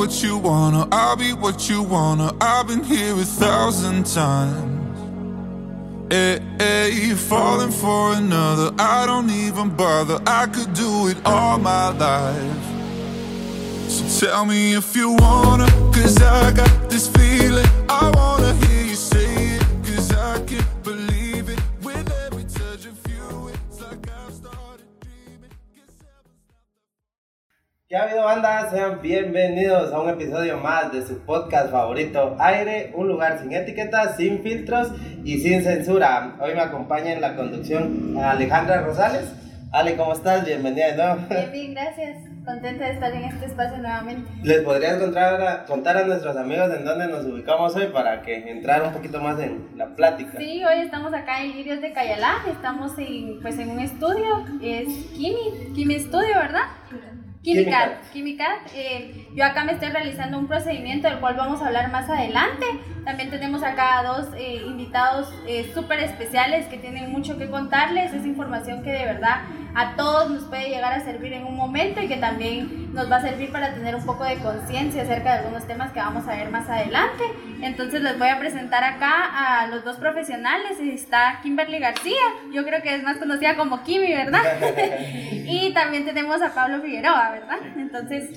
what 0.00 0.22
you 0.22 0.38
wanna, 0.38 0.88
I'll 0.90 1.14
be 1.14 1.34
what 1.34 1.68
you 1.68 1.82
wanna. 1.82 2.34
I've 2.40 2.66
been 2.68 2.82
here 2.82 3.12
a 3.12 3.22
thousand 3.22 4.06
times. 4.06 4.98
Eh, 6.10 6.16
eh, 6.16 6.40
hey, 6.58 6.90
hey, 6.90 7.14
falling 7.14 7.70
for 7.70 8.14
another, 8.14 8.74
I 8.78 9.04
don't 9.04 9.28
even 9.28 9.68
bother. 9.76 10.18
I 10.26 10.46
could 10.46 10.72
do 10.72 11.08
it 11.08 11.18
all 11.26 11.58
my 11.58 11.90
life. 11.90 12.64
So 13.90 14.26
tell 14.26 14.46
me 14.46 14.72
if 14.72 14.96
you 14.96 15.12
wanna, 15.18 15.66
cause 15.92 16.16
I 16.22 16.50
got 16.52 16.88
this 16.88 17.06
feeling. 17.06 17.66
I 17.90 18.10
wanna 18.14 18.29
¿Qué 27.90 27.96
ha 27.96 28.04
habido 28.04 28.22
banda? 28.22 28.70
Sean 28.70 29.02
bienvenidos 29.02 29.92
a 29.92 30.00
un 30.00 30.08
episodio 30.08 30.58
más 30.58 30.92
de 30.92 31.04
su 31.04 31.18
podcast 31.26 31.72
favorito 31.72 32.36
Aire, 32.38 32.92
un 32.94 33.08
lugar 33.08 33.40
sin 33.40 33.52
etiquetas, 33.52 34.16
sin 34.16 34.44
filtros 34.44 34.92
y 35.24 35.40
sin 35.40 35.64
censura. 35.64 36.36
Hoy 36.38 36.54
me 36.54 36.60
acompaña 36.60 37.12
en 37.12 37.20
la 37.20 37.34
conducción 37.34 38.16
Alejandra 38.16 38.82
Rosales. 38.82 39.32
Ale, 39.72 39.96
¿cómo 39.96 40.12
estás? 40.12 40.46
Bienvenida 40.46 40.92
de 40.92 40.96
nuevo. 40.98 41.16
Bien, 41.28 41.50
bien, 41.50 41.74
gracias. 41.74 42.18
Contenta 42.44 42.84
de 42.84 42.92
estar 42.92 43.12
en 43.12 43.24
este 43.24 43.46
espacio 43.46 43.78
nuevamente. 43.78 44.30
¿Les 44.44 44.60
podrías 44.60 44.98
contar 44.98 45.42
a, 45.42 45.64
contar 45.64 45.96
a 45.96 46.04
nuestros 46.04 46.36
amigos 46.36 46.70
en 46.72 46.84
dónde 46.84 47.08
nos 47.08 47.24
ubicamos 47.24 47.74
hoy 47.74 47.88
para 47.88 48.22
que 48.22 48.52
entrar 48.52 48.84
un 48.84 48.92
poquito 48.92 49.20
más 49.20 49.40
en 49.40 49.66
la 49.76 49.96
plática? 49.96 50.38
Sí, 50.38 50.62
hoy 50.64 50.82
estamos 50.82 51.12
acá 51.12 51.42
en 51.42 51.56
Lirios 51.56 51.80
de 51.80 51.92
Cayalá, 51.92 52.36
estamos 52.48 52.96
en, 52.98 53.40
pues, 53.42 53.58
en 53.58 53.70
un 53.70 53.80
estudio, 53.80 54.46
es 54.62 54.86
Kimi, 55.16 55.72
Kimi 55.74 55.98
Studio, 55.98 56.36
¿verdad? 56.36 56.68
Quimicat, 57.42 58.10
Quimicat. 58.12 58.70
Eh, 58.74 59.26
yo 59.34 59.46
acá 59.46 59.64
me 59.64 59.72
estoy 59.72 59.88
realizando 59.88 60.38
un 60.38 60.46
procedimiento 60.46 61.08
del 61.08 61.20
cual 61.20 61.36
vamos 61.36 61.62
a 61.62 61.68
hablar 61.68 61.90
más 61.90 62.10
adelante. 62.10 62.66
También 63.06 63.30
tenemos 63.30 63.62
acá 63.62 64.02
dos 64.02 64.28
eh, 64.36 64.62
invitados 64.66 65.32
eh, 65.46 65.70
súper 65.72 66.00
especiales 66.00 66.66
que 66.66 66.76
tienen 66.76 67.10
mucho 67.10 67.38
que 67.38 67.48
contarles. 67.48 68.12
Es 68.12 68.26
información 68.26 68.82
que 68.82 68.90
de 68.90 69.06
verdad 69.06 69.40
a 69.74 69.96
todos 69.96 70.30
nos 70.30 70.44
puede 70.44 70.68
llegar 70.68 70.92
a 70.92 71.04
servir 71.04 71.32
en 71.32 71.44
un 71.44 71.56
momento 71.56 72.00
y 72.00 72.08
que 72.08 72.16
también 72.16 72.92
nos 72.92 73.10
va 73.10 73.16
a 73.16 73.22
servir 73.22 73.52
para 73.52 73.74
tener 73.74 73.94
un 73.94 74.04
poco 74.04 74.24
de 74.24 74.36
conciencia 74.36 75.02
acerca 75.02 75.32
de 75.32 75.38
algunos 75.40 75.66
temas 75.66 75.92
que 75.92 76.00
vamos 76.00 76.26
a 76.26 76.36
ver 76.36 76.50
más 76.50 76.68
adelante. 76.68 77.24
Entonces 77.62 78.02
les 78.02 78.18
voy 78.18 78.28
a 78.28 78.38
presentar 78.38 78.82
acá 78.82 79.60
a 79.62 79.66
los 79.68 79.84
dos 79.84 79.96
profesionales. 79.96 80.78
Está 80.80 81.40
Kimberly 81.42 81.78
García, 81.78 82.22
yo 82.52 82.64
creo 82.64 82.82
que 82.82 82.94
es 82.94 83.02
más 83.02 83.18
conocida 83.18 83.56
como 83.56 83.82
Kimi, 83.82 84.12
¿verdad? 84.12 84.42
y 85.32 85.72
también 85.72 86.04
tenemos 86.04 86.42
a 86.42 86.54
Pablo 86.54 86.80
Figueroa, 86.80 87.30
¿verdad? 87.30 87.58
Entonces 87.76 88.28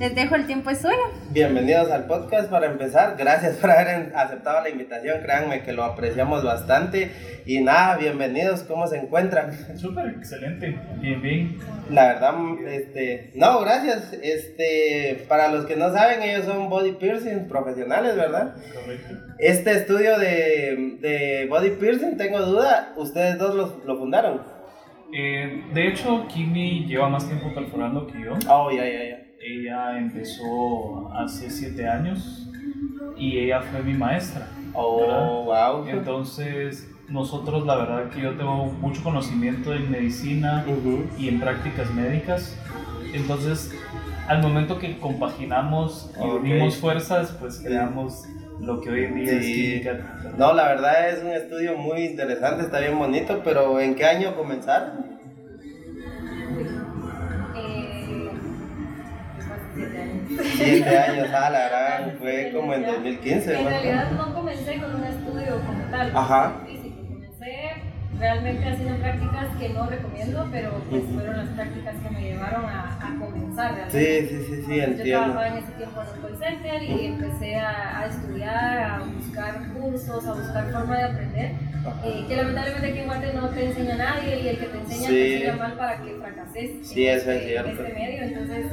les 0.00 0.14
dejo 0.14 0.34
el 0.34 0.46
tiempo 0.46 0.70
es 0.70 0.78
suyo. 0.78 0.96
Bienvenidos 1.30 1.90
al 1.90 2.06
podcast 2.06 2.48
para 2.48 2.64
empezar. 2.64 3.16
Gracias 3.18 3.56
por 3.56 3.70
haber 3.70 4.10
aceptado 4.16 4.62
la 4.62 4.70
invitación. 4.70 5.20
Créanme 5.20 5.62
que 5.62 5.74
lo 5.74 5.84
apreciamos 5.84 6.42
bastante. 6.42 7.10
Y 7.44 7.60
nada, 7.60 7.98
bienvenidos. 7.98 8.62
¿Cómo 8.62 8.86
se 8.86 8.96
encuentran? 8.96 9.52
Súper, 9.76 10.06
excelente. 10.16 10.74
Bien, 11.00 11.20
bien. 11.20 11.58
La 11.90 12.14
verdad, 12.14 12.34
este, 12.66 13.30
no, 13.34 13.60
gracias. 13.60 14.14
Este, 14.22 15.26
para 15.28 15.52
los 15.52 15.66
que 15.66 15.76
no 15.76 15.92
saben, 15.92 16.22
ellos 16.22 16.46
son 16.46 16.70
body 16.70 16.92
piercing 16.92 17.46
profesionales, 17.46 18.16
¿verdad? 18.16 18.54
Correcto. 18.72 19.18
Este 19.38 19.72
estudio 19.72 20.18
de, 20.18 20.96
de 21.02 21.46
body 21.50 21.72
piercing, 21.72 22.16
tengo 22.16 22.40
duda, 22.40 22.94
ustedes 22.96 23.36
dos 23.36 23.54
lo, 23.54 23.82
lo 23.84 23.98
fundaron. 23.98 24.40
Eh, 25.12 25.62
de 25.74 25.88
hecho, 25.88 26.26
Kimi 26.26 26.86
lleva 26.86 27.10
más 27.10 27.26
tiempo 27.26 27.52
perforando 27.54 28.06
que 28.06 28.18
yo. 28.18 28.32
Oh, 28.48 28.70
ya, 28.70 28.86
ya, 28.86 29.04
ya. 29.04 29.29
Ella 29.42 29.98
empezó 29.98 31.10
hace 31.14 31.48
siete 31.50 31.88
años 31.88 32.46
y 33.16 33.38
ella 33.38 33.62
fue 33.62 33.82
mi 33.82 33.94
maestra. 33.94 34.46
Oh, 34.74 35.00
¿verdad? 35.00 35.78
wow. 35.78 35.88
Entonces, 35.88 36.90
nosotros, 37.08 37.64
la 37.66 37.76
verdad 37.76 38.10
que 38.10 38.20
yo 38.20 38.36
tengo 38.36 38.66
mucho 38.66 39.02
conocimiento 39.02 39.72
en 39.72 39.90
medicina 39.90 40.64
Ujú. 40.68 41.04
y 41.18 41.28
en 41.28 41.40
prácticas 41.40 41.90
médicas. 41.94 42.54
Entonces, 43.14 43.72
al 44.28 44.42
momento 44.42 44.78
que 44.78 44.98
compaginamos 44.98 46.10
y 46.18 46.22
Ok. 46.28 46.40
unimos 46.40 46.76
fuerzas, 46.76 47.34
pues 47.40 47.60
creamos 47.64 48.22
lo 48.60 48.78
que 48.82 48.90
hoy 48.90 49.04
en 49.04 49.14
día 49.16 49.32
es 49.32 49.46
Sí. 49.46 49.54
química. 49.54 49.92
¿verdad? 49.92 50.34
No, 50.36 50.52
la 50.52 50.68
verdad 50.68 51.08
es 51.08 51.22
un 51.24 51.30
estudio 51.30 51.78
muy 51.78 52.04
interesante, 52.04 52.62
está 52.64 52.78
bien 52.80 52.98
bonito, 52.98 53.40
pero 53.42 53.80
¿en 53.80 53.94
qué 53.94 54.04
año 54.04 54.36
comenzaron? 54.36 55.18
Siete 60.56 60.98
años. 60.98 61.28
Ah, 61.34 61.50
la 61.50 61.58
verdad, 61.58 62.12
fue 62.18 62.52
como 62.54 62.74
en 62.74 62.82
Ya. 62.82 62.92
2015. 62.92 63.58
En 63.60 63.66
realidad 63.66 64.10
no 64.12 64.34
comencé 64.34 64.76
con 64.80 64.94
un 64.94 65.04
estudio 65.04 65.60
como 65.66 65.82
tal, 65.90 66.16
Ajá. 66.16 66.52
físico. 66.66 66.96
Comencé 67.08 67.72
realmente 68.18 68.68
haciendo 68.68 68.96
prácticas 68.98 69.46
que 69.58 69.68
no 69.70 69.86
recomiendo, 69.86 70.48
pero 70.52 70.70
pues 70.90 71.02
fueron 71.14 71.36
las 71.38 71.48
prácticas 71.48 71.94
que 72.02 72.10
me 72.10 72.20
llevaron 72.20 72.64
a, 72.66 72.98
a 73.00 73.18
comenzar 73.18 73.74
realmente. 73.74 74.28
Sí, 74.28 74.28
sí, 74.28 74.44
sí, 74.56 74.62
sí, 74.66 74.76
Yo 74.76 74.82
entiendo. 74.84 75.04
trabajaba 75.32 75.48
en 75.48 75.56
ese 75.64 75.72
tiempo 75.72 76.00
en 76.02 76.08
un 76.08 76.22
call 76.28 76.38
center 76.38 76.82
y 76.82 77.06
empecé 77.06 77.56
a, 77.56 77.98
a 78.00 78.06
estudiar, 78.06 78.78
a 78.78 78.98
buscar 79.04 79.68
cursos, 79.72 80.26
a 80.26 80.32
buscar 80.34 80.70
forma 80.70 80.96
de 80.98 81.04
aprender. 81.04 81.52
Eh, 82.04 82.24
que 82.28 82.36
lamentablemente 82.36 82.86
aquí 82.88 82.98
en 83.00 83.06
Guate 83.06 83.32
no 83.34 83.48
te 83.50 83.64
enseña 83.66 83.96
nadie 83.96 84.40
y 84.40 84.48
el 84.48 84.58
que 84.58 84.66
te 84.66 84.78
enseña 84.78 85.08
Sí. 85.08 85.14
te 85.14 85.34
enseña 85.36 85.56
mal 85.56 85.72
para 85.74 85.96
que 86.02 86.10
fracases 86.14 86.70
Sí, 86.88 87.06
en 87.06 87.18
eso 87.18 87.30
es 87.30 87.36
este, 87.42 87.56
en 87.56 87.66
este 87.66 87.82
medio. 87.94 88.22
Entonces 88.22 88.66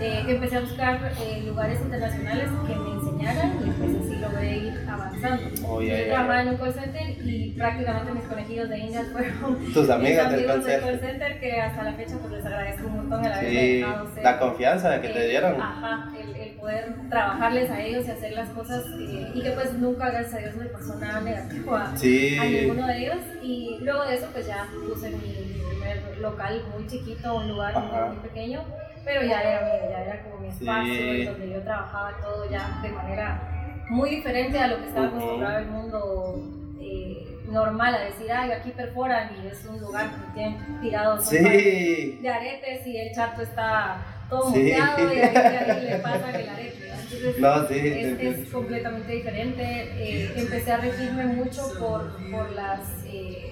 eh, 0.00 0.22
empecé 0.28 0.56
a 0.56 0.60
buscar 0.60 1.12
eh, 1.22 1.42
lugares 1.46 1.80
internacionales 1.80 2.48
que 2.66 2.74
me 2.74 2.90
enseñaran 2.92 3.52
y 3.64 3.70
pues 3.70 3.90
así 4.02 4.16
logré 4.20 4.56
ir 4.58 4.80
avanzando. 4.88 5.42
Oh, 5.68 5.80
Yo 5.80 5.88
ya, 5.96 6.04
trabajaba 6.06 6.42
en 6.42 6.48
un 6.48 6.56
call 6.56 6.74
center 6.74 7.10
y 7.24 7.50
prácticamente 7.50 8.12
mis 8.12 8.24
conejillos 8.24 8.68
de 8.68 8.78
indias 8.78 9.06
fueron 9.12 9.72
Tus 9.74 9.90
amigas 9.90 10.30
del 10.30 10.40
del 10.40 10.50
concierto. 10.50 10.86
call 10.86 11.00
center 11.00 11.40
que 11.40 11.60
hasta 11.60 11.82
la 11.84 11.92
fecha 11.92 12.14
pues 12.20 12.32
les 12.32 12.46
agradezco 12.46 12.86
un 12.88 12.96
montón 12.96 13.24
el 13.24 13.32
haberme 13.32 13.50
Sí, 13.50 13.76
dejado 13.78 14.14
ser 14.14 14.24
la 14.24 14.38
confianza 14.38 15.00
que 15.00 15.08
te 15.08 15.24
eh, 15.24 15.28
dieron. 15.28 15.60
Ajá, 15.60 16.12
el 16.20 16.31
poder 16.62 16.94
trabajarles 17.10 17.68
a 17.72 17.80
ellos 17.82 18.06
y 18.06 18.10
hacer 18.12 18.32
las 18.34 18.48
cosas 18.50 18.84
eh, 19.00 19.32
y 19.34 19.42
que 19.42 19.50
pues 19.50 19.72
nunca, 19.74 20.10
gracias 20.10 20.34
a 20.34 20.38
Dios, 20.38 20.54
me 20.54 20.66
pasó 20.66 20.94
nada 20.94 21.20
negativo 21.20 21.74
a, 21.74 21.96
Sí. 21.96 22.38
a 22.38 22.44
ninguno 22.44 22.86
de 22.86 22.98
ellos. 22.98 23.18
Y 23.42 23.78
luego 23.80 24.04
de 24.04 24.14
eso 24.14 24.28
pues 24.32 24.46
ya 24.46 24.68
puse 24.88 25.10
mi, 25.10 25.60
primer 25.70 26.18
local 26.20 26.62
muy 26.72 26.86
chiquito, 26.86 27.34
un 27.34 27.48
lugar 27.48 27.76
muy, 27.80 27.90
Ajá. 27.90 28.06
muy 28.06 28.16
pequeño, 28.18 28.62
pero 29.04 29.22
ya 29.22 29.40
era 29.42 29.60
mío, 29.66 29.90
ya 29.90 30.04
era 30.04 30.22
como 30.22 30.38
mi 30.38 30.48
espacio 30.50 30.94
Sí. 30.94 31.24
donde 31.24 31.50
yo 31.50 31.62
trabajaba 31.62 32.12
todo 32.22 32.48
ya 32.48 32.78
de 32.80 32.88
manera 32.90 33.82
muy 33.90 34.10
diferente 34.10 34.56
a 34.60 34.68
lo 34.68 34.78
que 34.78 34.86
estaba 34.86 35.06
acostumbrado 35.08 35.58
el 35.58 35.66
mundo. 35.66 36.48
eh, 36.84 37.28
normal 37.48 37.94
a 37.94 38.04
decir, 38.04 38.30
ay, 38.32 38.50
aquí 38.50 38.70
perforan 38.70 39.30
y 39.42 39.46
es 39.46 39.64
un 39.66 39.78
lugar 39.80 40.08
que 40.10 40.32
tienen 40.34 40.80
tirados 40.80 41.24
Sí. 41.26 42.18
de 42.22 42.28
aretes 42.28 42.86
y 42.86 42.96
el 42.96 43.12
chato 43.14 43.42
está 43.42 43.98
todo 44.32 44.50
Sí. 44.52 44.58
muteado 44.60 45.14
y 45.14 45.18
ahí 45.18 45.34
le 45.34 45.94
el 46.40 46.48
arete. 46.48 46.78
¿verdad? 46.80 46.98
Entonces, 47.12 47.38
No, 47.38 47.68
sí, 47.68 47.74
es, 47.74 48.18
sí, 48.18 48.26
es 48.26 48.36
sí. 48.36 48.44
completamente 48.52 49.12
diferente. 49.12 49.62
Eh, 49.62 50.32
empecé 50.36 50.72
a 50.72 50.76
regirme 50.78 51.26
mucho 51.26 51.62
por, 51.78 52.16
por 52.30 52.50
las... 52.52 52.80
eh, 53.06 53.48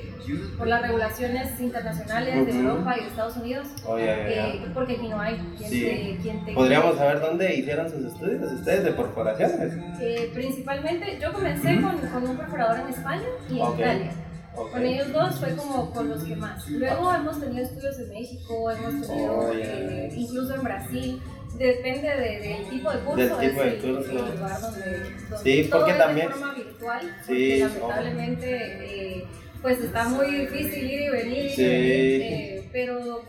por 0.57 0.69
las 0.69 0.83
regulaciones 0.83 1.59
internacionales 1.61 2.47
de. 2.47 2.53
Europa 2.61 2.95
y 2.97 3.01
de 3.01 3.07
Estados 3.09 3.37
Unidos, 3.39 3.67
Oh, 3.85 3.99
eh, 3.99 4.63
porque 4.73 4.93
aquí 4.93 5.09
no 5.09 5.19
hay 5.19 5.35
quien, 5.59 5.71
Sí. 5.71 5.81
te, 5.83 6.19
quien 6.23 6.45
te 6.45 6.53
Podríamos 6.53 6.97
saber 6.97 7.21
dónde 7.21 7.53
hicieron 7.57 7.91
sus 7.91 8.05
estudios 8.05 8.53
ustedes 8.53 8.85
de 8.85 8.93
perforaciones. 8.93 9.73
Eh, 10.01 10.31
principalmente, 10.33 11.19
yo 11.21 11.33
comencé 11.33 11.81
con, 11.81 11.97
con 11.99 12.31
un 12.31 12.37
perforador 12.37 12.79
en 12.81 12.89
España 12.91 13.25
y 13.51 13.57
en 13.57 13.63
Ok. 13.63 13.79
Italia. 13.81 14.13
Con 14.55 14.85
ellos 14.85 15.13
dos 15.13 15.39
fue 15.39 15.55
como 15.57 15.91
con 15.93 16.09
los 16.11 16.23
que 16.25 16.37
más. 16.37 16.69
Luego 16.69 17.15
hemos 17.15 17.41
tenido 17.41 17.65
estudios 17.65 17.99
en 17.99 18.09
México, 18.11 18.71
hemos 18.71 19.07
tenido 19.07 19.33
Oh, 19.39 19.53
eh, 19.55 20.13
incluso 20.17 20.55
en 20.55 20.63
Brasil. 20.63 21.23
Depende 21.57 22.09
de- 22.09 22.41
del 22.41 22.69
tipo 22.71 22.91
de 22.91 22.99
curso. 23.01 23.17
Del 23.17 23.51
tipo 23.51 23.63
de 23.63 23.69
el- 23.77 23.81
curso. 23.95 24.11
el 24.11 24.17
lugar 24.39 24.61
donde, 24.61 25.01
donde 25.31 25.39
Sí, 25.43 25.69
todo 25.69 25.81
porque 25.81 25.93
es 25.93 25.99
también- 25.99 26.29
de 26.29 26.33
forma 26.35 26.55
virtual. 26.55 27.17
Sí, 27.27 27.59
lamentablemente, 27.59 29.19
eh, 29.19 29.25
pues 29.63 29.81
está 29.81 30.09
muy 30.09 30.27
difícil 30.35 30.85
ir 30.91 31.01
y 31.03 31.09
venir. 31.11 31.51
Sí. 31.53 31.63
eh, 31.65 32.69
pero 32.73 33.23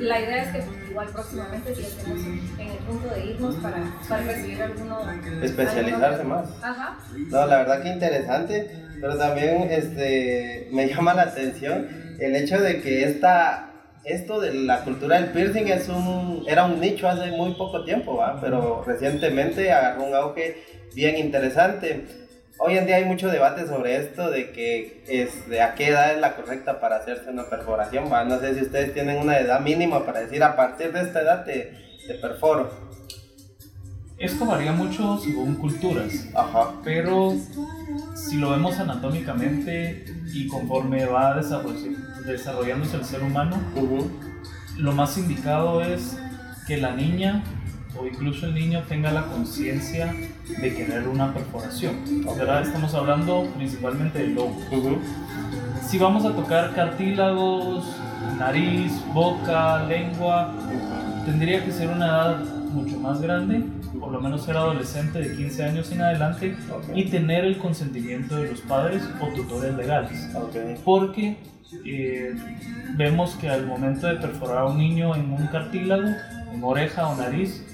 la 0.00 0.20
idea 0.20 0.42
es 0.42 0.48
que 0.66 0.90
igual 0.90 1.08
próximamente 1.12 1.74
si 1.74 1.82
estemos 1.82 2.18
en 2.58 2.66
el 2.68 2.78
punto 2.78 3.14
de 3.14 3.24
irnos 3.26 3.54
para, 3.56 3.76
para 4.08 4.22
recibir 4.24 4.60
alguno. 4.62 4.98
Especializarse 5.42 6.20
alguno- 6.22 6.34
más. 6.36 6.50
Ajá. 6.62 6.98
No, 7.16 7.46
la 7.46 7.56
verdad 7.58 7.82
que 7.82 7.88
interesante, 7.90 8.84
pero 9.00 9.16
también 9.16 9.68
este, 9.70 10.68
me 10.70 10.88
llama 10.88 11.14
la 11.14 11.22
atención 11.22 12.00
el 12.20 12.36
hecho 12.36 12.60
de 12.60 12.82
que 12.82 13.04
esta, 13.04 13.70
esto 14.04 14.40
de 14.40 14.52
la 14.52 14.84
cultura 14.84 15.20
del 15.20 15.30
piercing 15.30 15.68
es 15.68 15.88
un, 15.88 16.44
era 16.46 16.64
un 16.64 16.78
nicho 16.78 17.08
hace 17.08 17.30
muy 17.30 17.54
poco 17.54 17.84
tiempo, 17.84 18.16
¿va? 18.16 18.38
pero 18.40 18.84
recientemente 18.86 19.72
agarró 19.72 20.04
un 20.04 20.14
auge 20.14 20.62
bien 20.94 21.16
interesante. 21.16 22.04
Hoy 22.58 22.76
en 22.76 22.84
día 22.84 22.96
hay 22.96 23.06
mucho 23.06 23.28
debate 23.28 23.66
sobre 23.66 23.96
esto 23.96 24.30
de 24.30 24.50
que 24.50 25.02
es 25.08 25.48
de 25.48 25.62
a 25.62 25.74
qué 25.74 25.88
edad 25.88 26.12
es 26.12 26.20
la 26.20 26.36
correcta 26.36 26.78
para 26.78 26.96
hacerse 26.96 27.30
una 27.30 27.48
perforación. 27.48 28.12
¿va? 28.12 28.22
No 28.24 28.38
sé 28.38 28.54
si 28.54 28.60
ustedes 28.60 28.92
tienen 28.92 29.16
una 29.16 29.38
edad 29.38 29.60
mínima 29.60 30.04
para 30.04 30.20
decir 30.20 30.42
a 30.42 30.56
partir 30.56 30.92
de 30.92 31.00
esta 31.00 31.22
edad 31.22 31.44
te, 31.46 31.72
te 32.06 32.14
perforo. 32.16 32.90
Esto 34.18 34.44
varía 34.44 34.72
mucho 34.72 35.16
según 35.16 35.54
culturas, 35.54 36.28
Ajá. 36.34 36.74
pero 36.84 37.32
si 38.28 38.36
lo 38.36 38.50
vemos 38.50 38.78
anatómicamente 38.78 40.04
y 40.32 40.46
conforme 40.46 41.04
va 41.06 41.36
desarroll- 41.40 41.96
desarrollándose 42.26 42.96
el 42.96 43.04
ser 43.04 43.22
humano, 43.22 43.56
lo 44.76 44.92
más 44.92 45.16
indicado 45.18 45.82
es 45.82 46.18
que 46.66 46.76
la 46.76 46.94
niña 46.94 47.42
o 47.98 48.06
incluso 48.06 48.46
el 48.46 48.54
niño 48.54 48.82
tenga 48.88 49.10
la 49.10 49.26
conciencia 49.26 50.14
de 50.60 50.74
querer 50.74 51.08
una 51.08 51.32
perforación. 51.34 51.96
Estamos 52.62 52.94
hablando 52.94 53.46
principalmente 53.56 54.18
del 54.20 54.34
lobo. 54.34 54.56
Si 55.86 55.98
vamos 55.98 56.24
a 56.24 56.30
tocar 56.32 56.72
cartílagos, 56.74 57.84
nariz, 58.38 58.92
boca, 59.12 59.84
lengua, 59.86 60.52
tendría 61.26 61.64
que 61.64 61.72
ser 61.72 61.88
una 61.88 62.06
edad 62.06 62.44
mucho 62.72 62.96
más 62.98 63.20
grande, 63.20 63.64
por 63.98 64.12
lo 64.12 64.20
menos 64.20 64.44
ser 64.44 64.56
adolescente 64.56 65.20
de 65.20 65.36
15 65.36 65.64
años 65.64 65.92
en 65.92 66.02
adelante 66.02 66.56
y 66.94 67.04
tener 67.04 67.44
el 67.44 67.58
consentimiento 67.58 68.36
de 68.36 68.50
los 68.50 68.60
padres 68.60 69.02
o 69.20 69.26
tutores 69.34 69.74
legales. 69.74 70.28
Porque 70.84 71.36
eh, 71.84 72.34
vemos 72.96 73.34
que 73.36 73.48
al 73.48 73.66
momento 73.66 74.06
de 74.06 74.16
perforar 74.16 74.58
a 74.58 74.64
un 74.66 74.78
niño 74.78 75.14
en 75.14 75.32
un 75.32 75.46
cartílago, 75.48 76.08
en 76.52 76.64
oreja 76.64 77.08
o 77.08 77.16
nariz, 77.16 77.64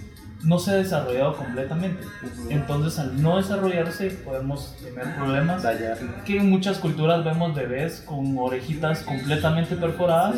no 0.45 0.59
se 0.59 0.71
ha 0.71 0.75
desarrollado 0.75 1.37
completamente. 1.37 2.05
Entonces, 2.51 2.99
al 2.99 3.21
no 3.21 3.39
desarrollarse, 3.39 4.11
podemos 4.11 4.77
tener 4.77 5.17
problemas 5.17 5.65
que 6.25 6.39
en 6.39 6.51
muchas 6.51 6.79
culturas 6.79 7.25
vemos 7.25 7.55
bebés 7.55 8.03
con 8.07 8.37
orejitas 8.39 9.03
completamente 9.03 9.77
perforadas 9.77 10.37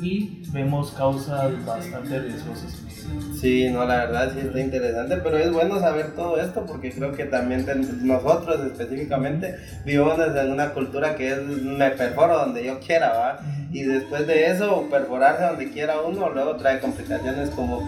y 0.00 0.42
vemos 0.52 0.92
causas 0.92 1.64
bastante 1.64 2.20
riesgosas. 2.20 2.91
Sí, 3.40 3.68
no, 3.70 3.84
la 3.84 4.06
verdad 4.06 4.32
sí 4.32 4.40
está 4.46 4.60
interesante, 4.60 5.16
pero 5.16 5.36
es 5.36 5.50
bueno 5.50 5.80
saber 5.80 6.14
todo 6.14 6.40
esto 6.40 6.64
porque 6.64 6.92
creo 6.92 7.12
que 7.12 7.24
también 7.24 7.66
nosotros 8.02 8.60
específicamente 8.64 9.56
vivimos 9.84 10.18
en 10.18 10.50
una 10.50 10.70
cultura 10.70 11.16
que 11.16 11.32
es 11.32 11.42
me 11.42 11.90
perforo 11.90 12.38
donde 12.38 12.64
yo 12.64 12.78
quiera, 12.78 13.12
¿va? 13.12 13.40
Y 13.72 13.82
después 13.82 14.26
de 14.26 14.46
eso, 14.50 14.86
perforarse 14.90 15.44
donde 15.44 15.70
quiera 15.70 16.00
uno, 16.00 16.30
luego 16.30 16.56
trae 16.56 16.78
complicaciones 16.78 17.50
como 17.50 17.82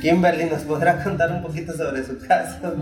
Kimberly 0.00 0.44
nos 0.44 0.62
podrá 0.62 1.02
contar 1.04 1.32
un 1.32 1.42
poquito 1.42 1.72
sobre 1.72 2.04
su 2.04 2.18
caso. 2.18 2.72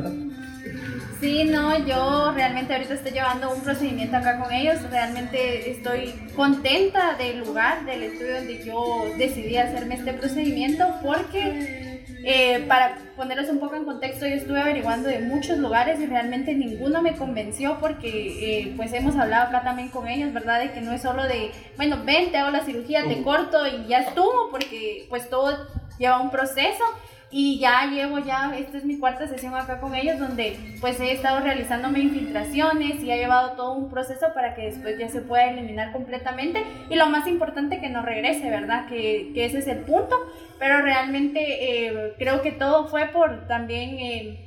Sí, 1.20 1.42
no, 1.44 1.76
yo 1.84 2.30
realmente 2.32 2.72
ahorita 2.72 2.94
estoy 2.94 3.10
llevando 3.10 3.50
un 3.50 3.60
procedimiento 3.62 4.16
acá 4.16 4.38
con 4.38 4.52
ellos. 4.52 4.80
Realmente 4.88 5.70
estoy 5.70 6.14
contenta 6.36 7.14
del 7.14 7.40
lugar, 7.40 7.84
del 7.84 8.04
estudio 8.04 8.36
donde 8.36 8.64
yo 8.64 9.04
decidí 9.18 9.56
hacerme 9.56 9.96
este 9.96 10.12
procedimiento 10.12 10.86
porque 11.02 11.88
eh, 12.24 12.64
para 12.68 12.98
ponerlos 13.16 13.48
un 13.48 13.58
poco 13.58 13.74
en 13.74 13.84
contexto, 13.84 14.26
yo 14.26 14.34
estuve 14.34 14.60
averiguando 14.60 15.08
de 15.08 15.18
muchos 15.18 15.58
lugares 15.58 15.98
y 15.98 16.06
realmente 16.06 16.54
ninguno 16.54 17.02
me 17.02 17.16
convenció 17.16 17.78
porque 17.80 18.60
eh, 18.60 18.74
pues 18.76 18.92
hemos 18.92 19.16
hablado 19.16 19.48
acá 19.48 19.62
también 19.62 19.88
con 19.88 20.06
ellos, 20.06 20.32
¿verdad? 20.32 20.60
De 20.60 20.70
que 20.70 20.80
no 20.80 20.92
es 20.92 21.02
solo 21.02 21.24
de, 21.24 21.50
bueno, 21.76 21.98
ven, 22.04 22.30
te 22.30 22.38
hago 22.38 22.50
la 22.50 22.64
cirugía, 22.64 23.04
te 23.08 23.22
corto 23.22 23.66
y 23.66 23.88
ya 23.88 24.00
estuvo 24.00 24.50
porque 24.52 25.06
pues 25.08 25.28
todo 25.28 25.66
lleva 25.98 26.20
un 26.20 26.30
proceso 26.30 26.84
y 27.30 27.58
ya 27.58 27.86
llevo 27.86 28.18
ya, 28.18 28.52
esta 28.56 28.78
es 28.78 28.84
mi 28.84 28.98
cuarta 28.98 29.26
sesión 29.28 29.54
acá 29.54 29.80
con 29.80 29.94
ellos 29.94 30.18
donde 30.18 30.58
pues 30.80 30.98
he 31.00 31.12
estado 31.12 31.40
realizándome 31.40 32.00
infiltraciones 32.00 33.02
y 33.02 33.10
ha 33.10 33.16
llevado 33.16 33.52
todo 33.52 33.72
un 33.72 33.90
proceso 33.90 34.28
para 34.34 34.54
que 34.54 34.62
después 34.62 34.98
ya 34.98 35.08
se 35.08 35.20
pueda 35.20 35.50
eliminar 35.50 35.92
completamente. 35.92 36.64
Y 36.88 36.96
lo 36.96 37.08
más 37.08 37.26
importante 37.26 37.80
que 37.80 37.90
no 37.90 38.02
regrese, 38.02 38.48
¿verdad? 38.50 38.86
Que, 38.88 39.32
que 39.34 39.44
ese 39.44 39.58
es 39.58 39.66
el 39.66 39.80
punto, 39.80 40.16
pero 40.58 40.80
realmente 40.80 41.86
eh, 41.86 42.14
creo 42.18 42.42
que 42.42 42.52
todo 42.52 42.86
fue 42.88 43.06
por 43.06 43.46
también... 43.46 43.98
eh, 43.98 44.44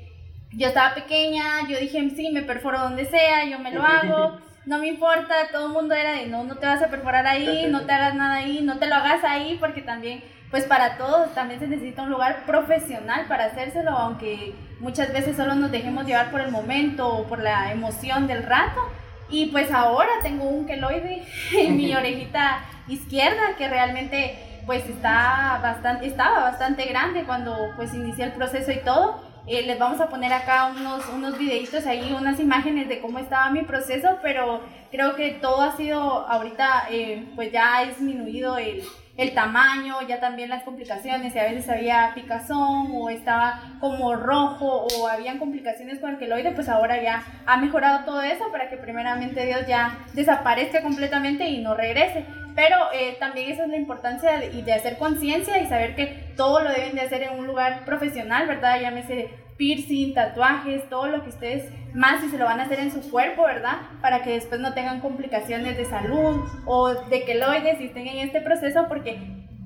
yo 0.54 0.68
estaba 0.68 0.94
pequeña, 0.94 1.68
yo 1.70 1.80
dije, 1.80 2.10
sí, 2.16 2.30
me 2.32 2.42
perforo 2.42 2.80
donde 2.80 3.06
sea, 3.06 3.46
yo 3.46 3.60
me 3.60 3.72
lo 3.72 3.84
hago, 3.84 4.38
no 4.66 4.80
me 4.80 4.88
importa, 4.88 5.48
todo 5.52 5.68
el 5.68 5.74
mundo 5.74 5.96
era 5.96 6.14
de, 6.14 6.28
no, 6.28 6.44
no 6.44 6.58
te 6.58 6.66
vas 6.66 6.82
a 6.82 6.90
perforar 6.90 7.26
ahí, 7.26 7.68
no 7.70 7.86
te 7.86 7.94
hagas 7.94 8.16
nada 8.16 8.36
ahí, 8.36 8.60
no 8.62 8.78
te 8.78 8.88
lo 8.88 8.96
hagas 8.96 9.24
ahí, 9.24 9.58
porque 9.60 9.82
también, 9.82 10.22
pues 10.52 10.66
para 10.66 10.98
todos 10.98 11.34
también 11.34 11.62
se 11.62 11.68
necesita 11.68 12.04
un 12.04 12.10
lugar 12.10 12.44
profesional 12.46 13.26
para 13.28 13.46
hacérselo, 13.46 13.92
aunque 13.92 14.54
muchas 14.82 15.14
veces 15.14 15.38
solo 15.38 15.56
nos 15.56 15.72
dejemos 15.72 16.06
llevar 16.06 16.30
por 16.30 16.42
el 16.42 16.52
momento 16.52 17.08
o 17.08 17.24
por 17.24 17.40
la 17.40 17.72
emoción 17.72 18.28
del 18.28 18.44
rato. 18.44 18.82
Y 19.30 19.46
pues 19.46 19.72
ahora 19.72 20.10
tengo 20.22 20.44
un 20.44 20.66
queloide 20.66 21.24
en 21.58 21.78
mi 21.78 21.96
orejita 21.96 22.66
izquierda 22.90 23.56
que 23.58 23.70
realmente 23.70 24.62
pues 24.66 24.86
está 24.88 25.58
bastante, 25.64 26.06
estaba 26.06 26.42
bastante 26.42 26.86
grande 26.86 27.24
cuando 27.24 27.56
pues 27.78 27.94
inicié 27.94 28.26
el 28.26 28.34
proceso 28.34 28.74
y 28.74 28.80
todo. 28.80 29.24
Eh, 29.48 29.64
les 29.64 29.80
vamos 29.80 30.02
a 30.02 30.10
poner 30.10 30.34
acá 30.34 30.72
unos, 30.76 31.08
unos 31.08 31.38
videitos 31.38 31.86
ahí, 31.88 32.14
unas 32.16 32.42
imágenes 32.42 32.90
de 32.90 33.00
cómo 33.00 33.20
estaba 33.20 33.50
mi 33.50 33.64
proceso, 33.64 34.20
pero 34.22 34.62
creo 34.92 35.16
que 35.16 35.32
todo 35.32 35.62
ha 35.62 35.76
sido 35.78 36.00
ahorita, 36.28 36.88
eh, 36.92 37.26
pues 37.36 37.52
ya 37.52 37.78
ha 37.78 37.86
disminuido 37.86 38.58
el, 38.58 38.84
el 39.18 39.34
tamaño, 39.34 39.96
ya 40.08 40.20
también 40.20 40.50
las 40.50 40.64
complicaciones, 40.64 41.36
y 41.36 41.40
a 41.40 41.44
veces 41.44 41.70
había 41.70 42.12
picazón 42.16 42.92
o 42.94 43.10
estaba 43.10 43.78
como 43.80 44.16
rojo 44.16 44.88
o 44.88 45.08
habían 45.08 45.38
complicaciones 45.38 46.00
con 46.00 46.12
el 46.12 46.18
queloide, 46.18 46.52
pues 46.52 46.70
ahora 46.70 47.02
ya 47.02 47.24
ha 47.46 47.58
mejorado 47.58 48.06
todo 48.06 48.22
eso 48.22 48.52
para 48.52 48.70
que 48.70 48.78
primeramente 48.78 49.46
Dios 49.46 49.68
ya 49.68 49.98
desaparezca 50.14 50.82
completamente 50.82 51.48
y 51.50 51.62
no 51.62 51.76
regrese. 51.76 52.26
Pero 52.56 52.76
eh, 52.94 53.16
también 53.20 53.52
esa 53.52 53.64
es 53.64 53.70
la 53.70 53.78
importancia 53.78 54.38
de, 54.38 54.50
de 54.50 54.74
hacer 54.74 54.98
conciencia 54.98 55.58
y 55.60 55.68
saber 55.68 55.96
que 55.96 56.34
todo 56.36 56.62
lo 56.62 56.70
deben 56.70 56.96
de 56.96 57.02
hacer 57.02 57.24
en 57.24 57.40
un 57.40 57.48
lugar 57.48 57.86
profesional, 57.86 58.46
¿verdad? 58.46 58.82
Llámese 58.82 59.30
piercing, 59.62 60.16
tatuajes, 60.16 60.90
todo 60.90 61.06
lo 61.06 61.22
que 61.22 61.30
ustedes 61.30 61.72
más 61.94 62.20
si 62.20 62.30
se 62.30 62.40
lo 62.40 62.46
van 62.46 62.60
a 62.60 62.64
hacer 62.64 62.80
en 62.80 62.92
su 62.92 63.12
cuerpo, 63.12 63.44
¿verdad? 63.44 63.74
Para 64.02 64.24
que 64.24 64.32
después 64.32 64.60
no 64.60 64.74
tengan 64.74 65.02
complicaciones 65.02 65.78
de 65.78 65.86
salud 65.86 66.42
o 66.66 66.96
de 66.96 67.24
queloides 67.26 67.78
si 67.78 67.86
estén 67.86 68.08
en 68.08 68.18
este 68.28 68.42
proceso 68.42 68.86
porque 68.88 69.20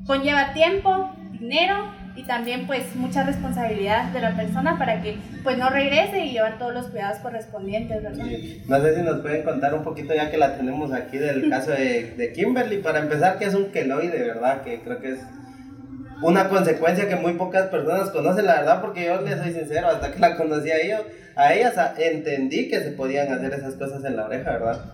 conlleva 0.06 0.52
tiempo, 0.52 1.12
dinero 1.32 1.94
y 2.18 2.24
también 2.24 2.68
pues 2.68 2.94
mucha 2.98 3.24
responsabilidad 3.24 4.12
de 4.12 4.20
la 4.20 4.36
persona 4.36 4.78
para 4.78 5.02
que 5.02 5.16
pues 5.44 5.58
no 5.58 5.70
regrese 5.70 6.26
y 6.26 6.32
llevar 6.34 6.60
todos 6.60 6.74
los 6.74 6.88
cuidados 6.88 7.20
correspondientes, 7.20 8.04
¿verdad? 8.04 8.26
No 8.68 8.82
sé 8.82 8.96
si 8.98 9.02
nos 9.02 9.22
pueden 9.22 9.44
contar 9.44 9.74
un 9.76 9.84
poquito 9.86 10.14
ya 10.14 10.30
que 10.30 10.38
la 10.38 10.58
tenemos 10.58 10.92
aquí 10.92 11.18
del 11.18 11.50
caso 11.50 11.72
de, 11.72 12.16
de 12.18 12.34
Kimberly. 12.34 12.80
Para 12.80 13.00
empezar, 13.00 13.38
que 13.38 13.46
es 13.46 13.54
un 13.54 13.72
queloide, 13.72 14.28
¿verdad? 14.28 14.62
Que 14.62 14.82
creo 14.82 15.00
que 15.00 15.14
es 15.14 15.20
una 16.22 16.50
consecuencia 16.50 17.08
que 17.08 17.16
muy 17.16 17.34
pocas 17.34 17.68
personas 17.68 18.10
conocen, 18.10 18.46
la 18.46 18.56
verdad, 18.56 18.82
porque 18.82 19.06
yo 19.06 19.22
les 19.22 19.40
soy 19.40 19.54
sincero, 19.54 19.88
hasta 19.88 20.12
que 20.12 20.20
la 20.20 20.38
conocí 20.38 20.70
a 20.70 20.78
ellos, 20.78 21.02
a 21.36 21.54
ellas 21.54 21.76
entendí 21.98 22.70
que 22.70 22.80
se 22.82 22.92
podían 22.92 23.32
hacer 23.32 23.54
esas 23.54 23.76
cosas 23.76 24.04
en 24.06 24.16
la 24.16 24.26
oreja, 24.26 24.52
¿verdad? 24.52 24.86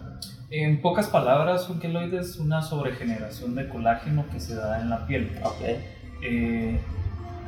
En 0.50 0.82
pocas 0.82 1.08
palabras, 1.08 1.70
un 1.70 1.80
queloide 1.80 2.20
es 2.20 2.38
una 2.38 2.62
sobregeneración 2.62 3.56
de 3.56 3.70
colágeno 3.70 4.26
que 4.32 4.40
se 4.40 4.56
da 4.56 4.82
en 4.82 4.90
la 4.90 5.06
piel. 5.08 5.32
Ok. 5.44 5.62
Eh, 6.24 6.80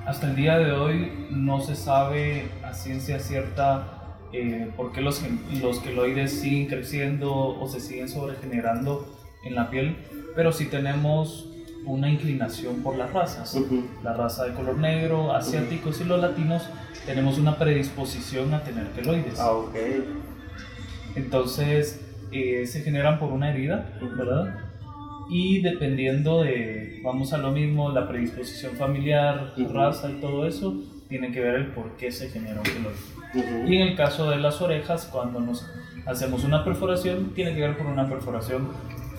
hasta 0.06 0.27
el 0.27 0.36
día 0.36 0.58
de 0.58 0.72
hoy 0.72 1.27
no 1.30 1.62
se 1.62 1.75
sabe 1.75 2.50
a 2.63 2.63
a 2.74 2.75
ciencia 2.75 3.20
cierta 3.20 4.18
eh, 4.34 4.68
por 4.75 4.92
qué 4.94 5.01
los, 5.01 5.22
los 5.62 5.80
queloides 5.80 6.42
siguen 6.42 6.65
creciendo 6.65 7.32
o 7.32 7.68
se 7.68 7.80
siguen 7.80 8.10
sobregenerando 8.10 9.15
en 9.46 9.53
la 9.53 9.70
piel, 9.70 9.96
pero 10.36 10.51
sí 10.51 10.65
tenemos 10.65 11.52
una 11.86 12.10
inclinación 12.10 12.82
por 12.82 12.98
las 12.98 13.12
razas. 13.12 13.58
La 14.04 14.13
raza 14.13 14.46
de 14.46 14.54
color 14.54 14.78
negro, 14.78 15.34
asiáticos 15.34 16.02
y 16.02 16.06
los 16.06 16.20
latinos 16.20 16.63
tenemos 17.06 17.38
una 17.38 17.58
predisposición 17.58 18.54
a 18.54 18.63
tener 18.63 18.88
queloides. 18.88 19.40
Ah, 19.40 19.52
ok. 19.52 19.75
Entonces 21.16 22.02
eh, 22.32 22.66
se 22.66 22.82
generan 22.82 23.20
por 23.20 23.32
una 23.32 23.52
herida, 23.52 23.90
¿verdad? 24.18 24.56
Y 25.30 25.62
dependiendo 25.62 26.44
de, 26.44 27.00
vamos 27.04 27.34
a 27.34 27.38
lo 27.38 27.52
mismo, 27.52 27.92
la 27.92 28.08
predisposición 28.08 28.75
familiar, 28.75 29.54
raza 29.72 30.10
y 30.12 30.20
todo 30.20 30.48
eso, 30.48 30.75
tiene 31.10 31.32
que 31.32 31.40
ver 31.40 31.56
el 31.56 31.68
por 31.68 31.96
qué 31.98 32.12
se 32.12 32.30
genera 32.30 32.60
un 32.60 32.63
queloide. 32.63 33.72
Y 33.72 33.75
en 33.78 33.88
el 33.88 33.96
caso 33.96 34.30
de 34.30 34.38
las 34.38 34.62
orejas, 34.62 35.08
cuando 35.12 35.40
nos 35.40 35.66
hacemos 36.06 36.44
una 36.44 36.63
perforación, 36.63 37.34
tiene 37.34 37.54
que 37.54 37.62
ver 37.62 37.78
por 37.78 37.88
una 37.88 38.08
perforación 38.08 38.70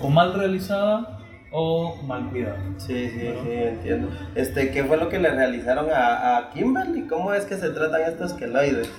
o 0.01 0.09
mal 0.09 0.35
realizada 0.35 1.14
o 1.57 1.97
mal 2.03 2.29
cuidado. 2.31 2.59
Sí, 2.79 3.09
sí, 3.11 3.21
sí, 3.21 3.51
entiendo. 3.53 4.09
Este, 4.35 4.73
¿Qué 4.73 4.83
fue 4.83 4.97
lo 4.97 5.09
que 5.09 5.21
le 5.21 5.31
realizaron 5.31 5.87
a, 5.91 6.37
a 6.37 6.51
Kimberly? 6.51 7.07
¿Cómo 7.07 7.33
es 7.33 7.45
que 7.45 7.55
se 7.55 7.71
tratan 7.71 8.03
estos 8.03 8.33
queloides? 8.33 8.91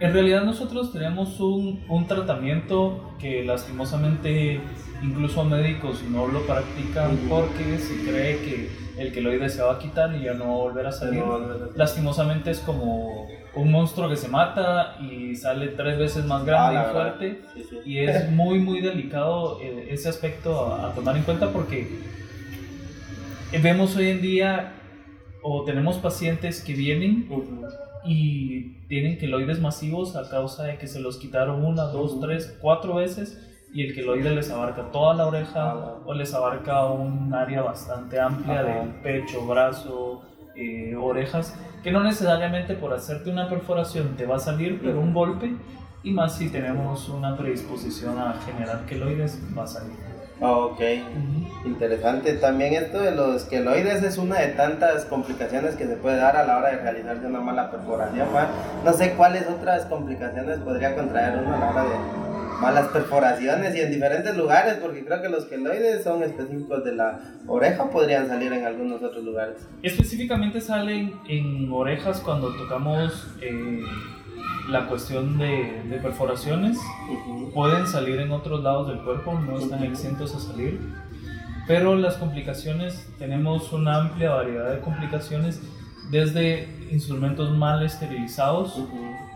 En 0.00 0.12
realidad 0.12 0.42
nosotros 0.42 0.92
tenemos 0.92 1.38
un, 1.38 1.84
un 1.88 2.06
tratamiento 2.08 3.14
que 3.20 3.44
lastimosamente 3.44 4.60
incluso 5.02 5.44
médicos 5.44 6.02
no 6.10 6.26
lo 6.26 6.44
practican 6.44 7.16
porque 7.28 7.78
se 7.78 8.02
cree 8.02 8.38
que 8.38 8.83
el 8.96 9.12
queloide 9.12 9.48
se 9.48 9.62
va 9.62 9.74
a 9.74 9.78
quitar 9.78 10.14
y 10.14 10.24
ya 10.24 10.34
no 10.34 10.46
va 10.46 10.52
a 10.54 10.58
volver 10.58 10.86
a 10.86 10.92
salir. 10.92 11.22
Lastimosamente 11.74 12.50
es 12.50 12.60
como 12.60 13.26
un 13.54 13.70
monstruo 13.70 14.08
que 14.08 14.16
se 14.16 14.28
mata 14.28 14.96
y 15.00 15.34
sale 15.36 15.68
tres 15.68 15.98
veces 15.98 16.24
más 16.24 16.44
grande 16.44 16.78
Ah, 16.78 16.86
y 16.88 16.92
fuerte. 16.92 17.40
Y 17.84 17.98
es 17.98 18.30
muy 18.32 18.58
muy 18.58 18.80
delicado 18.80 19.60
eh, 19.60 19.88
ese 19.90 20.08
aspecto 20.08 20.74
a, 20.74 20.88
a 20.90 20.94
tomar 20.94 21.16
en 21.16 21.22
cuenta 21.22 21.50
porque 21.50 21.88
vemos 23.62 23.96
hoy 23.96 24.08
en 24.08 24.20
día 24.20 24.72
o 25.42 25.64
tenemos 25.64 25.98
pacientes 25.98 26.62
que 26.62 26.72
vienen 26.72 27.28
y 28.04 28.78
tienen 28.88 29.18
queloides 29.18 29.60
masivos 29.60 30.16
a 30.16 30.28
causa 30.28 30.64
de 30.64 30.78
que 30.78 30.86
se 30.86 31.00
los 31.00 31.18
quitaron 31.18 31.64
una, 31.64 31.84
dos, 31.84 32.20
tres, 32.20 32.56
cuatro 32.60 32.96
veces 32.96 33.38
y 33.74 33.86
el 33.86 33.94
queloide 33.94 34.30
les 34.30 34.50
abarca 34.50 34.82
toda 34.92 35.14
la 35.14 35.26
oreja 35.26 35.74
o 36.06 36.14
les 36.14 36.32
abarca 36.32 36.86
un 36.86 37.34
área 37.34 37.60
bastante 37.62 38.20
amplia 38.20 38.60
Ajá. 38.60 38.68
del 38.68 38.88
pecho, 39.02 39.44
brazo, 39.46 40.22
eh, 40.54 40.94
orejas, 40.96 41.54
que 41.82 41.90
no 41.90 42.02
necesariamente 42.04 42.74
por 42.74 42.94
hacerte 42.94 43.30
una 43.30 43.48
perforación 43.48 44.16
te 44.16 44.26
va 44.26 44.36
a 44.36 44.38
salir, 44.38 44.80
pero 44.80 45.00
un 45.00 45.12
golpe 45.12 45.56
y 46.04 46.12
más 46.12 46.36
si 46.36 46.50
tenemos 46.50 47.08
una 47.08 47.36
predisposición 47.36 48.16
a 48.16 48.34
generar 48.46 48.86
queloides 48.86 49.40
va 49.58 49.64
a 49.64 49.66
salir. 49.66 49.96
Ah, 50.40 50.52
Ok, 50.52 50.80
interesante. 51.64 52.34
También 52.34 52.74
esto 52.74 53.00
de 53.00 53.12
los 53.12 53.44
queloides 53.44 54.02
es 54.02 54.18
una 54.18 54.38
de 54.40 54.48
tantas 54.48 55.04
complicaciones 55.06 55.76
que 55.76 55.86
se 55.86 55.96
puede 55.96 56.16
dar 56.16 56.36
a 56.36 56.44
la 56.44 56.58
hora 56.58 56.70
de 56.70 56.76
realizarse 56.78 57.26
una 57.26 57.40
mala 57.40 57.70
perforación. 57.70 58.28
¿va? 58.34 58.48
No 58.84 58.92
sé 58.92 59.14
cuáles 59.14 59.48
otras 59.48 59.86
complicaciones 59.86 60.58
podría 60.58 60.94
contraer 60.94 61.38
uno 61.44 61.54
a 61.54 61.58
la 61.58 61.70
hora 61.70 61.82
de 61.84 62.23
malas 62.60 62.88
perforaciones 62.88 63.74
y 63.74 63.80
en 63.80 63.90
diferentes 63.90 64.36
lugares, 64.36 64.74
porque 64.74 65.04
creo 65.04 65.22
que 65.22 65.28
los 65.28 65.44
queloides 65.46 66.04
son 66.04 66.22
específicos 66.22 66.84
de 66.84 66.94
la 66.94 67.20
oreja, 67.46 67.90
podrían 67.90 68.28
salir 68.28 68.52
en 68.52 68.64
algunos 68.64 69.02
otros 69.02 69.24
lugares. 69.24 69.56
Específicamente 69.82 70.60
salen 70.60 71.14
en 71.28 71.70
orejas 71.72 72.20
cuando 72.20 72.54
tocamos 72.54 73.28
eh, 73.40 73.82
la 74.68 74.86
cuestión 74.86 75.38
de, 75.38 75.82
de 75.88 75.98
perforaciones. 75.98 76.78
Pueden 77.52 77.86
salir 77.86 78.20
en 78.20 78.30
otros 78.30 78.62
lados 78.62 78.88
del 78.88 78.98
cuerpo, 78.98 79.38
no 79.38 79.58
están 79.58 79.82
exentos 79.84 80.34
a 80.34 80.40
salir. 80.40 80.80
Pero 81.66 81.96
las 81.96 82.16
complicaciones, 82.16 83.08
tenemos 83.18 83.72
una 83.72 83.96
amplia 83.96 84.30
variedad 84.30 84.70
de 84.72 84.80
complicaciones, 84.80 85.60
desde 86.10 86.68
instrumentos 86.90 87.50
mal 87.56 87.84
esterilizados 87.84 88.80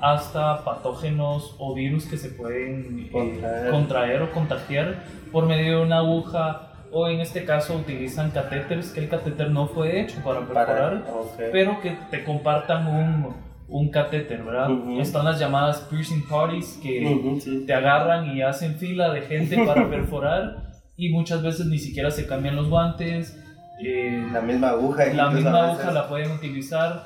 hasta 0.00 0.64
patógenos 0.64 1.54
o 1.58 1.74
virus 1.74 2.06
que 2.06 2.16
se 2.16 2.28
pueden 2.30 3.10
eh, 3.12 3.68
contraer 3.70 4.22
o 4.22 4.30
contagiar 4.30 5.02
por 5.32 5.46
medio 5.46 5.78
de 5.78 5.84
una 5.84 5.98
aguja 5.98 6.72
o 6.92 7.08
en 7.08 7.20
este 7.20 7.44
caso 7.44 7.74
utilizan 7.76 8.30
catéteres 8.30 8.90
que 8.92 9.00
el 9.00 9.08
catéter 9.08 9.50
no 9.50 9.66
fue 9.66 10.00
hecho 10.00 10.20
para 10.24 10.40
perforar, 10.40 11.04
ok. 11.08 11.40
pero 11.52 11.80
que 11.80 11.96
te 12.10 12.24
compartan 12.24 12.86
un, 12.86 13.34
un 13.68 13.90
catéter, 13.90 14.42
¿verdad? 14.42 14.70
Están 14.98 15.24
las 15.26 15.38
llamadas 15.38 15.80
piercing 15.90 16.26
parties 16.26 16.78
que 16.82 17.04
Ujú, 17.06 17.40
sí. 17.40 17.64
te 17.66 17.74
agarran 17.74 18.34
y 18.34 18.40
hacen 18.42 18.76
fila 18.76 19.12
de 19.12 19.22
gente 19.22 19.62
para 19.66 19.86
perforar 19.90 20.68
y 20.96 21.10
muchas 21.10 21.42
veces 21.42 21.66
ni 21.66 21.78
siquiera 21.78 22.10
se 22.10 22.26
cambian 22.26 22.56
los 22.56 22.68
guantes. 22.70 23.38
Eh, 23.84 24.28
La 24.32 24.40
misma 24.40 24.70
aguja. 24.70 25.04
la 25.06 25.30
misma 25.30 25.50
a 25.50 25.62
veces. 25.68 25.78
aguja 25.80 25.90
la 25.92 26.08
pueden 26.08 26.30
utilizar. 26.32 27.04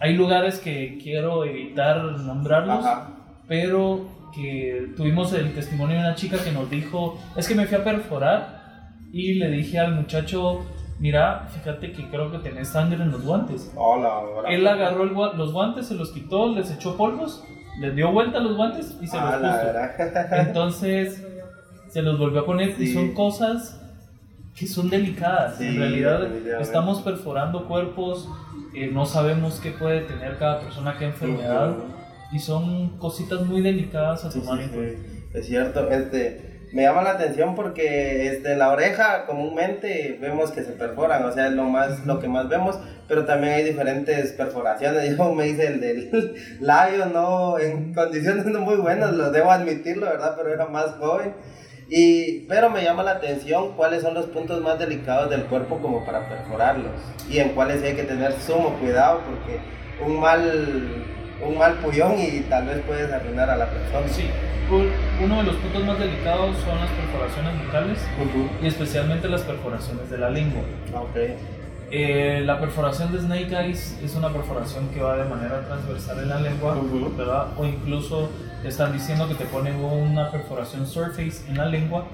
Hay 0.00 0.14
lugares 0.14 0.58
que 0.58 0.98
quiero 1.02 1.44
evitar 1.44 2.02
nombrarlos, 2.02 2.84
pero 3.48 4.06
que 4.34 4.92
tuvimos 4.96 5.32
el 5.32 5.52
testimonio 5.54 5.96
de 5.96 6.02
una 6.02 6.14
chica 6.14 6.38
que 6.42 6.50
nos 6.52 6.68
dijo, 6.70 7.18
es 7.36 7.46
que 7.46 7.54
me 7.54 7.66
fui 7.66 7.76
a 7.78 7.84
perforar 7.84 8.62
y 9.12 9.34
le 9.34 9.50
dije 9.50 9.78
al 9.78 9.94
muchacho, 9.94 10.64
mira, 10.98 11.46
fíjate 11.50 11.92
que 11.92 12.08
creo 12.08 12.32
que 12.32 12.38
tenés 12.38 12.68
sangre 12.68 13.02
en 13.02 13.10
los 13.10 13.22
guantes. 13.22 13.70
Hola, 13.76 14.18
hola. 14.18 14.48
Él 14.48 14.66
agarró 14.66 15.04
gua- 15.10 15.34
los 15.34 15.52
guantes, 15.52 15.86
se 15.88 15.94
los 15.94 16.12
quitó, 16.12 16.48
les 16.54 16.70
echó 16.72 16.96
polvos, 16.96 17.44
les 17.78 17.94
dio 17.94 18.10
vuelta 18.10 18.38
a 18.38 18.40
los 18.40 18.56
guantes 18.56 18.96
y 19.00 19.06
se 19.06 19.16
Ah, 19.18 19.36
los 19.38 19.52
puso. 19.52 20.34
Entonces 20.36 21.26
se 21.88 22.02
los 22.02 22.18
volvió 22.18 22.40
a 22.40 22.46
poner 22.46 22.74
y 22.80 22.86
son 22.92 23.12
cosas 23.12 23.81
que 24.54 24.66
son 24.66 24.90
delicadas. 24.90 25.56
Sí, 25.58 25.66
en 25.66 25.78
realidad 25.78 26.60
estamos 26.60 27.02
perforando 27.02 27.66
cuerpos, 27.66 28.28
eh, 28.74 28.90
no 28.92 29.06
sabemos 29.06 29.60
qué 29.60 29.70
puede 29.70 30.02
tener 30.02 30.38
cada 30.38 30.60
persona, 30.60 30.96
qué 30.98 31.06
enfermedad, 31.06 31.74
y 32.32 32.38
son 32.38 32.98
cositas 32.98 33.42
muy 33.42 33.62
delicadas 33.62 34.24
a 34.24 34.30
tomar 34.30 34.60
en 34.60 34.68
cuenta. 34.70 35.08
Es 35.34 35.46
cierto, 35.46 35.90
este, 35.90 36.52
me 36.72 36.82
llama 36.82 37.02
la 37.02 37.12
atención 37.12 37.54
porque 37.54 38.28
este, 38.28 38.56
la 38.56 38.70
oreja 38.70 39.26
comúnmente 39.26 40.18
vemos 40.20 40.50
que 40.52 40.62
se 40.62 40.72
perforan, 40.72 41.24
o 41.24 41.32
sea, 41.32 41.48
es 41.48 41.52
lo, 41.52 41.64
más, 41.64 42.06
lo 42.06 42.18
que 42.18 42.28
más 42.28 42.48
vemos, 42.48 42.78
pero 43.08 43.26
también 43.26 43.54
hay 43.54 43.64
diferentes 43.64 44.32
perforaciones. 44.32 45.16
Yo 45.18 45.34
me 45.34 45.48
hice 45.48 45.66
el 45.66 45.80
del 45.80 46.34
labio, 46.60 47.06
no, 47.06 47.58
en 47.58 47.92
condiciones 47.92 48.46
no 48.46 48.60
muy 48.60 48.76
buenas, 48.76 49.12
lo 49.12 49.30
debo 49.30 49.50
admitirlo, 49.50 50.06
¿verdad? 50.06 50.34
Pero 50.36 50.52
era 50.52 50.66
más 50.66 50.92
joven. 50.92 51.34
Y, 51.94 52.46
pero 52.48 52.70
me 52.70 52.82
llama 52.82 53.02
la 53.02 53.10
atención 53.12 53.72
cuáles 53.76 54.00
son 54.00 54.14
los 54.14 54.24
puntos 54.26 54.62
más 54.62 54.78
delicados 54.78 55.28
del 55.28 55.42
cuerpo 55.44 55.76
como 55.78 56.06
para 56.06 56.26
perforarlos 56.26 56.92
y 57.28 57.38
en 57.38 57.50
cuáles 57.50 57.82
hay 57.82 57.94
que 57.94 58.04
tener 58.04 58.32
sumo 58.40 58.70
cuidado 58.80 59.20
porque 59.28 59.58
un 60.02 60.18
mal, 60.18 61.04
un 61.46 61.58
mal 61.58 61.74
puñón 61.74 62.14
y 62.18 62.40
tal 62.48 62.64
vez 62.66 62.80
puedes 62.86 63.12
arruinar 63.12 63.50
a 63.50 63.56
la 63.56 63.66
persona. 63.66 64.08
Sí, 64.08 64.24
un- 64.70 64.88
uno 65.22 65.36
de 65.38 65.42
los 65.44 65.56
puntos 65.56 65.84
más 65.84 65.98
delicados 65.98 66.56
son 66.64 66.80
las 66.80 66.88
perforaciones 66.92 67.66
bucales 67.66 67.98
y 68.62 68.66
especialmente 68.68 69.28
las 69.28 69.42
perforaciones 69.42 70.08
de 70.08 70.16
la 70.16 70.30
lengua. 70.30 70.62
Eh, 71.94 72.42
la 72.46 72.58
perforación 72.58 73.12
de 73.12 73.18
Snake 73.18 73.54
Eyes 73.54 74.00
es 74.02 74.16
una 74.16 74.30
perforación 74.30 74.88
que 74.94 75.00
va 75.02 75.14
de 75.14 75.28
manera 75.28 75.60
transversal 75.66 76.20
en 76.20 76.30
la 76.30 76.40
lengua, 76.40 76.74
¿verdad? 77.18 77.48
O 77.58 77.66
incluso 77.66 78.30
te 78.62 78.68
están 78.68 78.94
diciendo 78.94 79.28
que 79.28 79.34
te 79.34 79.44
ponen 79.44 79.74
una 79.84 80.30
perforación 80.30 80.86
surface 80.86 81.46
en 81.50 81.58
la 81.58 81.66
lengua, 81.66 82.06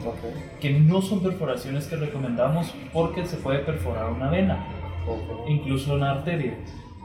que 0.61 0.73
no 0.81 1.01
son 1.01 1.21
perforaciones 1.21 1.87
que 1.87 1.95
recomendamos 1.95 2.75
porque 2.93 3.25
se 3.25 3.37
puede 3.37 3.61
perforar 3.61 4.11
una 4.11 4.29
vena, 4.29 4.67
incluso 5.47 5.95
una 5.95 6.11
arteria. 6.11 6.59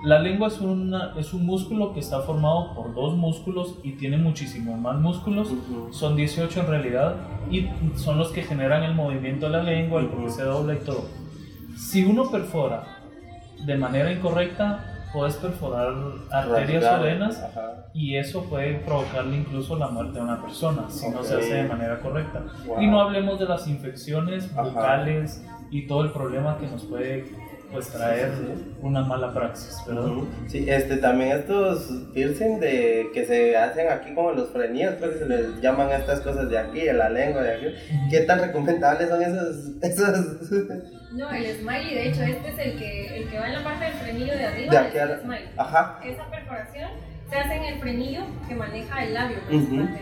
La 0.03 0.17
lengua 0.17 0.47
es, 0.47 0.59
una, 0.59 1.13
es 1.15 1.31
un 1.31 1.45
músculo 1.45 1.93
que 1.93 1.99
está 1.99 2.21
formado 2.21 2.73
por 2.73 2.95
dos 2.95 3.15
músculos 3.15 3.75
y 3.83 3.91
tiene 3.91 4.17
muchísimos 4.17 4.79
más 4.79 4.99
músculos, 4.99 5.53
son 5.91 6.15
18 6.15 6.61
en 6.61 6.67
realidad, 6.67 7.17
y 7.51 7.69
son 7.97 8.17
los 8.17 8.31
que 8.31 8.41
generan 8.41 8.81
el 8.81 8.95
movimiento 8.95 9.45
de 9.45 9.51
la 9.51 9.63
lengua, 9.63 10.01
el 10.01 10.07
por 10.07 10.25
qué 10.25 10.31
se 10.31 10.41
dobla 10.41 10.73
y 10.73 10.77
todo. 10.77 11.22
Si 11.77 12.03
uno 12.03 12.29
perfora 12.29 12.83
de 13.65 13.77
manera 13.77 14.11
incorrecta, 14.11 14.93
puedes 15.13 15.35
perforar 15.35 15.93
arterias 16.31 16.83
o 16.83 17.03
venas 17.03 17.43
y 17.93 18.15
eso 18.15 18.43
puede 18.45 18.79
provocarle 18.79 19.37
incluso 19.37 19.77
la 19.77 19.87
muerte 19.87 20.19
a 20.19 20.23
una 20.23 20.41
persona 20.41 20.89
si 20.89 21.07
no 21.09 21.23
se 21.23 21.35
hace 21.35 21.53
de 21.53 21.63
manera 21.63 21.99
correcta. 21.99 22.43
Wow. 22.65 22.81
Y 22.81 22.87
no 22.87 22.99
hablemos 22.99 23.39
de 23.39 23.45
las 23.45 23.67
infecciones 23.67 24.49
Ajá. 24.53 24.63
bucales 24.63 25.45
y 25.69 25.87
todo 25.87 26.03
el 26.03 26.11
problema 26.11 26.57
que 26.57 26.67
nos 26.67 26.83
puede 26.83 27.25
pues, 27.71 27.89
traer 27.89 28.31
una 28.81 29.01
mala 29.01 29.33
praxis, 29.33 29.75
¿verdad? 29.87 30.11
Sí, 30.47 30.65
este, 30.67 30.97
también 30.97 31.37
estos 31.37 31.91
piercing 32.13 32.59
de, 32.59 33.09
que 33.13 33.25
se 33.25 33.57
hacen 33.57 33.91
aquí 33.91 34.13
como 34.13 34.31
los 34.31 34.49
frenillos, 34.49 34.95
creo 34.99 35.11
que 35.11 35.19
se 35.19 35.27
les 35.27 35.61
llaman 35.61 35.89
estas 35.91 36.21
cosas 36.21 36.49
de 36.49 36.57
aquí, 36.57 36.87
en 36.87 36.97
la 36.97 37.09
lengua 37.09 37.41
de 37.41 37.53
aquí. 37.53 37.65
¿Qué 38.09 38.21
tan 38.21 38.39
recomendables 38.39 39.09
son 39.09 39.21
esos? 39.21 39.71
esos 39.81 40.51
No, 41.13 41.29
el 41.31 41.57
smiley, 41.59 41.93
de 41.93 42.07
hecho, 42.09 42.23
este 42.23 42.49
es 42.49 42.57
el 42.59 42.79
que, 42.79 43.17
el 43.17 43.29
que 43.29 43.39
va 43.39 43.47
en 43.47 43.53
la 43.53 43.63
parte 43.63 43.85
del 43.85 43.93
frenillo 43.93 44.33
de 44.35 44.45
arriba. 44.45 44.71
De 44.71 44.77
aquí 44.77 44.97
a- 44.97 45.19
smiley. 45.21 45.49
Ajá. 45.57 45.99
Esa 46.03 46.25
perforación 46.31 46.89
se 47.29 47.35
hacen 47.37 47.63
el 47.63 47.79
frenillo 47.79 48.21
que 48.47 48.55
maneja 48.55 49.03
el 49.03 49.13
labio 49.13 49.37
principalmente. 49.47 50.01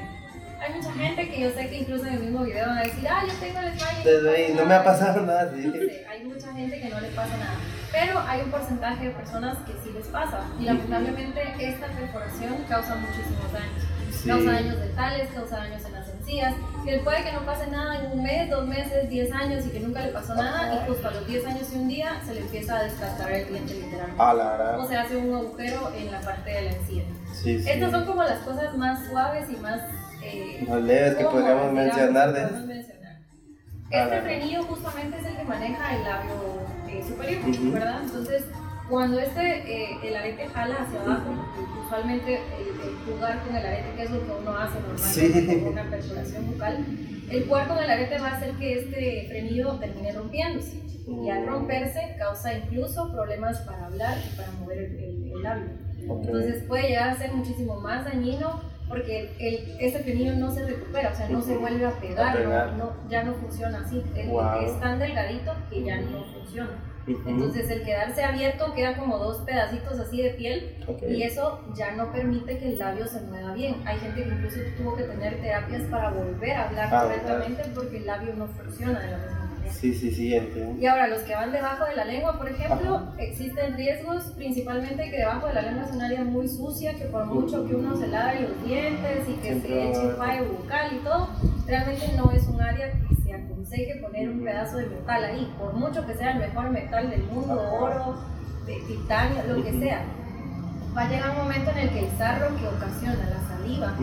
Hay 0.62 0.74
mucha 0.76 0.94
gente 0.94 1.28
que 1.30 1.42
yo 1.42 1.50
sé 1.50 1.70
que 1.70 1.78
incluso 1.80 2.06
en 2.06 2.14
el 2.14 2.20
mismo 2.20 2.44
video 2.44 2.68
van 2.68 2.78
a 2.78 2.84
decir, 2.84 3.08
ah, 3.10 3.24
yo 3.28 3.34
tengo 3.40 3.60
el 3.60 3.80
smile. 3.80 4.04
Desde 4.12 4.36
ahí 4.36 4.54
no 4.54 4.66
me 4.66 4.74
ha 4.76 4.84
pasado 4.84 5.26
nada. 5.26 5.52
Sí, 5.56 5.74
hay 6.08 6.24
mucha 6.24 6.54
gente 6.54 6.80
que 6.80 6.90
no 6.90 7.00
le 7.02 7.08
pasa 7.10 7.36
nada. 7.38 7.56
Pero 7.92 8.20
hay 8.28 8.42
un 8.42 8.52
porcentaje 8.52 9.06
de 9.06 9.10
personas 9.12 9.58
que 9.66 9.74
sí 9.84 9.92
les 9.94 10.06
pasa. 10.08 10.40
Y 10.60 10.66
lamentablemente 10.66 11.42
esta 11.60 11.88
perforación 11.88 12.58
causa 12.70 12.96
muchísimos 12.96 13.52
daños. 13.52 13.84
Sí. 14.12 14.30
Causa 14.30 14.52
daños 14.52 14.80
dentales, 14.80 15.30
causa 15.34 15.58
daños 15.58 15.84
en 15.84 15.94
las 15.94 16.01
Que 16.86 16.98
puede 17.00 17.24
que 17.24 17.32
no 17.34 17.42
pase 17.46 17.68
nada 17.68 18.00
en 18.04 18.12
un 18.14 18.24
mes, 18.24 18.50
dos 18.50 18.66
meses, 18.66 19.10
diez 19.10 19.32
años 19.34 19.66
y 19.66 19.70
que 19.70 19.80
nunca 19.82 20.00
le 20.02 20.08
pasó 20.14 20.34
nada. 20.34 20.74
Y 20.84 20.88
justo 20.88 21.08
a 21.10 21.12
los 21.12 21.28
diez 21.28 21.46
años 21.46 21.68
y 21.74 21.78
un 21.78 21.88
día 21.90 22.22
se 22.26 22.34
le 22.34 22.40
empieza 22.42 22.78
a 22.78 22.84
descascarar 22.84 23.34
el 23.34 23.48
diente 23.50 23.74
literalmente. 23.74 24.18
La. 24.18 24.78
O 24.80 24.88
se 24.88 24.96
hace 24.98 25.18
un 25.18 25.36
agujero 25.36 25.92
en 25.96 26.10
la 26.12 26.22
parte 26.22 26.50
de 26.50 26.62
la 26.62 26.72
encía. 26.72 27.04
Sí, 27.34 27.60
sí. 27.62 27.70
Estas 27.70 27.92
son 27.92 28.06
como 28.06 28.24
las 28.24 28.40
cosas 28.40 28.76
más 28.78 29.06
suaves 29.08 29.50
y 29.50 29.58
más... 29.58 29.82
Eh, 30.24 30.66
Más 30.70 30.82
leves 30.82 31.16
que 31.16 31.26
podríamos 31.26 31.72
mencionar 31.74 32.32
de- 32.32 32.42
podemos 32.48 32.66
mencionar. 32.68 33.18
Este 33.90 34.22
frenillo 34.22 34.64
justamente 34.64 35.18
es 35.20 35.26
el 35.26 35.36
que 35.38 35.44
maneja 35.44 35.96
el 35.96 36.04
labio 36.04 36.34
eh, 36.88 37.04
superior, 37.06 37.50
Ujú. 37.50 37.72
¿verdad? 37.74 38.00
Entonces, 38.04 38.44
cuando 38.90 39.20
este, 39.20 39.42
eh, 39.42 39.98
el 40.04 40.16
arete 40.16 40.48
jala 40.50 40.76
hacia 40.82 41.02
abajo, 41.02 41.30
usualmente 41.86 42.36
el, 42.36 42.68
el 42.90 42.96
jugar 43.16 43.40
con 43.44 43.56
el 43.56 43.66
arete, 43.66 43.94
que 43.96 44.04
es 44.04 44.12
lo 44.12 44.26
que 44.26 44.32
uno 44.42 44.58
hace 44.58 44.80
normalmente 44.80 45.42
Sí. 45.42 45.60
con 45.64 45.74
una 45.74 45.90
perforación 45.90 46.48
bucal, 46.52 46.86
el 47.30 47.48
jugar 47.48 47.68
con 47.70 47.78
el 47.80 47.90
arete 47.90 48.20
va 48.20 48.28
a 48.30 48.38
hacer 48.38 48.52
que 48.56 48.80
este 48.80 49.26
frenillo 49.30 49.74
termine 49.80 50.12
rompiéndose. 50.12 50.82
Y 51.08 51.30
al 51.30 51.46
romperse 51.48 52.16
causa 52.20 52.54
incluso 52.54 53.12
problemas 53.12 53.60
para 53.62 53.86
hablar 53.88 54.18
y 54.32 54.36
para 54.38 54.52
mover 54.52 54.78
el, 54.78 54.96
el- 55.00 55.32
el 55.34 55.42
labio. 55.44 55.66
Ok. 56.08 56.26
Entonces 56.26 56.64
puede 56.64 56.90
llegar 56.90 57.10
a 57.10 57.16
ser 57.18 57.32
muchísimo 57.34 57.80
más 57.80 58.06
dañino 58.06 58.62
porque 58.88 59.32
el, 59.40 59.78
ese 59.80 60.00
frenillo 60.00 60.36
no 60.36 60.52
se 60.52 60.66
recupera, 60.66 61.12
o 61.12 61.16
sea, 61.16 61.28
no 61.30 61.42
se 61.42 61.58
vuelve 61.58 61.86
a 61.86 61.92
pegar, 61.92 62.36
A 62.38 62.40
pegar. 62.40 62.74
No, 62.74 62.86
no- 62.86 63.10
ya 63.10 63.24
no 63.24 63.34
funciona 63.34 63.80
así. 63.86 64.04
Wow. 64.28 64.62
Es 64.66 64.80
tan 64.80 65.00
delgadito 65.00 65.54
que 65.70 65.84
ya 65.84 65.98
no 66.02 66.24
funciona. 66.26 66.70
Entonces 67.08 67.70
el 67.70 67.84
quedarse 67.84 68.24
abierto 68.24 68.74
queda 68.74 68.96
como 68.96 69.18
dos 69.18 69.38
pedacitos 69.40 70.00
así 70.00 70.22
de 70.22 70.30
piel 70.32 70.76
Ok. 70.88 71.04
y 71.10 71.24
eso 71.24 71.60
ya 71.76 71.92
no 71.96 72.12
permite 72.12 72.58
que 72.60 72.70
el 72.70 72.80
labio 72.80 73.08
se 73.08 73.22
mueva 73.22 73.54
bien. 73.54 73.76
Hay 73.86 73.98
gente 74.00 74.24
que 74.24 74.30
incluso 74.30 74.58
tuvo 74.78 74.96
que 74.96 75.04
tener 75.04 75.42
terapias 75.42 75.82
para 75.84 76.12
volver 76.12 76.52
a 76.52 76.68
hablar 76.70 76.90
Ah, 76.94 77.04
correctamente 77.04 77.64
porque 77.74 77.98
el 77.98 78.06
labio 78.06 78.34
no 78.36 78.48
funciona 78.48 79.00
de 79.00 79.08
la 79.12 79.18
misma 79.18 79.32
manera. 79.40 79.72
Sí, 79.72 79.94
sí, 79.94 80.12
sí, 80.12 80.36
entiendo. 80.36 80.80
Y 80.82 80.86
ahora, 80.86 81.08
los 81.08 81.20
que 81.22 81.34
van 81.34 81.52
debajo 81.52 81.86
de 81.86 81.96
la 81.96 82.04
lengua, 82.06 82.38
por 82.38 82.50
ejemplo, 82.50 83.14
existen 83.18 83.76
riesgos, 83.78 84.26
principalmente 84.36 85.10
que 85.10 85.18
debajo 85.18 85.48
de 85.48 85.54
la 85.54 85.62
lengua 85.62 85.84
es 85.86 85.92
un 85.96 86.02
área 86.02 86.24
muy 86.24 86.48
sucia, 86.50 86.94
que 86.96 87.06
por 87.06 87.26
mucho 87.26 87.66
que 87.68 87.76
uno 87.76 87.96
se 87.96 88.08
lave 88.08 88.42
los 88.42 88.64
dientes 88.66 89.30
y 89.30 89.34
que 89.36 89.48
Siempre 89.50 89.70
se 89.70 89.90
eche 89.92 90.02
enjuague 90.10 90.42
bucal 90.44 90.96
y 90.96 91.00
todo, 91.04 91.30
realmente 91.68 92.06
no 92.18 92.32
es 92.32 92.44
un 92.48 92.62
área 92.62 92.92
que 92.92 93.16
se 93.66 93.76
aconseje 93.76 94.00
poner 94.02 94.30
un 94.30 94.44
pedazo 94.44 94.78
de 94.78 94.88
metal 94.88 95.24
ahí, 95.24 95.54
por 95.60 95.74
mucho 95.74 96.06
que 96.06 96.14
sea 96.16 96.32
el 96.32 96.40
mejor 96.40 96.70
metal 96.72 97.10
del 97.10 97.24
mundo, 97.24 97.62
oro, 97.74 98.22
de 98.66 98.76
titanio, 98.88 99.44
lo 99.48 99.64
que 99.64 99.72
sea. 99.80 100.02
Va 100.96 101.02
a 101.04 101.10
llegar 101.10 101.32
un 101.32 101.38
momento 101.38 101.72
en 101.72 101.78
el 101.78 101.90
que 101.90 102.00
el 102.00 102.18
sarro 102.18 102.56
que 102.58 102.68
ocasiona 102.68 103.16
la 103.30 103.56
saliva 103.58 103.94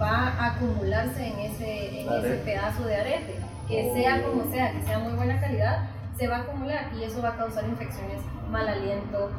va 0.00 0.28
a 0.28 0.54
acumularse 0.54 1.26
en 1.26 1.38
ese, 1.40 2.00
en 2.02 2.12
ese 2.12 2.36
pedazo 2.44 2.84
de 2.84 2.96
arete. 2.96 3.34
Que 3.68 3.90
Oh. 3.90 3.94
sea 3.96 4.22
como 4.22 4.50
sea, 4.52 4.70
que 4.72 4.82
sea 4.82 4.98
muy 5.00 5.12
buena 5.14 5.40
calidad, 5.40 5.88
se 6.16 6.28
va 6.28 6.36
a 6.36 6.40
acumular 6.42 6.86
y 6.96 7.02
eso 7.02 7.20
va 7.20 7.30
a 7.30 7.36
causar 7.36 7.64
infecciones, 7.68 8.20
mal 8.48 8.68
aliento, 8.68 9.30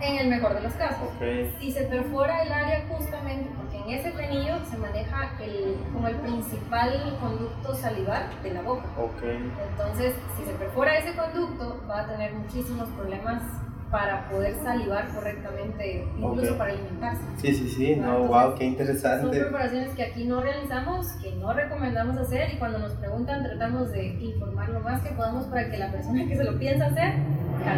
en 0.00 0.18
el 0.18 0.28
mejor 0.28 0.54
de 0.54 0.60
los 0.60 0.72
casos. 0.74 1.08
Ok. 1.16 1.58
Si 1.58 1.72
se 1.72 1.82
perfora 1.84 2.42
el 2.42 2.52
área 2.52 2.84
justamente, 2.88 3.50
en 3.86 3.90
ese 3.98 4.10
frenillo 4.12 4.54
se 4.70 4.76
maneja 4.78 5.30
el, 5.40 5.76
como 5.92 6.08
el 6.08 6.16
principal 6.16 7.16
conducto 7.20 7.74
salivar 7.74 8.28
de 8.42 8.54
la 8.54 8.62
boca. 8.62 8.84
Ok. 8.98 9.22
Entonces, 9.70 10.14
si 10.36 10.44
se 10.44 10.52
perfora 10.52 10.96
ese 10.98 11.14
conducto, 11.16 11.80
va 11.90 12.00
a 12.02 12.06
tener 12.06 12.32
muchísimos 12.34 12.88
problemas 12.90 13.42
para 13.90 14.26
poder 14.30 14.54
salivar 14.62 15.06
correctamente, 15.08 16.06
incluso 16.16 16.52
Ok. 16.52 16.58
para 16.58 16.72
alimentarse. 16.72 17.20
Sí, 17.36 17.52
sí, 17.54 17.68
sí. 17.68 17.96
No, 17.96 18.16
Entonces, 18.22 18.28
wow, 18.28 18.54
qué 18.54 18.58
Son 18.60 18.66
interesante. 18.68 19.40
preparaciones 19.40 19.90
que 19.94 20.02
aquí 20.04 20.24
no 20.24 20.40
realizamos, 20.40 21.08
que 21.22 21.32
no 21.34 21.52
recomendamos 21.52 22.16
hacer 22.16 22.54
y 22.54 22.56
cuando 22.58 22.78
nos 22.78 22.92
preguntan 22.94 23.42
tratamos 23.44 23.90
de 23.92 24.06
informar 24.14 24.70
lo 24.70 24.80
más 24.80 25.02
que 25.02 25.10
podamos 25.10 25.44
para 25.46 25.70
que 25.70 25.76
la 25.76 25.90
persona 25.92 26.26
que 26.26 26.36
se 26.36 26.44
lo 26.44 26.58
piensa 26.58 26.86
hacer 26.86 27.12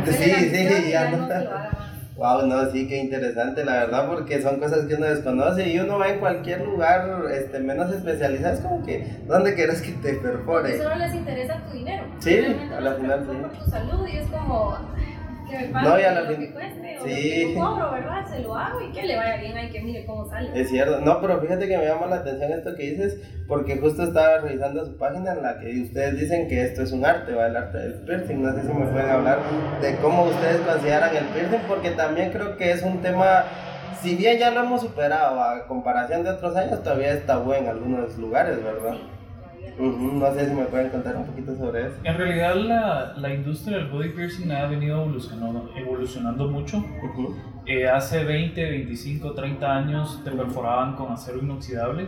Sí, 0.06 0.14
sí, 0.22 0.84
y 0.86 0.90
ya 0.92 1.10
no. 1.10 1.26
lo 1.26 1.34
haga 1.34 1.70
más. 1.72 1.93
Wow, 2.16 2.46
no, 2.46 2.70
sí, 2.70 2.86
qué 2.86 2.98
interesante, 2.98 3.64
la 3.64 3.72
verdad, 3.72 4.06
porque 4.06 4.40
son 4.40 4.60
cosas 4.60 4.86
que 4.86 4.94
uno 4.94 5.06
desconoce 5.06 5.68
y 5.68 5.80
uno 5.80 5.98
va 5.98 6.10
en 6.10 6.20
cualquier 6.20 6.64
lugar 6.64 7.24
este, 7.32 7.58
menos 7.58 7.92
especializado. 7.92 8.54
Es 8.54 8.60
como 8.60 8.84
que, 8.86 9.04
¿dónde 9.26 9.54
quieres 9.54 9.82
que 9.82 9.92
te 9.92 10.14
perfore? 10.14 10.78
solo 10.78 10.94
les 10.94 11.12
interesa 11.12 11.60
tu 11.64 11.76
dinero. 11.76 12.04
Sí, 12.20 12.36
Realmente 12.36 12.74
a 12.74 12.80
no 12.80 12.84
la 12.84 12.90
se 12.94 13.00
final 13.00 13.24
por 13.24 13.52
tu 13.52 13.70
salud 13.70 14.06
y 14.06 14.16
es 14.18 14.26
como 14.28 14.78
que 15.48 15.58
me 15.58 15.64
pague 15.68 15.88
No, 15.88 16.00
y 16.00 16.02
a 16.02 16.12
la 16.12 16.20
lo 16.22 16.36
que 16.38 16.52
cueste 16.52 16.98
o 16.98 17.04
sí. 17.04 17.42
lo 17.42 17.48
que 17.48 17.54
cobro, 17.54 17.92
¿verdad? 17.92 18.26
Se 18.28 18.38
lo 18.40 18.54
hago 18.54 18.80
y 18.80 18.92
que 18.92 19.02
le 19.02 19.16
vaya 19.16 19.36
bien, 19.36 19.56
hay 19.56 19.70
que 19.70 19.80
mire 19.80 20.04
cómo 20.06 20.28
sale. 20.28 20.50
Es 20.60 20.68
cierto, 20.70 21.00
no, 21.00 21.20
pero 21.20 21.40
fíjate 21.40 21.68
que 21.68 21.78
me 21.78 21.86
llama 21.86 22.06
la 22.06 22.16
atención 22.16 22.52
esto 22.52 22.74
que 22.74 22.82
dices, 22.90 23.18
porque 23.48 23.76
justo 23.78 24.02
estaba 24.04 24.38
revisando 24.38 24.84
su 24.84 24.96
página 24.96 25.32
en 25.32 25.42
la 25.42 25.58
que 25.58 25.82
ustedes 25.82 26.18
dicen 26.18 26.48
que 26.48 26.62
esto 26.62 26.82
es 26.82 26.92
un 26.92 27.04
arte, 27.04 27.32
¿va? 27.34 27.46
El 27.46 27.56
arte 27.56 27.78
del 27.78 27.92
piercing. 28.04 28.42
No 28.42 28.52
sé 28.54 28.62
si 28.62 28.68
me 28.72 28.86
pueden 28.86 29.10
hablar 29.10 29.38
de 29.80 29.96
cómo 29.96 30.24
ustedes 30.24 30.60
consideran 30.62 31.14
el 31.16 31.24
piercing, 31.26 31.60
porque 31.68 31.90
también 31.90 32.30
creo 32.30 32.56
que 32.56 32.70
es 32.72 32.82
un 32.82 33.00
tema, 33.02 33.44
si 34.02 34.16
bien 34.16 34.38
ya 34.38 34.50
lo 34.50 34.60
hemos 34.60 34.80
superado 34.80 35.40
a 35.42 35.66
comparación 35.66 36.24
de 36.24 36.30
otros 36.30 36.56
años, 36.56 36.82
todavía 36.82 37.12
es 37.12 37.26
tabú 37.26 37.52
en 37.52 37.68
algunos 37.68 38.16
lugares, 38.18 38.62
¿verdad? 38.62 38.92
Sí, 38.94 39.08
todavía. 39.72 39.96
Ujú, 39.96 40.18
No 40.18 40.32
sé 40.34 40.48
si 40.48 40.54
me 40.54 40.64
pueden 40.64 40.90
contar 40.90 41.16
un 41.16 41.24
poquito 41.26 41.56
sobre 41.56 41.86
eso. 41.86 41.96
En 42.04 42.16
realidad 42.16 42.54
la, 42.56 43.14
la 43.16 43.34
industria 43.34 43.78
del 43.78 43.88
body 43.88 44.10
piercing 44.10 44.50
ha 44.52 44.66
venido 44.66 45.02
evolucionando, 45.02 45.70
evolucionando 45.76 46.48
mucho. 46.48 46.78
Ujú. 46.78 47.34
Eh, 47.66 47.88
hace 47.88 48.24
20, 48.24 48.62
25, 48.62 49.32
30 49.32 49.76
años 49.76 50.20
te 50.24 50.30
perforaban 50.30 50.96
con 50.96 51.12
acero 51.12 51.38
inoxidable. 51.38 52.06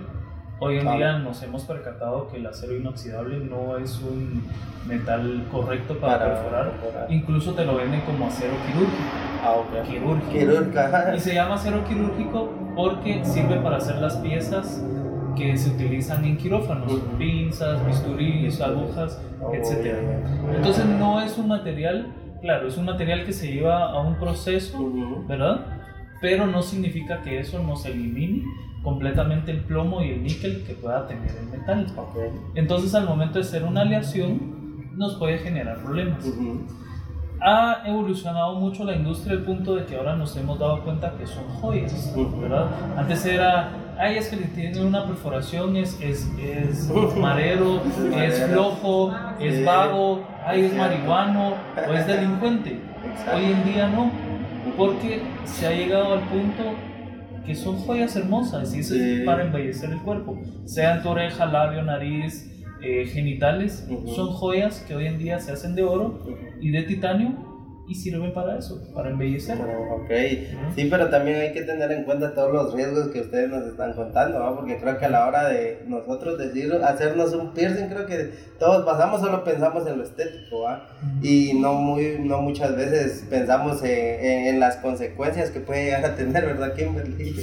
Hoy 0.59 0.79
en 0.79 0.91
día 0.97 1.19
nos 1.19 1.43
hemos 1.43 1.65
percatado 1.65 2.29
que 2.29 2.39
el 2.39 2.47
acero 2.47 2.75
inoxidable 2.75 3.41
no 3.41 3.77
es 3.77 4.01
un 4.01 4.43
metal 4.89 5.45
correcto 5.53 5.99
para, 5.99 6.35
perforar. 6.35 6.71
perforar. 6.71 7.07
Incluso 7.13 7.53
te 7.53 7.65
lo 7.67 7.77
venden 7.77 8.01
como 8.03 8.27
acero 8.27 8.55
quirúrgico. 8.67 9.03
Ah, 9.45 9.53
ok. 9.53 9.87
Quirúrgico. 9.87 10.31
Quirúrgica. 10.33 11.15
Y 11.15 11.21
se 11.21 11.35
llama 11.35 11.57
acero 11.57 11.85
quirúrgico 11.85 12.51
porque 12.75 13.23
sirve 13.25 13.57
para 13.57 13.77
hacer 13.77 13.97
las 13.97 14.17
piezas 14.17 14.83
que 15.37 15.57
se 15.57 15.71
utilizan 15.71 16.25
en 16.25 16.37
quirófanos, 16.37 16.93
Ujú. 16.93 17.17
pinzas, 17.19 17.85
bisturís, 17.87 18.61
agujas, 18.61 19.23
Oh, 19.41 19.53
etc. 19.55 19.95
Entonces 20.57 20.85
no 20.87 21.21
es 21.21 21.37
un 21.39 21.49
material, 21.49 22.13
claro, 22.41 22.67
es 22.69 22.77
un 22.79 22.87
material 22.87 23.25
que 23.25 23.33
se 23.33 23.53
lleva 23.53 23.91
a 23.91 24.01
un 24.01 24.17
proceso. 24.17 24.79
¿verdad? 25.29 25.67
Pero 26.21 26.47
no 26.47 26.63
significa 26.63 27.21
que 27.21 27.39
eso 27.39 27.63
nos 27.63 27.85
elimine 27.85 28.43
completamente 28.83 29.51
el 29.53 29.61
plomo 29.61 30.01
y 30.03 30.11
el 30.11 30.23
níquel 30.23 30.65
que 30.67 30.73
pueda 30.75 31.07
tener 31.07 31.31
el 31.37 31.47
metal. 31.59 31.87
Entonces 32.55 32.95
al 32.95 33.05
momento 33.05 33.35
de 33.35 33.41
hacer 33.41 33.63
una 33.65 33.83
aleación 33.83 34.57
nos 34.97 35.17
puede 35.17 35.39
generar 35.39 35.77
problemas. 35.83 36.25
Ha 37.41 37.83
evolucionado 37.87 38.55
mucho 38.55 38.85
la 38.85 38.97
industria 38.97 39.37
al 39.37 39.43
punto 39.45 39.75
de 39.77 39.85
que 39.85 39.95
ahora 39.97 40.17
nos 40.17 40.35
hemos 40.39 40.59
dado 40.59 40.83
cuenta 40.83 41.13
que 41.19 41.27
son 41.27 41.45
joyas. 41.61 42.15
¿verdad? 42.41 42.67
Antes 42.97 43.27
era, 43.27 43.69
ay, 43.99 44.19
es 44.19 44.29
que 44.29 44.37
le 44.37 44.47
tiene 44.47 44.81
una 44.85 45.07
perforación, 45.07 45.77
es, 45.77 45.99
es, 46.01 46.29
es 46.39 46.89
marero, 47.17 47.83
es 48.15 48.43
flojo, 48.45 49.15
es 49.41 49.65
vago, 49.65 50.27
ay, 50.45 50.67
es 50.67 50.75
marihuano 50.75 51.55
o 51.89 51.93
es 51.93 52.07
delincuente. 52.07 52.81
Hoy 53.35 53.45
en 53.45 53.65
día 53.65 53.89
no, 53.89 54.11
porque 54.77 55.23
se 55.45 55.67
ha 55.67 55.73
llegado 55.73 56.15
al 56.15 56.21
punto 56.21 56.63
que 57.45 57.55
son 57.55 57.77
joyas 57.79 58.17
hermosas 58.17 58.75
y 58.75 58.81
eso 58.81 58.97
es 58.97 59.25
para 59.25 59.45
embellecer 59.45 59.91
el 59.91 60.01
cuerpo, 60.01 60.37
sean 60.65 61.03
tu 61.03 61.11
oreja, 61.11 61.47
labio, 61.47 61.83
nariz, 61.83 62.53
eh, 62.83 63.07
genitales, 63.07 63.89
son 64.15 64.33
joyas 64.33 64.81
que 64.87 64.97
hoy 64.97 65.07
en 65.07 65.19
día 65.19 65.39
se 65.39 65.53
hacen 65.53 65.75
de 65.77 65.83
oro 65.85 66.21
y 66.61 66.71
de 66.71 66.83
titanio 66.83 67.56
y 67.89 67.95
sirven 67.95 68.33
para 68.35 68.59
eso, 68.59 68.83
para 68.95 69.11
embellecer. 69.11 69.59
Oh, 69.61 69.97
Ok, 69.97 70.11
sí, 70.75 70.87
pero 70.91 71.09
también 71.09 71.37
hay 71.41 71.53
que 71.53 71.63
tener 71.63 71.91
en 71.93 72.05
cuenta 72.05 72.35
todos 72.35 72.53
los 72.53 72.75
riesgos 72.75 73.09
que 73.09 73.21
ustedes 73.21 73.49
nos 73.49 73.65
están 73.67 73.93
contando, 73.95 74.41
¿va? 74.41 74.55
porque 74.57 74.77
creo 74.79 74.99
que 74.99 75.05
a 75.07 75.09
la 75.09 75.27
hora 75.27 75.49
de 75.49 75.83
nosotros 75.87 76.39
decir 76.39 76.73
hacernos 76.85 77.33
un 77.35 77.53
piercing, 77.55 77.87
creo 77.89 78.07
que 78.07 78.31
todos 78.59 78.85
pasamos, 78.85 79.21
solo 79.21 79.43
pensamos 79.45 79.87
en 79.87 79.99
lo 79.99 80.05
estético, 80.05 80.63
¿va? 80.63 80.89
y 81.23 81.55
no, 81.55 81.75
muy, 81.75 82.19
no 82.21 82.41
muchas 82.43 82.77
veces 82.77 83.25
pensamos 83.31 83.83
en, 83.83 84.25
en- 84.25 84.47
en 84.55 84.61
las 84.61 84.77
consecuencias 84.77 85.51
que 85.51 85.61
puede 85.61 85.85
llegar 85.85 86.05
a 86.05 86.15
tener, 86.17 86.45
¿verdad, 86.47 86.75
Kimberly? 86.75 87.35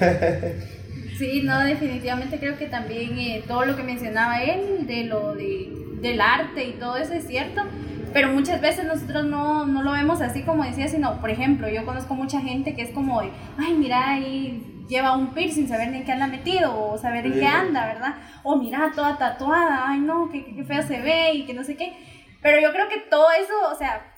Sí, 1.22 1.40
no, 1.44 1.60
definitivamente 1.60 2.40
creo 2.40 2.58
que 2.58 2.66
también 2.66 3.16
eh, 3.16 3.44
todo 3.46 3.64
lo 3.64 3.76
que 3.76 3.84
mencionaba 3.84 4.42
él, 4.42 4.88
de 4.88 5.04
lo 5.04 5.36
de, 5.36 5.70
del 6.00 6.20
arte 6.20 6.64
y 6.64 6.72
todo 6.72 6.96
eso 6.96 7.12
es 7.12 7.28
cierto, 7.28 7.62
pero 8.12 8.30
muchas 8.30 8.60
veces 8.60 8.86
nosotros 8.86 9.26
no, 9.26 9.64
no 9.64 9.84
lo 9.84 9.92
vemos 9.92 10.20
así 10.20 10.42
como 10.42 10.64
decía, 10.64 10.88
sino, 10.88 11.20
por 11.20 11.30
ejemplo, 11.30 11.68
yo 11.68 11.86
conozco 11.86 12.16
mucha 12.16 12.40
gente 12.40 12.74
que 12.74 12.82
es 12.82 12.90
como 12.90 13.22
de, 13.22 13.30
ay, 13.56 13.74
mira, 13.74 14.10
ahí 14.10 14.84
lleva 14.88 15.16
un 15.16 15.28
piercing, 15.28 15.68
saber 15.68 15.94
en 15.94 16.04
qué 16.04 16.10
anda 16.10 16.26
metido 16.26 16.76
o 16.76 16.98
saber 16.98 17.24
en 17.24 17.34
qué 17.34 17.46
anda, 17.46 17.86
¿verdad? 17.86 18.16
O 18.42 18.56
mira, 18.56 18.90
toda 18.92 19.16
tatuada, 19.16 19.90
ay 19.90 20.00
no, 20.00 20.28
qué, 20.28 20.44
qué 20.44 20.64
feo 20.64 20.82
se 20.82 21.00
ve 21.02 21.34
y 21.34 21.46
que 21.46 21.54
no 21.54 21.62
sé 21.62 21.76
qué. 21.76 21.92
Pero 22.42 22.60
yo 22.60 22.72
creo 22.72 22.88
que 22.88 22.98
todo 22.98 23.28
eso, 23.30 23.72
o 23.72 23.78
sea, 23.78 24.11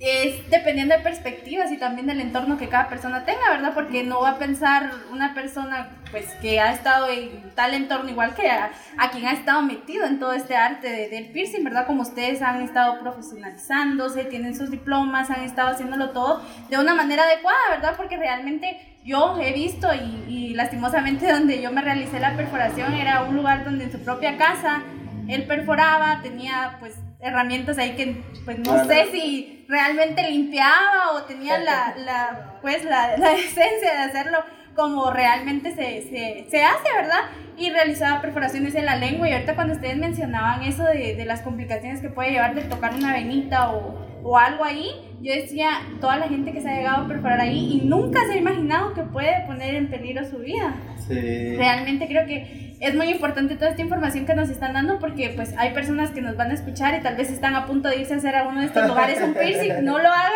es 0.00 0.48
dependiendo 0.48 0.94
de 0.96 1.02
perspectivas 1.02 1.72
y 1.72 1.76
también 1.76 2.06
del 2.06 2.20
entorno 2.20 2.56
que 2.56 2.68
cada 2.68 2.88
persona 2.88 3.24
tenga, 3.24 3.50
¿verdad? 3.50 3.72
Porque 3.74 4.04
no 4.04 4.20
va 4.20 4.30
a 4.30 4.38
pensar 4.38 4.92
una 5.10 5.34
persona 5.34 5.90
pues 6.12 6.26
que 6.40 6.60
ha 6.60 6.72
estado 6.72 7.08
en 7.08 7.50
tal 7.54 7.74
entorno 7.74 8.08
igual 8.08 8.34
que 8.34 8.48
a, 8.48 8.70
quien 9.10 9.26
ha 9.26 9.32
estado 9.32 9.62
metido 9.62 10.06
en 10.06 10.20
todo 10.20 10.32
este 10.32 10.56
arte 10.56 10.88
de, 10.88 11.08
del 11.08 11.26
piercing, 11.30 11.64
¿verdad? 11.64 11.86
Como 11.86 12.02
ustedes 12.02 12.42
han 12.42 12.62
estado 12.62 13.00
profesionalizándose, 13.00 14.24
tienen 14.24 14.56
sus 14.56 14.70
diplomas, 14.70 15.30
han 15.30 15.42
estado 15.42 15.70
haciéndolo 15.70 16.10
todo 16.10 16.42
de 16.68 16.78
una 16.78 16.94
manera 16.94 17.24
adecuada, 17.24 17.58
¿verdad? 17.70 17.94
Porque 17.96 18.16
realmente 18.16 18.78
yo 19.04 19.36
he 19.40 19.52
visto 19.52 19.88
y, 19.94 20.32
y 20.32 20.54
lastimosamente 20.54 21.30
donde 21.32 21.60
yo 21.60 21.72
me 21.72 21.82
realicé 21.82 22.20
la 22.20 22.36
perforación 22.36 22.94
era 22.94 23.24
un 23.24 23.34
lugar 23.34 23.64
donde 23.64 23.84
en 23.84 23.92
su 23.92 23.98
propia 23.98 24.36
casa 24.36 24.82
él 25.26 25.44
perforaba, 25.44 26.20
tenía 26.22 26.76
pues 26.78 26.94
herramientas 27.20 27.78
ahí 27.78 27.96
que 27.96 28.22
pues 28.44 28.58
no 28.60 28.84
sé 28.84 29.08
si 29.10 29.64
realmente 29.68 30.30
limpiaba 30.30 31.12
o 31.14 31.22
tenía 31.24 31.58
la, 31.58 31.94
la 31.96 32.58
pues 32.62 32.84
la, 32.84 33.16
la, 33.16 33.32
esencia 33.34 33.92
de 33.92 33.98
hacerlo 33.98 34.38
como 34.74 35.10
realmente 35.10 35.72
se, 35.72 36.08
se, 36.08 36.46
se, 36.48 36.62
hace, 36.62 36.88
¿verdad? 36.94 37.24
Y 37.56 37.70
realizaba 37.70 38.22
perforaciones 38.22 38.76
en 38.76 38.86
la 38.86 38.94
lengua 38.94 39.28
y 39.28 39.32
ahorita 39.32 39.56
cuando 39.56 39.74
ustedes 39.74 39.96
mencionaban 39.96 40.62
eso 40.62 40.84
de, 40.84 41.16
de 41.16 41.24
las 41.24 41.42
complicaciones 41.42 42.00
que 42.00 42.10
puede 42.10 42.30
llevar 42.30 42.54
de 42.54 42.62
tocar 42.62 42.94
una 42.94 43.12
venita 43.12 43.72
o, 43.72 43.98
o 44.22 44.38
algo 44.38 44.64
ahí, 44.64 44.88
yo 45.20 45.34
decía, 45.34 45.70
toda 46.00 46.16
la 46.16 46.28
gente 46.28 46.52
que 46.52 46.60
se 46.60 46.68
ha 46.68 46.76
llegado 46.76 47.04
a 47.04 47.08
perforar 47.08 47.40
ahí 47.40 47.80
y 47.82 47.86
nunca 47.86 48.20
se 48.26 48.34
ha 48.34 48.36
imaginado 48.36 48.94
que 48.94 49.02
puede 49.02 49.44
poner 49.46 49.74
en 49.74 49.90
peligro 49.90 50.24
su 50.24 50.38
vida. 50.38 50.76
Sí. 51.08 51.56
Realmente 51.56 52.06
creo 52.06 52.24
que 52.26 52.67
es 52.80 52.94
muy 52.94 53.08
importante 53.08 53.56
toda 53.56 53.70
esta 53.70 53.82
información 53.82 54.26
que 54.26 54.34
nos 54.34 54.50
están 54.50 54.72
dando 54.72 54.98
porque 54.98 55.30
pues 55.34 55.54
hay 55.58 55.72
personas 55.72 56.10
que 56.10 56.20
nos 56.20 56.36
van 56.36 56.50
a 56.50 56.54
escuchar 56.54 56.98
y 56.98 57.02
tal 57.02 57.16
vez 57.16 57.30
están 57.30 57.54
a 57.56 57.66
punto 57.66 57.88
de 57.88 57.96
irse 57.98 58.14
a 58.14 58.18
hacer 58.18 58.36
a 58.36 58.44
uno 58.44 58.60
de 58.60 58.66
estos 58.66 58.86
lugares 58.86 59.20
un 59.22 59.34
piercing, 59.34 59.84
no 59.84 59.98
lo 59.98 60.08
hagan. 60.08 60.32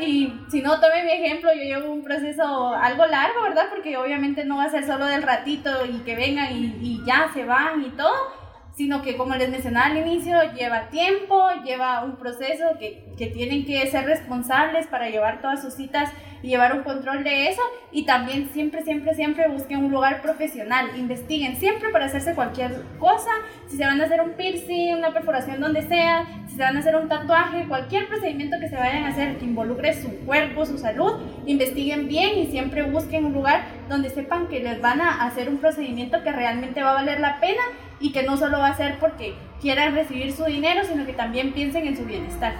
Y 0.00 0.32
si 0.50 0.62
no, 0.62 0.78
tome 0.80 1.02
mi 1.02 1.10
ejemplo, 1.10 1.50
yo 1.52 1.62
llevo 1.62 1.92
un 1.92 2.04
proceso 2.04 2.74
algo 2.74 3.06
largo, 3.06 3.42
¿verdad? 3.42 3.66
Porque 3.70 3.96
obviamente 3.96 4.44
no 4.44 4.58
va 4.58 4.64
a 4.64 4.70
ser 4.70 4.86
solo 4.86 5.06
del 5.06 5.22
ratito 5.22 5.84
y 5.84 5.98
que 6.04 6.14
vengan 6.14 6.52
y, 6.52 6.76
y 6.80 7.02
ya 7.04 7.28
se 7.34 7.44
van 7.44 7.82
y 7.82 7.90
todo 7.90 8.43
sino 8.76 9.02
que 9.02 9.16
como 9.16 9.36
les 9.36 9.50
mencionaba 9.50 9.86
al 9.86 9.98
inicio, 9.98 10.36
lleva 10.54 10.88
tiempo, 10.88 11.48
lleva 11.64 12.02
un 12.02 12.16
proceso 12.16 12.64
que, 12.78 13.04
que, 13.16 13.28
tienen 13.28 13.64
que 13.64 13.86
ser 13.86 14.04
responsables 14.04 14.86
para 14.88 15.08
llevar 15.08 15.40
todas 15.40 15.62
sus 15.62 15.74
citas 15.74 16.10
y 16.42 16.48
llevar 16.48 16.76
un 16.76 16.82
control 16.82 17.22
de 17.22 17.48
eso. 17.48 17.62
Y 17.92 18.04
también 18.04 18.50
siempre, 18.52 18.82
siempre, 18.82 19.14
siempre 19.14 19.48
busquen 19.48 19.84
un 19.84 19.92
lugar 19.92 20.20
profesional, 20.22 20.90
investiguen 20.96 21.56
siempre 21.56 21.90
para 21.90 22.06
hacerse 22.06 22.34
cualquier 22.34 22.82
cosa, 22.98 23.30
si 23.68 23.76
se 23.76 23.84
van 23.84 24.00
a 24.00 24.04
hacer 24.04 24.20
un 24.20 24.32
piercing, 24.32 24.96
una 24.96 25.12
perforación 25.12 25.60
donde 25.60 25.82
sea, 25.82 26.26
si 26.48 26.56
se 26.56 26.62
van 26.62 26.76
a 26.76 26.80
hacer 26.80 26.96
un 26.96 27.08
tatuaje, 27.08 27.66
cualquier 27.68 28.08
procedimiento 28.08 28.56
que 28.60 28.68
se 28.68 28.76
vayan 28.76 29.04
a 29.04 29.08
hacer 29.08 29.38
que 29.38 29.44
involucre 29.44 29.94
su 29.94 30.10
cuerpo, 30.26 30.66
su 30.66 30.78
salud, 30.78 31.12
investiguen 31.46 32.08
bien 32.08 32.38
y 32.38 32.46
siempre 32.46 32.82
busquen 32.82 33.24
un 33.24 33.32
lugar 33.32 33.64
donde 33.88 34.10
sepan 34.10 34.48
que 34.48 34.60
les 34.60 34.80
van 34.80 35.00
a 35.00 35.24
hacer 35.24 35.48
un 35.48 35.58
procedimiento 35.58 36.22
que 36.24 36.32
realmente 36.32 36.82
va 36.82 36.90
a 36.90 36.94
valer 36.94 37.20
la 37.20 37.38
pena 37.38 37.62
y 38.00 38.12
que 38.12 38.22
no 38.22 38.36
solo 38.36 38.58
va 38.58 38.68
a 38.68 38.76
ser 38.76 38.98
porque 38.98 39.34
quieran 39.60 39.94
recibir 39.94 40.32
su 40.32 40.44
dinero, 40.44 40.82
sino 40.84 41.06
que 41.06 41.12
también 41.12 41.52
piensen 41.52 41.86
en 41.86 41.96
su 41.96 42.04
bienestar. 42.04 42.52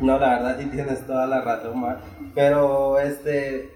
No, 0.00 0.18
la 0.18 0.30
verdad 0.30 0.56
sí 0.58 0.66
tienes 0.66 1.06
toda 1.06 1.26
la 1.26 1.40
razón, 1.40 1.80
Mar. 1.80 1.98
Pero 2.34 2.98
este 2.98 3.70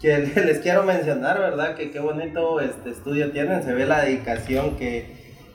que 0.00 0.18
les 0.44 0.58
quiero 0.58 0.82
mencionar, 0.82 1.38
¿verdad? 1.38 1.74
Que 1.74 1.90
qué 1.90 2.00
bonito 2.00 2.60
este 2.60 2.90
estudio 2.90 3.30
tienen, 3.30 3.62
se 3.62 3.74
ve 3.74 3.86
la 3.86 4.04
dedicación 4.04 4.76
que, 4.76 5.06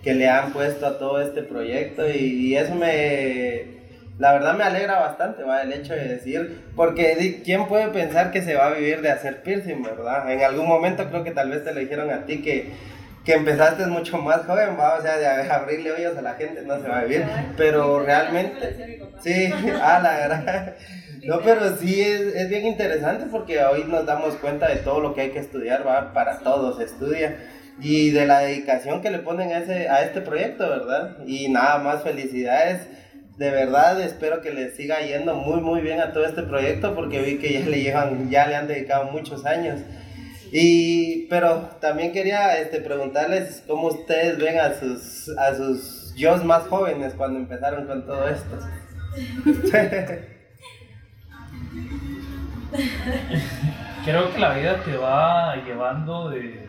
que 0.04 0.14
le 0.14 0.30
han 0.30 0.52
puesto 0.52 0.86
a 0.86 0.98
todo 0.98 1.22
este 1.22 1.44
proyecto 1.44 2.10
y, 2.10 2.18
y, 2.18 2.58
eso 2.58 2.76
me, 2.76 3.82
la 4.20 4.34
verdad 4.34 4.58
me 4.58 4.64
alegra 4.64 5.00
bastante, 5.00 5.44
¿va? 5.44 5.62
El 5.62 5.74
hecho 5.74 5.94
de 5.94 6.08
decir, 6.08 6.62
porque 6.76 7.42
¿quién 7.44 7.68
puede 7.68 7.88
pensar 7.90 8.32
que 8.32 8.42
se 8.42 8.56
va 8.56 8.68
a 8.68 8.74
vivir 8.74 9.02
de 9.02 9.12
hacer 9.12 9.44
piercing, 9.44 9.84
¿verdad? 9.84 10.32
En 10.32 10.42
algún 10.42 10.68
momento 10.68 11.08
creo 11.10 11.24
que 11.24 11.32
tal 11.32 11.50
vez 11.50 11.64
te 11.64 11.74
lo 11.74 11.80
dijeron 11.80 12.10
a 12.10 12.26
ti 12.26 12.42
que 12.42 12.72
que 13.24 13.34
empezaste 13.34 13.86
mucho 13.86 14.18
más 14.18 14.46
joven, 14.46 14.78
¿va? 14.80 14.98
o 14.98 15.02
sea, 15.02 15.18
de 15.18 15.28
abrirle 15.52 15.92
hoyos 15.92 16.18
a 16.18 16.22
la 16.22 16.34
gente 16.34 16.64
no 16.64 16.82
se 16.82 16.88
va 16.88 17.00
a 17.00 17.04
vivir, 17.04 17.26
pero 17.56 18.00
realmente, 18.00 19.00
sí, 19.22 19.52
ah, 19.82 20.00
la 20.02 20.12
verdad, 20.18 20.76
no, 21.24 21.40
pero 21.42 21.78
sí 21.78 22.02
es, 22.02 22.22
es, 22.36 22.50
bien 22.50 22.66
interesante 22.66 23.28
porque 23.30 23.64
hoy 23.64 23.84
nos 23.84 24.06
damos 24.06 24.36
cuenta 24.36 24.68
de 24.70 24.78
todo 24.78 25.02
lo 25.02 25.14
que 25.14 25.22
hay 25.22 25.30
que 25.30 25.40
estudiar, 25.40 25.86
¿va? 25.86 26.14
para 26.14 26.40
todos 26.40 26.80
estudia, 26.80 27.38
y 27.80 28.12
de 28.12 28.26
la 28.26 28.40
dedicación 28.40 29.02
que 29.02 29.10
le 29.10 29.20
ponen 29.20 29.52
a, 29.52 29.60
ese, 29.60 29.90
a 29.90 30.04
este 30.04 30.22
proyecto, 30.22 30.70
¿verdad? 30.70 31.18
Y 31.26 31.50
nada 31.50 31.80
más 31.80 32.04
felicidades. 32.04 32.88
De 33.38 33.50
verdad 33.50 34.00
espero 34.02 34.42
que 34.42 34.52
les 34.52 34.76
siga 34.76 35.00
yendo 35.00 35.34
muy 35.34 35.62
muy 35.62 35.82
bien 35.82 36.00
a 36.00 36.14
todo 36.14 36.26
este 36.26 36.44
proyecto 36.44 36.94
porque 36.94 37.22
vi 37.22 37.40
que 37.40 37.54
ya 37.54 37.62
le 37.62 37.82
llevan, 37.82 38.30
ya 38.30 38.46
le 38.46 38.56
han 38.56 38.68
dedicado 38.68 39.06
muchos 39.06 39.46
años. 39.46 39.80
Y, 40.52 41.28
pero 41.28 41.70
también 41.80 42.12
quería 42.12 42.60
este, 42.60 42.82
preguntarles 42.82 43.64
cómo 43.66 43.88
ustedes 43.88 44.38
ven 44.38 44.60
a 44.60 44.74
sus, 44.74 45.30
a 45.38 45.56
sus 45.56 46.14
yo 46.16 46.36
más 46.44 46.64
jóvenes 46.64 47.14
cuando 47.14 47.40
empezaron 47.40 47.88
con 47.88 48.06
todo 48.06 48.28
esto. 48.28 48.60
Creo 54.04 54.34
que 54.34 54.40
la 54.40 54.54
vida 54.56 54.84
te 54.84 54.98
va 54.98 55.56
llevando 55.64 56.30
de, 56.30 56.68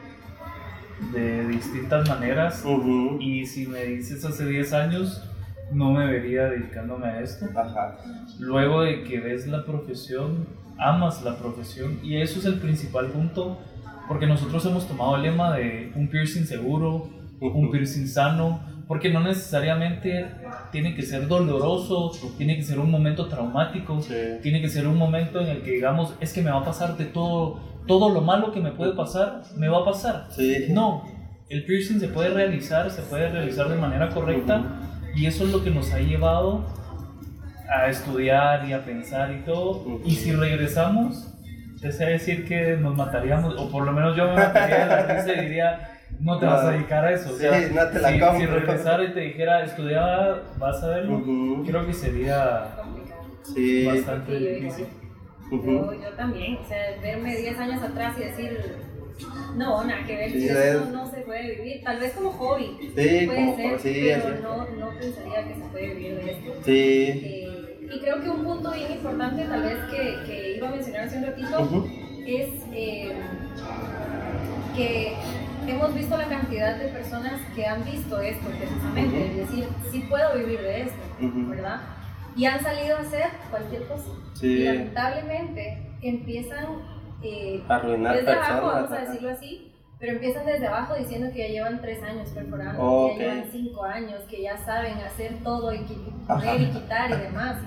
de 1.13 1.49
distintas 1.49 2.09
maneras. 2.09 2.65
Y 3.19 3.47
si 3.47 3.67
me 3.67 3.85
dices 3.85 4.25
hace 4.25 4.47
10 4.47 4.73
años, 4.75 5.29
no 5.73 5.91
me 5.91 6.07
vería 6.07 6.45
dedicándome 6.45 7.07
a 7.07 7.21
esto. 7.21 7.47
Luego 8.39 8.83
de 8.83 9.03
que 9.03 9.19
ves 9.19 9.49
la 9.49 9.65
profesión, 9.65 10.47
amas 10.79 11.23
la 11.23 11.37
profesión. 11.37 11.99
Y 12.03 12.21
eso 12.21 12.39
es 12.39 12.45
el 12.45 12.61
principal 12.61 13.09
punto 13.09 13.59
porque 14.09 14.27
nosotros 14.27 14.65
hemos 14.67 14.87
tomado 14.87 15.17
el 15.17 15.23
lema 15.23 15.57
de 15.57 15.93
un 15.95 16.09
piercing 16.09 16.45
seguro, 16.45 17.09
un 17.41 17.71
piercing 17.71 18.07
sano, 18.07 18.61
porque 18.87 19.11
no 19.11 19.21
necesariamente 19.21 20.27
tiene 20.71 20.95
que 20.95 21.03
ser 21.03 21.27
doloroso, 21.27 22.13
tiene 22.37 22.57
que 22.57 22.63
ser 22.63 22.79
un 22.79 22.91
momento 22.91 23.27
traumático, 23.27 24.01
tiene 24.43 24.61
que 24.61 24.69
ser 24.69 24.87
un 24.87 24.97
momento 24.97 25.41
en 25.41 25.49
el 25.49 25.63
que 25.63 25.73
digamos, 25.73 26.15
es 26.21 26.33
que 26.33 26.43
me 26.43 26.51
va 26.51 26.59
a 26.59 26.65
pasar 26.65 26.97
de 26.97 27.07
todo, 27.07 27.61
todo 27.87 28.11
lo 28.11 28.21
malo 28.21 28.53
que 28.53 28.61
me 28.61 28.73
puede 28.73 28.93
pasar, 28.93 29.43
me 29.57 29.69
va 29.69 29.79
a 29.81 29.85
pasar. 29.85 30.29
No, 30.69 31.05
el 31.49 31.65
piercing 31.65 32.01
se 32.01 32.09
puede 32.09 32.31
realizar, 32.31 32.91
se 32.91 33.03
puede 33.03 33.29
realizar 33.31 33.69
de 33.69 33.77
manera 33.77 34.09
correcta 34.11 34.63
y 35.15 35.27
eso 35.27 35.45
es 35.45 35.53
lo 35.53 35.63
que 35.63 35.71
nos 35.71 35.93
ha 35.93 36.01
llevado 36.01 36.67
a 37.69 37.89
estudiar 37.89 38.69
y 38.69 38.73
a 38.73 38.85
pensar 38.85 39.33
y 39.33 39.45
todo. 39.45 40.01
Y 40.05 40.13
si 40.17 40.33
regresamos 40.33 41.32
desea 41.83 42.09
decir 42.09 42.47
que 42.47 42.77
nos 42.77 42.97
mataríamos, 42.97 43.55
o 43.59 43.71
por 43.71 43.85
lo 43.85 43.93
menos 43.93 44.17
yo 44.17 44.29
me 44.29 44.37
mataría 44.37 44.87
de 44.87 44.87
la 44.87 45.03
risa 45.07 45.33
y 45.35 45.41
diría, 45.41 45.99
no 46.21 46.39
te 46.39 46.47
vas 46.47 46.65
a 46.65 46.71
dedicar 46.71 47.05
a 47.05 47.13
eso. 47.13 47.35
O 47.35 47.37
sea, 47.37 47.61
sí, 47.61 47.75
no 47.75 47.89
te 47.89 47.99
la 47.99 48.09
si, 48.11 48.41
si 48.41 48.47
regresara 48.47 49.05
y 49.05 49.13
te 49.13 49.21
dijera, 49.21 49.65
estudiaba, 49.65 50.43
vas 50.59 50.83
a 50.83 50.89
verlo, 50.89 51.23
creo 51.67 51.87
que 51.87 51.93
sería 51.93 52.67
sí. 53.43 53.87
bastante 53.87 54.39
difícil. 54.39 54.87
yo, 55.51 55.93
yo, 55.93 56.09
también, 56.17 56.57
o 56.57 56.65
sea, 56.67 56.79
verme 57.03 57.37
10 57.37 57.59
años 57.59 57.83
atrás 57.83 58.15
y 58.17 58.25
decir, 58.25 58.77
no, 59.57 59.85
nada 59.85 60.05
que 60.07 60.17
ver, 60.17 60.31
sí, 60.31 60.49
eso 60.49 60.87
no 60.93 61.07
se 61.11 61.19
puede 61.19 61.57
vivir, 61.57 61.83
tal 61.83 61.99
vez 61.99 62.13
como 62.13 62.31
hobby, 62.31 62.77
sí, 62.81 62.93
puede 62.95 63.27
como, 63.27 63.57
ser, 63.57 63.81
sí, 63.81 64.11
pero 64.23 64.41
no, 64.41 64.67
no 64.79 64.99
pensaría 64.99 65.49
que 65.49 65.55
se 65.55 65.61
puede 65.61 65.95
vivir 65.95 66.15
de 66.15 66.33
esto. 66.33 66.53
Sí. 66.65 67.23
Eh, 67.25 67.52
y 67.93 67.99
creo 67.99 68.21
que 68.21 68.31
un 68.31 68.45
punto 68.45 68.73
bien 68.73 68.93
importante, 68.93 69.45
tal 69.45 69.63
vez 69.63 69.79
que, 69.91 70.25
que 70.25 70.57
iba 70.57 70.69
a 70.69 70.71
mencionar 70.71 71.03
hace 71.03 71.19
un 71.19 71.25
ratito, 71.25 71.87
es 72.27 72.49
eh, 72.73 73.13
que 74.75 75.15
hemos 75.67 75.95
visto 75.95 76.17
la 76.17 76.27
cantidad 76.27 76.77
de 76.77 76.89
personas 76.89 77.41
que 77.55 77.67
han 77.67 77.85
visto 77.85 78.21
esto 78.21 78.49
precisamente, 78.49 79.27
es 79.27 79.37
decir, 79.37 79.69
sí 79.91 80.07
puedo 80.09 80.37
vivir 80.37 80.61
de 80.61 80.83
esto, 80.83 80.99
¿verdad? 81.21 81.81
Y 82.35 82.47
han 82.47 82.63
salido 82.63 82.97
a 82.97 83.01
hacer 83.01 83.27
cualquier 83.51 83.87
cosa. 83.87 84.11
Y 84.41 84.65
lamentablemente 84.65 85.91
empiezan 86.01 86.67
eh, 87.23 87.63
arruinar 87.69 88.17
desde 88.17 88.27
personas, 88.27 88.51
abajo, 88.51 88.67
vamos 88.75 88.93
a 88.93 89.01
decirlo 89.01 89.31
así, 89.31 89.73
pero 89.99 90.13
empiezan 90.13 90.47
desde 90.47 90.67
abajo 90.67 90.95
diciendo 90.95 91.31
que 91.33 91.41
ya 91.41 91.49
llevan 91.49 91.81
tres 91.83 92.03
años 92.03 92.31
perforando, 92.31 93.11
que 93.11 93.23
ya 93.23 93.35
llevan 93.35 93.51
cinco 93.53 93.85
años, 93.85 94.23
que 94.29 94.43
ya 94.43 94.57
saben 94.57 94.95
hacer 94.99 95.35
todo 95.45 95.75
y 95.75 95.85
poner 96.27 96.61
y 96.63 96.67
quitar 96.71 97.11
y 97.11 97.17
demás 97.17 97.59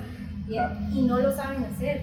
y, 0.48 1.02
no 1.02 1.20
lo 1.20 1.36
saben 1.36 1.64
hacer. 1.64 2.02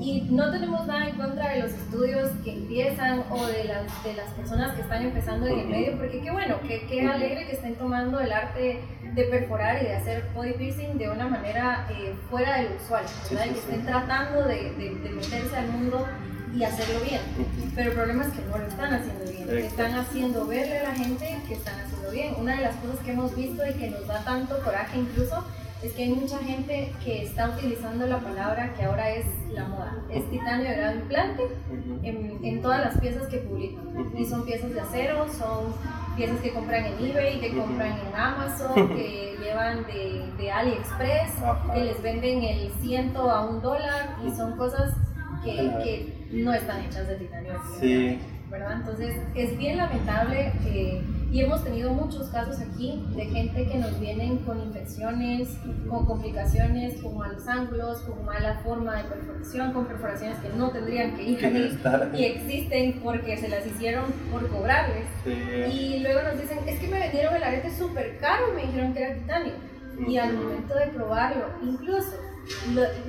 Y 0.00 0.28
no 0.30 0.50
tenemos 0.50 0.86
nada 0.86 1.08
en 1.08 1.16
contra 1.16 1.50
de 1.52 1.62
los 1.62 1.72
estudios 1.72 2.30
que 2.44 2.52
empiezan 2.52 3.24
o 3.30 3.46
de 3.46 3.64
las, 3.64 4.04
de 4.04 4.14
las 4.14 4.30
personas 4.32 4.74
que 4.74 4.82
están 4.82 5.02
empezando 5.02 5.46
en 5.46 5.60
el 5.60 5.68
medio, 5.68 5.96
porque 5.96 6.20
qué 6.20 6.30
bueno, 6.30 6.56
qué, 6.66 6.86
qué 6.88 7.06
alegre 7.06 7.46
que 7.46 7.52
estén 7.52 7.76
tomando 7.76 8.20
el 8.20 8.32
arte 8.32 8.80
de 9.14 9.24
perforar 9.24 9.82
y 9.82 9.86
de 9.86 9.96
hacer 9.96 10.24
body 10.34 10.52
piercing 10.52 10.98
de 10.98 11.08
una 11.08 11.26
manera 11.26 11.86
eh, 11.90 12.14
fuera 12.28 12.58
del 12.58 12.72
usual, 12.76 13.04
¿verdad? 13.30 13.44
que 13.44 13.58
estén 13.58 13.86
tratando 13.86 14.42
de, 14.46 14.72
de, 14.72 15.10
meterse 15.10 15.56
al 15.56 15.68
mundo 15.68 16.06
y 16.54 16.64
hacerlo 16.64 17.00
bien. 17.00 17.20
Pero 17.74 17.90
el 17.90 17.96
problema 17.96 18.24
es 18.24 18.32
que 18.32 18.42
no 18.42 18.58
lo 18.58 18.66
están 18.66 18.94
haciendo 18.94 19.30
bien. 19.30 19.64
Están 19.64 19.94
haciendo 19.94 20.46
verle 20.46 20.78
a 20.78 20.82
la 20.84 20.94
gente 20.94 21.38
que 21.46 21.54
están 21.54 21.80
haciendo 21.80 22.10
bien. 22.10 22.34
Una 22.38 22.56
de 22.56 22.62
las 22.62 22.76
cosas 22.76 22.98
que 23.00 23.12
hemos 23.12 23.34
visto 23.36 23.66
y 23.66 23.74
que 23.74 23.90
nos 23.90 24.06
da 24.06 24.22
tanto 24.24 24.58
coraje 24.62 24.98
incluso 24.98 25.44
es 25.82 25.92
que 25.92 26.04
hay 26.04 26.10
mucha 26.10 26.38
gente 26.38 26.92
que 27.04 27.22
está 27.22 27.50
utilizando 27.50 28.06
la 28.06 28.18
palabra 28.18 28.72
que 28.74 28.84
ahora 28.84 29.10
es 29.10 29.26
la 29.52 29.64
moda. 29.64 29.94
Es 30.10 30.28
titanio 30.30 30.68
de 30.68 30.76
grado 30.76 30.96
implante 30.96 31.42
en, 32.02 32.38
en, 32.42 32.62
todas 32.62 32.80
las 32.80 32.98
piezas 32.98 33.28
que 33.28 33.38
publican. 33.38 33.84
Y 34.16 34.24
son 34.24 34.44
piezas 34.44 34.72
de 34.72 34.80
acero, 34.80 35.26
son 35.28 35.74
piezas 36.16 36.40
que 36.40 36.52
compran 36.52 36.86
en 36.86 37.10
eBay, 37.10 37.40
que 37.40 37.54
compran 37.54 37.92
en 37.92 38.14
Amazon, 38.14 38.88
que 38.96 39.36
llevan 39.42 39.84
de, 39.86 40.32
de 40.38 40.50
AliExpress, 40.50 41.32
que 41.74 41.84
les 41.84 42.02
venden 42.02 42.42
el 42.42 42.70
ciento 42.80 43.30
a 43.30 43.46
un 43.46 43.60
dólar 43.60 44.16
y 44.26 44.30
son 44.34 44.56
cosas 44.56 44.94
que, 45.44 45.52
que 45.52 46.26
no 46.32 46.54
están 46.54 46.84
hechas 46.84 47.06
de 47.06 47.16
titanio. 47.16 47.52
Sí. 47.78 48.18
¿verdad? 48.50 48.76
Entonces 48.76 49.16
es 49.34 49.58
bien 49.58 49.76
lamentable 49.76 50.52
que 50.62 51.02
y 51.32 51.40
hemos 51.40 51.62
tenido 51.64 51.92
muchos 51.92 52.28
casos 52.28 52.60
aquí 52.60 53.04
de 53.14 53.24
gente 53.26 53.66
que 53.66 53.78
nos 53.78 53.98
vienen 53.98 54.38
con 54.38 54.60
infecciones, 54.60 55.48
con 55.88 56.06
complicaciones, 56.06 57.00
con 57.02 57.18
malos 57.18 57.46
ángulos, 57.48 58.00
con 58.02 58.24
mala 58.24 58.60
forma 58.62 58.96
de 58.96 59.04
perforación, 59.04 59.72
con 59.72 59.86
perforaciones 59.86 60.38
que 60.38 60.48
no 60.50 60.70
tendrían 60.70 61.16
que 61.16 61.22
ir 61.24 61.44
ahí 61.44 61.78
y 62.16 62.24
existen 62.24 63.00
porque 63.02 63.36
se 63.36 63.48
las 63.48 63.66
hicieron 63.66 64.04
por 64.30 64.48
cobrarles. 64.48 65.06
Y 65.72 65.98
luego 66.00 66.22
nos 66.22 66.40
dicen, 66.40 66.58
es 66.66 66.78
que 66.78 66.88
me 66.88 67.00
vendieron 67.00 67.34
el 67.34 67.42
arete 67.42 67.70
súper 67.76 68.18
caro, 68.18 68.52
me 68.54 68.62
dijeron 68.62 68.94
que 68.94 69.02
era 69.02 69.14
titanio. 69.14 69.52
Y 70.06 70.18
al 70.18 70.34
momento 70.34 70.74
de 70.74 70.86
probarlo, 70.88 71.46
incluso 71.62 72.12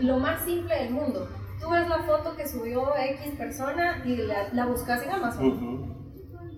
lo, 0.02 0.20
más 0.20 0.44
simple 0.44 0.74
del 0.74 0.94
mundo, 0.94 1.30
tú 1.60 1.70
ves 1.70 1.88
la 1.88 2.00
foto 2.00 2.36
que 2.36 2.48
subió 2.48 2.96
X 2.98 3.34
persona 3.38 4.02
y 4.06 4.16
la, 4.16 4.48
la 4.54 4.66
buscas 4.66 5.04
en 5.04 5.12
Amazon. 5.12 5.97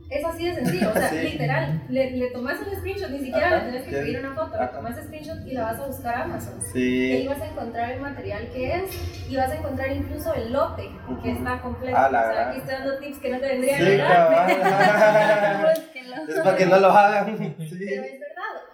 Es 0.10 0.26
así 0.26 0.48
de 0.48 0.56
sencillo, 0.56 0.90
o 0.90 0.94
sea, 0.94 1.12
literal, 1.24 1.82
le, 1.88 2.12
le, 2.12 2.32
tomas 2.32 2.58
un 2.60 2.76
screenshot, 2.76 3.12
ni 3.12 3.20
siquiera 3.20 3.58
le 3.58 3.62
tienes 3.62 3.84
que 3.84 3.92
pedir 3.92 4.20
una 4.20 4.34
foto, 4.34 4.60
le 4.60 4.68
tomas 4.68 4.96
screenshot 4.96 5.46
y 5.46 5.52
la 5.52 5.64
vas 5.66 5.80
a 5.80 5.86
buscar 5.86 6.16
a 6.16 6.24
Amazon. 6.24 6.60
Sí. 6.74 7.10
Y 7.10 7.12
ahí 7.12 7.28
vas 7.28 7.42
a 7.42 7.48
encontrar 7.48 7.92
el 7.92 8.02
material 8.02 8.50
que 8.52 8.76
es 8.76 9.30
y 9.30 9.36
vas 9.36 9.52
a 9.52 9.56
encontrar 9.56 9.92
incluso 9.92 10.34
el 10.34 10.52
lote 10.52 10.90
que 11.22 11.32
está 11.32 11.62
completo. 11.62 11.96
Ah, 11.96 12.08
o 12.08 12.12
sea, 12.12 12.50
aquí 12.50 12.58
estoy 12.58 12.74
dando 12.74 12.98
tips 12.98 13.20
que 13.20 13.30
no 13.30 13.40
te 13.40 13.48
vendrían 13.48 13.78
sí, 13.78 13.98
dar. 13.98 14.50
es 16.28 16.40
para 16.44 16.58
que 16.58 16.66
no 16.66 16.80
lo 16.80 16.92
hagan. 16.92 17.56
Sí. 17.70 17.86
Pero 17.88 18.02
verdad, 18.04 18.29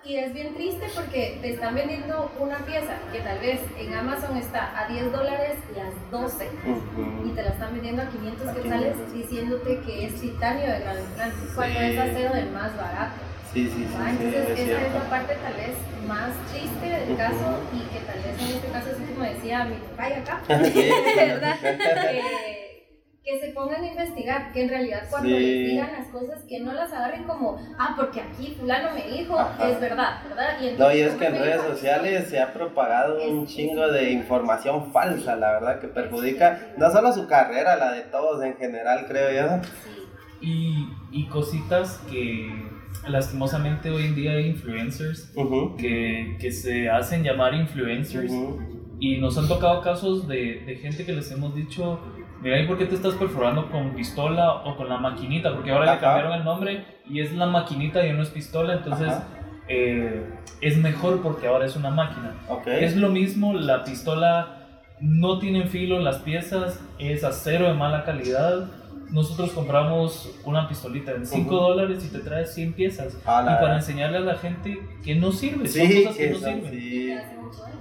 y 0.05 0.17
es 0.17 0.33
bien 0.33 0.53
triste 0.53 0.85
porque 0.93 1.39
te 1.41 1.53
están 1.53 1.73
vendiendo 1.73 2.31
una 2.39 2.57
pieza 2.59 2.93
que 3.11 3.19
tal 3.19 3.39
vez 3.39 3.59
en 3.77 3.93
Amazon 3.93 4.37
está 4.37 4.79
a 4.79 4.87
10 4.87 5.11
dólares 5.11 5.55
las 5.75 6.11
12 6.11 6.47
y 7.25 7.29
te 7.29 7.41
la 7.41 7.49
están 7.49 7.73
vendiendo 7.73 8.03
a 8.03 8.09
500 8.09 8.55
quetzales 8.55 9.13
diciéndote 9.13 9.79
que 9.79 10.05
es 10.05 10.21
titanio 10.21 10.71
de 10.71 10.79
gran 10.79 10.99
implante, 10.99 11.37
cuando 11.55 11.79
es 11.79 11.99
acero 11.99 12.33
del 12.35 12.51
más 12.51 12.77
barato. 12.77 13.15
Sí, 13.51 13.65
sí, 13.65 13.87
sí. 13.87 13.95
Entonces, 14.09 14.59
esa 14.59 14.85
es 14.85 14.93
la 14.93 15.09
parte 15.09 15.35
tal 15.35 15.53
vez 15.53 15.75
más 16.07 16.31
triste 16.51 16.85
del 16.85 17.17
caso 17.17 17.59
y 17.73 17.79
que 17.91 17.99
tal 18.05 18.21
vez 18.21 18.39
en 18.39 18.55
este 18.57 18.67
caso, 18.67 18.89
así 18.93 19.13
como 19.13 19.25
decía 19.25 19.65
mi 19.65 19.75
papá 19.75 20.07
acá, 20.07 20.41
¿verdad? 21.15 21.57
que 23.25 23.39
se 23.39 23.47
pongan 23.53 23.83
a 23.83 23.87
investigar, 23.87 24.51
que 24.53 24.61
en 24.61 24.69
realidad 24.69 25.07
cuando 25.09 25.29
les 25.29 25.67
digan 25.67 25.91
las 25.93 26.07
cosas, 26.09 26.43
que 26.43 26.59
no 26.59 26.73
las 26.73 26.93
agarren 26.93 27.23
como, 27.23 27.57
ah, 27.79 27.95
porque 27.97 28.21
aquí 28.21 28.55
fulano 28.55 28.93
me 28.93 29.17
dijo, 29.17 29.35
es 29.67 29.79
verdad, 29.79 30.21
¿verdad? 30.29 30.61
Y 30.61 30.77
no, 30.77 30.93
y 30.93 30.99
es 30.99 31.15
que 31.15 31.25
en 31.25 31.39
redes 31.39 31.61
sociales 31.63 32.29
se 32.29 32.39
ha 32.39 32.53
propagado 32.53 33.27
un 33.27 33.47
chingo 33.47 33.87
de 33.87 34.11
información 34.11 34.91
falsa, 34.91 35.35
la 35.37 35.53
verdad, 35.53 35.79
que 35.79 35.87
perjudica 35.87 36.75
no 36.77 36.91
solo 36.91 37.11
su 37.13 37.27
carrera, 37.27 37.75
la 37.77 37.93
de 37.93 38.01
todos 38.03 38.43
en 38.43 38.57
general, 38.57 39.05
creo 39.07 39.31
yo. 39.31 39.69
Y, 40.39 40.87
y 41.11 41.25
cositas 41.25 41.97
que 42.07 42.47
lastimosamente 43.07 43.89
hoy 43.89 44.05
en 44.05 44.15
día 44.15 44.31
hay 44.33 44.49
influencers 44.49 45.31
que, 45.79 46.37
que, 46.39 46.51
se 46.51 46.91
hacen 46.91 47.23
llamar 47.23 47.55
influencers 47.55 48.31
y 48.99 49.17
nos 49.17 49.35
han 49.39 49.47
tocado 49.47 49.81
casos 49.81 50.27
de, 50.27 50.63
de 50.65 50.75
gente 50.75 51.05
que 51.05 51.13
les 51.13 51.31
hemos 51.31 51.55
dicho 51.55 51.99
mira, 52.45 52.59
¿y 52.59 52.67
por 52.67 52.77
qué 52.77 52.85
te 52.85 52.93
estás 52.93 53.15
perforando 53.15 53.71
con 53.71 53.95
pistola 53.95 54.53
o 54.53 54.77
con 54.77 54.87
la 54.87 54.99
maquinita? 54.99 55.51
Porque 55.55 55.71
ahora 55.71 55.95
le 55.95 55.99
cambiaron 55.99 56.33
el 56.33 56.43
nombre 56.43 56.85
y 57.09 57.19
es 57.19 57.33
la 57.33 57.47
maquinita 57.47 58.05
y 58.05 58.13
no 58.13 58.21
es 58.21 58.29
pistola, 58.29 58.73
entonces 58.73 59.11
eh, 59.67 60.29
es 60.61 60.77
mejor 60.77 61.23
porque 61.23 61.47
ahora 61.47 61.65
es 61.65 61.75
una 61.75 61.89
máquina. 61.89 62.35
Es 62.67 62.95
lo 62.95 63.09
mismo, 63.09 63.53
la 63.55 63.83
pistola 63.83 64.59
no 64.99 65.39
tiene 65.39 65.65
filo 65.65 65.99
las 65.99 66.19
piezas, 66.19 66.79
es 66.99 67.23
acero 67.23 67.67
de 67.67 67.73
mala 67.73 68.03
calidad. 68.03 68.67
Nosotros 69.15 69.53
compramos 69.53 70.37
una 70.43 70.67
pistolita 70.67 71.13
en 71.13 71.25
5 71.25 71.55
dólares 71.55 72.03
y 72.03 72.09
te 72.11 72.19
trae 72.19 72.45
100 72.45 72.73
piezas. 72.73 73.13
y 73.13 73.23
para 73.23 73.75
enseñarle 73.77 74.17
a 74.17 74.19
la 74.19 74.35
gente 74.35 74.77
que 75.05 75.15
no 75.15 75.31
sirve, 75.31 75.69
son 75.69 75.87
cosas 75.87 76.17
que, 76.17 76.29
no 76.31 76.37
sirven. 76.37 77.15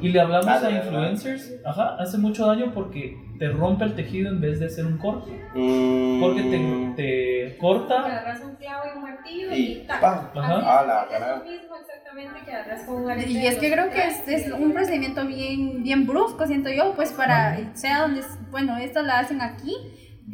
Y 0.00 0.10
le 0.10 0.20
hablamos 0.20 0.46
a 0.46 0.70
influencers, 0.70 1.54
ajá, 1.64 1.96
hace 1.98 2.18
mucho 2.18 2.46
daño 2.46 2.70
porque 2.72 3.18
te 3.40 3.48
rompe 3.48 3.82
el 3.82 3.96
tejido 3.96 4.30
en 4.30 4.40
vez 4.40 4.60
de 4.60 4.66
hacer 4.66 4.86
un 4.86 4.96
corte. 4.96 5.32
Mm. 5.56 6.20
Porque 6.20 6.42
te, 6.42 7.02
te 7.02 7.58
corta. 7.58 8.04
Te 8.04 8.12
agarras 8.12 8.40
un 8.40 8.54
clavo 8.54 8.84
y 8.86 8.96
un 8.96 9.02
martillo 9.02 9.52
y, 9.52 9.54
y 9.56 9.86
Ajá. 9.88 10.30
Ah, 10.36 11.08
es 11.10 11.20
lo 11.20 11.50
mismo 11.50 11.76
exactamente 11.80 12.44
que 12.44 12.52
agarras 12.52 12.82
con 12.84 13.04
un 13.04 13.20
Y 13.28 13.44
es 13.44 13.58
que 13.58 13.72
creo 13.72 13.90
que 13.90 14.06
es, 14.06 14.28
es, 14.28 14.52
un 14.52 14.72
procedimiento 14.72 15.26
bien, 15.26 15.82
bien 15.82 16.06
brusco, 16.06 16.46
siento 16.46 16.70
yo, 16.70 16.92
pues 16.94 17.12
para, 17.12 17.74
sea 17.74 18.02
donde, 18.02 18.22
bueno, 18.52 18.76
esto 18.76 19.02
lo 19.02 19.12
hacen 19.12 19.40
aquí 19.40 19.74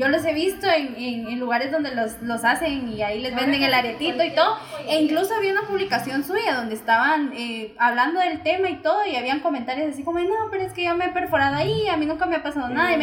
yo 0.01 0.09
los 0.09 0.25
he 0.25 0.33
visto 0.33 0.67
en, 0.67 0.97
en, 0.97 1.39
lugares 1.39 1.71
donde 1.71 1.95
los, 1.95 2.23
los, 2.23 2.43
hacen 2.43 2.89
y 2.89 3.03
ahí 3.03 3.21
les 3.21 3.35
venden 3.35 3.63
el 3.63 3.75
aretito 3.75 4.25
y 4.25 4.31
todo. 4.31 4.57
E 4.89 4.99
incluso 5.03 5.35
había 5.35 5.53
una 5.53 5.67
publicación 5.67 6.25
suya 6.25 6.55
donde 6.55 6.75
estaban 6.75 7.33
eh, 7.37 7.75
hablando 7.79 8.19
del 8.19 8.43
tema 8.43 8.71
y 8.71 8.77
todo 8.77 9.05
y 9.05 9.17
habían 9.17 9.41
comentarios 9.41 9.93
así 9.93 10.03
como, 10.03 10.19
no, 10.21 10.49
pero 10.51 10.65
es 10.65 10.73
que 10.73 10.85
yo 10.85 10.97
me 10.97 11.07
he 11.07 11.09
perforado 11.11 11.57
ahí, 11.57 11.87
a 11.89 11.99
mí 11.99 12.07
nunca 12.07 12.25
me 12.25 12.37
ha 12.37 12.43
pasado 12.43 12.71
nada. 12.71 12.97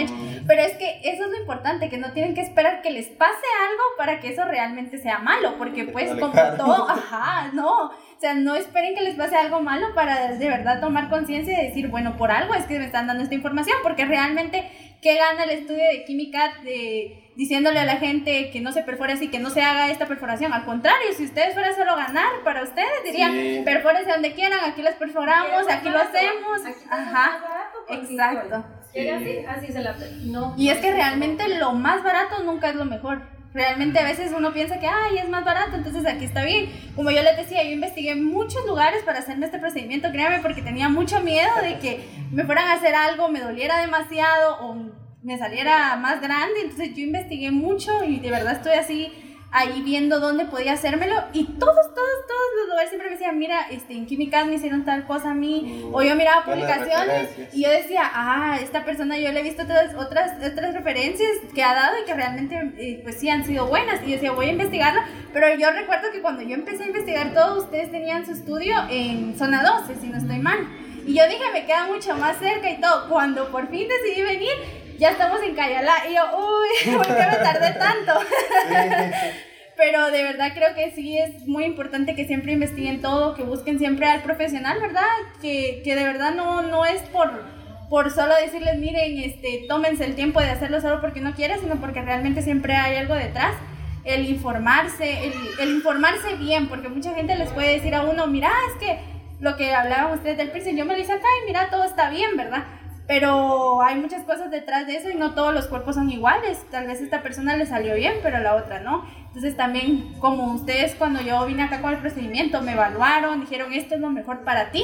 Pero 0.47 0.62
es 0.63 0.75
que 0.77 0.99
eso 1.03 1.25
es 1.25 1.29
lo 1.29 1.38
importante, 1.38 1.89
que 1.89 1.97
no 1.97 2.13
tienen 2.13 2.33
que 2.33 2.41
esperar 2.41 2.81
que 2.81 2.89
les 2.89 3.10
pase 3.10 3.45
algo 3.69 3.83
para 3.99 4.19
que 4.19 4.29
eso 4.29 4.43
realmente 4.45 4.97
sea 4.97 5.19
malo, 5.19 5.53
porque 5.60 5.83
pues 5.93 6.10
como 6.19 6.33
todo, 6.57 6.89
ajá, 6.89 7.51
no. 7.53 7.91
O 8.17 8.19
sea, 8.19 8.33
no 8.33 8.55
esperen 8.55 8.95
que 8.95 9.03
les 9.03 9.13
pase 9.13 9.36
algo 9.36 9.62
malo 9.62 9.93
para 9.93 10.33
de 10.33 10.49
verdad 10.49 10.81
tomar 10.81 11.07
conciencia 11.07 11.62
y 11.62 11.67
decir, 11.67 11.89
bueno, 11.89 12.17
por 12.17 12.31
algo 12.31 12.55
es 12.55 12.65
que 12.65 12.79
me 12.79 12.86
están 12.86 13.05
dando 13.05 13.21
esta 13.21 13.36
información, 13.36 13.77
porque 13.83 14.05
realmente 14.05 14.67
¿Qué 15.01 15.15
gana 15.15 15.43
el 15.43 15.51
estudio 15.51 15.83
de 15.91 16.05
química 16.05 16.53
de, 16.63 17.31
diciéndole 17.36 17.79
a 17.79 17.86
la 17.86 17.97
gente 17.97 18.49
que 18.51 18.62
no 18.62 18.71
se 18.71 18.81
perfore 18.81 19.13
así, 19.13 19.29
que 19.29 19.39
no 19.39 19.49
se 19.51 19.62
haga 19.62 19.91
esta 19.91 20.07
perforación? 20.07 20.53
Al 20.53 20.65
contrario, 20.65 21.07
si 21.15 21.25
ustedes 21.25 21.53
fueran 21.53 21.75
solo 21.75 21.95
ganar 21.95 22.43
para 22.43 22.63
ustedes, 22.63 23.03
dirían, 23.03 23.31
sí. 23.33 23.62
perfórense 23.63 24.12
donde 24.12 24.33
quieran, 24.33 24.60
aquí 24.63 24.81
las 24.81 24.95
perforamos, 24.95 25.69
aquí 25.69 25.89
lo 25.89 25.99
hacemos. 25.99 26.62
Ajá, 26.89 27.39
exacto. 27.89 28.65
así, 29.10 29.38
así 29.47 29.71
se 29.71 29.81
la... 29.81 29.95
No. 30.23 30.55
Y 30.57 30.69
es 30.69 30.79
que 30.79 30.91
realmente 30.91 31.47
lo 31.57 31.73
más 31.73 32.03
barato 32.03 32.43
nunca 32.43 32.69
es 32.69 32.75
lo 32.75 32.86
mejor. 32.86 33.37
Realmente 33.53 33.99
a 33.99 34.03
veces 34.03 34.31
uno 34.36 34.53
piensa 34.53 34.79
que, 34.79 34.88
ay, 34.88 35.17
es 35.17 35.29
más 35.29 35.43
barato, 35.43 35.75
entonces 35.75 36.05
aquí 36.05 36.25
está 36.25 36.43
bien. 36.43 36.69
Como 36.95 37.12
yo 37.12 37.23
les 37.23 37.38
decía, 37.38 37.63
yo 37.63 37.71
investigué 37.71 38.15
muchos 38.15 38.65
lugares 38.65 39.03
para 39.03 39.19
hacerme 39.19 39.45
este 39.45 39.60
procedimiento, 39.60 40.12
créanme, 40.12 40.39
porque 40.39 40.62
tenía 40.62 40.89
mucho 40.89 41.21
miedo 41.21 41.49
de 41.62 41.79
que 41.79 42.07
me 42.31 42.43
fueran 42.43 42.67
a 42.67 42.73
hacer 42.73 42.93
algo, 42.93 43.29
me 43.29 43.39
doliera 43.39 43.79
demasiado 43.79 44.57
o 44.62 44.75
me 45.23 45.38
saliera 45.38 45.95
más 45.95 46.21
grande. 46.21 46.62
Entonces 46.62 46.93
yo 46.95 47.03
investigué 47.03 47.51
mucho 47.51 48.03
y 48.03 48.19
de 48.19 48.29
verdad 48.29 48.53
estoy 48.53 48.73
así 48.73 49.12
ahí 49.51 49.81
viendo 49.81 50.19
dónde 50.19 50.45
podía 50.45 50.73
hacérmelo 50.73 51.15
y 51.33 51.45
todos, 51.45 51.93
todos, 51.93 52.27
todos 52.27 52.47
los 52.60 52.67
lugares 52.69 52.89
siempre 52.89 53.10
me 53.10 53.15
decían, 53.15 53.39
mira, 53.39 53.67
este, 53.71 53.93
en 53.93 54.05
Químicas 54.05 54.45
me 54.45 54.55
hicieron 54.55 54.83
tal 54.83 55.05
cosa 55.05 55.31
a 55.31 55.33
mí, 55.33 55.83
mm, 55.86 55.95
o 55.95 56.01
yo 56.01 56.15
miraba 56.15 56.43
publicaciones 56.43 57.29
y 57.53 57.63
yo 57.63 57.69
decía, 57.69 58.03
ah, 58.13 58.60
esta 58.62 58.83
persona 58.83 59.17
yo 59.17 59.31
le 59.31 59.39
he 59.39 59.43
visto 59.43 59.65
todas 59.65 59.95
otras, 59.95 60.33
otras 60.45 60.73
referencias 60.73 61.31
que 61.55 61.63
ha 61.63 61.73
dado 61.73 61.95
y 62.01 62.05
que 62.05 62.13
realmente, 62.13 62.73
eh, 62.77 62.99
pues 63.03 63.19
sí, 63.19 63.29
han 63.29 63.45
sido 63.45 63.67
buenas, 63.67 64.01
y 64.03 64.07
yo 64.07 64.12
decía, 64.13 64.31
voy 64.33 64.47
a 64.47 64.51
investigarlo, 64.51 65.01
pero 65.31 65.55
yo 65.55 65.71
recuerdo 65.71 66.12
que 66.12 66.21
cuando 66.21 66.41
yo 66.41 66.55
empecé 66.55 66.83
a 66.83 66.88
investigar 66.88 67.33
todo, 67.33 67.60
ustedes 67.60 67.89
tenían 67.91 68.25
su 68.25 68.33
estudio 68.33 68.75
en 68.89 69.38
zona 69.38 69.63
12, 69.63 69.95
si 69.95 70.07
no 70.07 70.17
estoy 70.17 70.39
mal, 70.39 70.60
y 71.05 71.13
yo 71.13 71.23
dije, 71.27 71.43
me 71.53 71.65
queda 71.65 71.88
mucho 71.88 72.15
más 72.17 72.38
cerca 72.38 72.69
y 72.69 72.81
todo, 72.81 73.07
cuando 73.07 73.49
por 73.49 73.69
fin 73.69 73.88
decidí 73.88 74.21
venir, 74.23 74.51
ya 74.97 75.12
estamos 75.12 75.41
en 75.41 75.55
Cayala. 75.55 75.93
Y 76.10 76.15
yo, 76.15 76.23
uy, 76.38 76.93
¿por 76.97 77.05
qué 77.07 77.13
me 77.13 77.38
tardé 77.38 77.71
tanto? 77.73 78.13
Pero 79.77 80.10
de 80.10 80.23
verdad 80.23 80.53
creo 80.55 80.73
que 80.73 80.91
sí 80.91 81.17
es 81.19 81.47
muy 81.47 81.65
importante 81.65 82.15
que 82.15 82.25
siempre 82.25 82.53
investiguen 82.53 82.99
todo, 82.99 83.36
que 83.36 83.43
busquen 83.43 83.77
siempre 83.77 84.07
al 84.07 84.23
profesional, 84.23 84.81
¿verdad? 84.81 85.05
Que, 85.39 85.81
que 85.83 85.95
de 85.95 86.03
verdad 86.03 86.33
no, 86.33 86.63
no 86.63 86.83
es 86.86 87.01
por, 87.03 87.43
por 87.88 88.10
solo 88.10 88.33
decirles, 88.41 88.79
miren, 88.79 89.19
este, 89.19 89.65
tómense 89.67 90.03
el 90.03 90.15
tiempo 90.15 90.41
de 90.41 90.49
hacerlo 90.49 90.81
solo 90.81 90.99
porque 90.99 91.21
no 91.21 91.36
quieren, 91.36 91.60
sino 91.60 91.75
porque 91.75 92.01
realmente 92.01 92.41
siempre 92.41 92.73
hay 92.73 92.97
algo 92.97 93.13
detrás. 93.13 93.53
El 94.03 94.27
informarse, 94.27 95.27
el, 95.27 95.33
el 95.60 95.69
informarse 95.75 96.36
bien, 96.36 96.69
porque 96.69 96.89
mucha 96.89 97.13
gente 97.13 97.36
les 97.36 97.51
puede 97.51 97.73
decir 97.73 97.93
a 97.93 98.01
uno, 98.01 98.25
mira, 98.25 98.49
es 98.69 98.79
que 98.83 98.99
lo 99.39 99.57
que 99.57 99.75
hablaban 99.75 100.13
ustedes 100.13 100.38
del 100.38 100.49
piercing, 100.49 100.75
yo 100.75 100.86
me 100.86 100.95
lo 100.95 100.99
hice 100.99 101.13
acá 101.13 101.27
y 101.43 101.45
mira, 101.45 101.69
todo 101.69 101.83
está 101.83 102.10
bien, 102.10 102.36
¿verdad? 102.36 102.63
Pero 103.08 103.82
hay 103.82 103.96
muchas 103.96 104.24
cosas 104.24 104.52
detrás 104.52 104.86
de 104.86 104.98
eso 104.98 105.10
y 105.10 105.15
no 105.15 105.34
todos 105.34 105.54
los 105.54 105.67
cuerpos 105.67 105.96
son 105.96 106.12
iguales. 106.12 106.60
Tal 106.70 106.88
vez 106.88 107.02
esta 107.02 107.24
persona 107.24 107.56
le 107.56 107.65
salió 107.65 107.96
bien, 107.96 108.15
pero 108.22 108.39
la 108.39 108.56
otra 108.56 108.82
no. 108.82 109.06
Entonces 109.28 109.56
también 109.56 110.13
como 110.20 110.54
ustedes 110.54 110.93
cuando 110.96 111.22
yo 111.22 111.46
vine 111.46 111.63
acá 111.63 111.82
con 111.82 111.93
el 111.93 112.00
procedimiento 112.00 112.62
me 112.62 112.74
evaluaron, 112.74 113.39
dijeron 113.39 113.72
esto 113.72 113.96
es 113.96 114.02
lo 114.02 114.10
mejor 114.10 114.43
para 114.43 114.72
ti. 114.72 114.84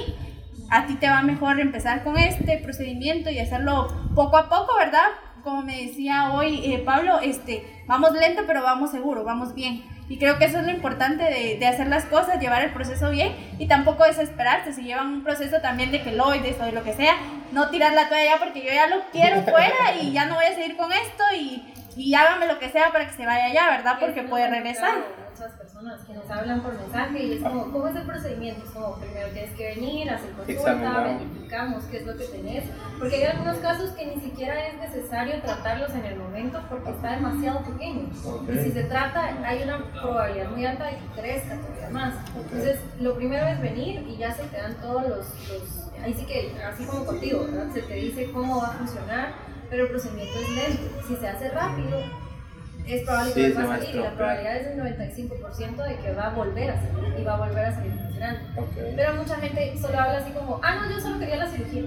A 0.69 0.87
ti 0.87 0.95
te 0.95 1.09
va 1.09 1.21
mejor 1.21 1.59
empezar 1.59 2.03
con 2.03 2.17
este 2.17 2.57
procedimiento 2.59 3.29
y 3.29 3.39
hacerlo 3.39 3.87
poco 4.15 4.37
a 4.37 4.47
poco, 4.47 4.75
¿verdad? 4.77 5.09
Como 5.43 5.61
me 5.61 5.83
decía 5.83 6.31
hoy 6.31 6.61
eh, 6.63 6.79
Pablo, 6.79 7.19
este, 7.21 7.83
vamos 7.87 8.13
lento 8.13 8.43
pero 8.47 8.63
vamos 8.63 8.91
seguro, 8.91 9.25
vamos 9.25 9.53
bien. 9.53 9.83
Y 10.09 10.17
creo 10.17 10.37
que 10.37 10.45
eso 10.45 10.59
es 10.59 10.65
lo 10.65 10.71
importante 10.71 11.23
de, 11.23 11.57
de, 11.57 11.67
hacer 11.67 11.87
las 11.87 12.05
cosas, 12.05 12.39
llevar 12.39 12.63
el 12.63 12.71
proceso 12.71 13.09
bien 13.09 13.33
y 13.57 13.67
tampoco 13.67 14.03
desesperarse. 14.03 14.73
Si 14.73 14.83
llevan 14.83 15.07
un 15.07 15.23
proceso 15.23 15.61
también 15.61 15.91
de 15.91 16.01
queloides 16.01 16.59
o 16.59 16.65
de 16.65 16.71
lo 16.73 16.83
que 16.83 16.93
sea, 16.93 17.15
no 17.51 17.69
tirar 17.69 17.93
la 17.93 18.09
toalla 18.09 18.37
porque 18.39 18.63
yo 18.63 18.73
ya 18.73 18.87
lo 18.87 19.01
quiero 19.11 19.41
fuera 19.43 19.95
y 20.01 20.11
ya 20.11 20.25
no 20.25 20.35
voy 20.35 20.45
a 20.45 20.55
seguir 20.55 20.75
con 20.75 20.91
esto 20.91 21.23
y, 21.39 21.63
y 21.95 22.13
hágame 22.13 22.47
lo 22.47 22.59
que 22.59 22.69
sea 22.69 22.91
para 22.91 23.07
que 23.07 23.13
se 23.13 23.25
vaya 23.25 23.45
allá, 23.45 23.77
¿verdad? 23.77 23.97
Porque 23.99 24.23
puede 24.23 24.49
regresar 24.49 25.03
que 26.07 26.13
nos 26.13 26.29
hablan 26.29 26.61
por 26.61 26.73
mensaje 26.79 27.23
y 27.23 27.33
es 27.33 27.41
como, 27.41 27.71
¿cómo 27.71 27.87
es 27.87 27.95
el 27.95 28.03
procedimiento? 28.03 28.63
Es 28.65 28.71
como, 28.71 28.95
primero 28.95 29.27
tienes 29.29 29.51
que 29.51 29.75
venir, 29.75 30.09
hacer 30.09 30.31
consulta, 30.31 31.01
verificamos 31.01 31.83
qué 31.85 31.97
es 31.97 32.05
lo 32.05 32.17
que 32.17 32.25
tenés, 32.25 32.63
porque 32.97 33.15
hay 33.15 33.23
algunos 33.23 33.57
casos 33.57 33.91
que 33.91 34.05
ni 34.05 34.21
siquiera 34.21 34.67
es 34.67 34.77
necesario 34.77 35.41
tratarlos 35.41 35.91
en 35.91 36.05
el 36.05 36.15
momento 36.15 36.61
porque 36.69 36.91
está 36.91 37.11
demasiado 37.11 37.63
pequeño. 37.63 38.09
Y 38.47 38.57
si 38.59 38.71
se 38.71 38.83
trata, 38.83 39.37
hay 39.45 39.63
una 39.63 39.83
probabilidad 39.91 40.49
muy 40.51 40.65
alta 40.65 40.85
de 40.85 40.97
que 40.97 41.21
crezca 41.21 41.57
todavía 41.57 41.89
más. 41.89 42.15
Entonces, 42.35 42.79
lo 42.99 43.15
primero 43.15 43.45
es 43.47 43.61
venir 43.61 44.05
y 44.07 44.17
ya 44.17 44.33
se 44.33 44.43
te 44.43 44.57
dan 44.57 44.75
todos 44.75 45.03
los, 45.03 45.49
los 45.49 45.91
ahí 46.01 46.13
sí 46.13 46.25
que, 46.25 46.55
así 46.63 46.85
como 46.85 47.05
contigo, 47.05 47.45
¿verdad? 47.45 47.73
Se 47.73 47.81
te 47.81 47.93
dice 47.93 48.31
cómo 48.31 48.61
va 48.61 48.67
a 48.67 48.71
funcionar, 48.71 49.33
pero 49.73 49.85
el 49.85 49.89
procedimiento 49.89 50.39
es 50.39 50.49
lento. 50.49 50.83
Si 51.07 51.15
se 51.15 51.27
hace 51.27 51.49
rápido, 51.49 51.99
es 52.85 53.01
probable 53.05 53.33
que 53.33 53.53
va 53.53 53.63
a 53.63 53.67
salir 53.79 53.95
y 53.95 53.97
la 53.97 54.11
probabilidad 54.11 54.57
es 54.57 54.65
del 54.67 54.79
95% 54.83 55.87
de 55.87 55.95
que 55.95 56.11
va 56.13 56.27
a 56.27 56.29
volver 56.35 56.69
a 56.69 56.75
salir 56.75 57.19
y 57.19 57.23
va 57.23 57.33
a 57.33 57.47
volver 57.47 57.65
a 57.65 57.73
salir 57.73 57.91
funcionando. 57.93 58.39
Pero 58.95 59.13
mucha 59.15 59.35
gente 59.37 59.73
solo 59.81 59.99
habla 59.99 60.19
así 60.19 60.31
como, 60.31 60.59
ah, 60.61 60.75
no, 60.75 60.91
yo 60.91 60.99
solo 60.99 61.17
quería 61.17 61.37
la 61.37 61.49
cirugía. 61.49 61.83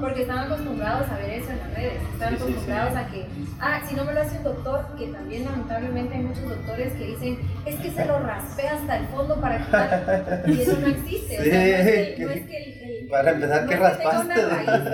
Porque 0.00 0.22
están 0.22 0.38
acostumbrados 0.38 1.08
a 1.08 1.18
ver 1.18 1.30
eso 1.30 1.52
en 1.52 1.58
las 1.58 1.74
redes, 1.74 2.02
están 2.14 2.34
acostumbrados 2.34 2.96
a 2.96 3.06
que, 3.06 3.26
ah, 3.60 3.80
si 3.88 3.94
no 3.94 4.04
me 4.04 4.12
lo 4.12 4.20
hace 4.22 4.36
un 4.38 4.42
doctor, 4.42 4.86
que 4.98 5.06
también 5.06 5.44
lamentablemente 5.44 6.16
hay 6.16 6.22
muchos 6.24 6.48
doctores 6.48 6.92
que 6.94 7.06
dicen, 7.06 7.38
es 7.64 7.76
que 7.76 7.90
se 7.92 8.04
lo 8.06 8.18
raspea 8.18 8.74
hasta 8.74 8.96
el 8.96 9.06
fondo 9.06 9.40
para 9.40 9.64
quitar. 9.64 10.42
y 10.48 10.60
eso 10.60 10.76
no 10.80 10.88
existe. 10.88 11.38
O 11.38 11.44
sea, 11.44 12.26
no 12.26 12.30
es 12.32 12.46
que, 12.46 12.56
el, 12.64 12.89
para 13.10 13.30
empezar, 13.32 13.66
que 13.66 13.76
raspaste. 13.76 14.34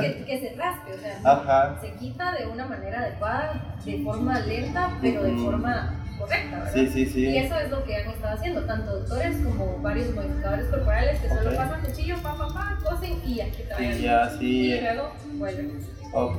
Que, 0.00 0.24
que, 0.24 0.40
se 0.40 0.56
raspe, 0.56 0.92
o 0.94 0.98
sea, 0.98 1.78
se 1.80 1.92
quita 1.92 2.32
de 2.32 2.46
una 2.46 2.66
manera 2.66 3.00
adecuada, 3.00 3.76
de 3.84 3.98
forma 4.02 4.40
lenta, 4.40 4.98
pero 5.00 5.22
de 5.22 5.36
forma 5.36 6.04
correcta, 6.18 6.58
¿verdad? 6.58 6.72
Sí, 6.74 6.86
sí, 6.88 7.06
sí. 7.06 7.26
Y 7.26 7.38
eso 7.38 7.58
es 7.58 7.70
lo 7.70 7.84
que 7.84 7.96
han 7.96 8.10
estado 8.10 8.34
haciendo, 8.34 8.64
tanto 8.64 9.00
doctores 9.00 9.36
como 9.38 9.78
varios 9.80 10.14
modificadores 10.14 10.66
corporales 10.66 11.20
que 11.20 11.28
solo 11.28 11.56
pasan 11.56 11.80
cuchillo, 11.82 12.16
pa, 12.22 12.36
pa, 12.36 12.48
pa, 12.48 12.78
cosen 12.82 13.20
y 13.26 13.40
aquí 13.40 13.62
traen. 13.68 13.98
Y 13.98 14.02
ya, 14.02 14.30
sí. 14.30 14.72
Y 14.72 14.80
luego 14.80 15.12
vuelven. 15.34 15.96
Ok, 16.12 16.38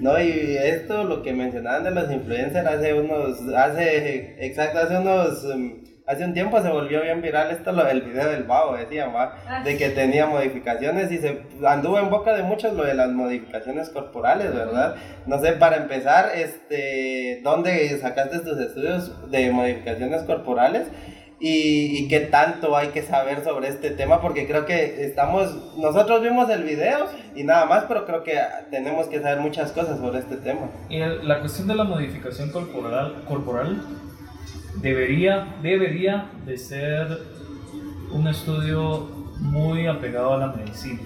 no, 0.00 0.20
y 0.20 0.56
esto, 0.58 1.04
lo 1.04 1.22
que 1.22 1.32
mencionaban 1.32 1.84
de 1.84 1.90
los 1.92 2.10
influencers 2.10 2.66
hace 2.66 2.92
unos, 2.92 3.40
hace, 3.54 4.36
exacto, 4.44 4.80
hace 4.80 4.98
unos... 4.98 5.46
Hace 6.06 6.24
un 6.24 6.34
tiempo 6.34 6.62
se 6.62 6.68
volvió 6.68 7.02
bien 7.02 7.20
viral 7.20 7.50
esto, 7.50 7.72
lo 7.72 7.84
del 7.84 8.02
video 8.02 8.30
del 8.30 8.44
babo, 8.44 8.76
decían, 8.76 9.12
¿va? 9.12 9.34
Ah, 9.48 9.64
de 9.64 9.76
que 9.76 9.88
tenía 9.88 10.26
modificaciones 10.26 11.10
y 11.10 11.18
se 11.18 11.42
anduvo 11.66 11.98
en 11.98 12.10
boca 12.10 12.32
de 12.32 12.44
muchos 12.44 12.74
lo 12.74 12.84
de 12.84 12.94
las 12.94 13.10
modificaciones 13.10 13.88
corporales, 13.90 14.54
¿verdad? 14.54 14.94
No 15.26 15.40
sé, 15.40 15.54
para 15.54 15.78
empezar, 15.78 16.30
este, 16.36 17.40
¿dónde 17.42 17.98
sacaste 17.98 18.38
tus 18.38 18.56
estudios 18.60 19.32
de 19.32 19.50
modificaciones 19.50 20.22
corporales? 20.22 20.86
Y, 21.40 21.98
y, 21.98 22.08
qué 22.08 22.20
tanto 22.20 22.76
hay 22.76 22.88
que 22.88 23.02
saber 23.02 23.42
sobre 23.42 23.68
este 23.68 23.90
tema, 23.90 24.22
porque 24.22 24.46
creo 24.46 24.64
que 24.64 25.04
estamos, 25.04 25.76
nosotros 25.76 26.22
vimos 26.22 26.48
el 26.48 26.62
video 26.62 27.08
y 27.34 27.42
nada 27.42 27.66
más, 27.66 27.84
pero 27.88 28.06
creo 28.06 28.22
que 28.22 28.38
tenemos 28.70 29.08
que 29.08 29.20
saber 29.20 29.40
muchas 29.40 29.72
cosas 29.72 29.98
sobre 29.98 30.20
este 30.20 30.36
tema. 30.36 30.70
Y 30.88 31.00
la 31.00 31.40
cuestión 31.40 31.66
de 31.68 31.74
la 31.74 31.84
modificación 31.84 32.50
corporal, 32.50 33.22
corporal 33.28 33.82
debería, 34.76 35.56
debería 35.62 36.30
de 36.44 36.56
ser 36.56 37.18
un 38.10 38.28
estudio 38.28 39.16
muy 39.40 39.86
apegado 39.86 40.34
a 40.34 40.38
la 40.38 40.46
medicina. 40.48 41.00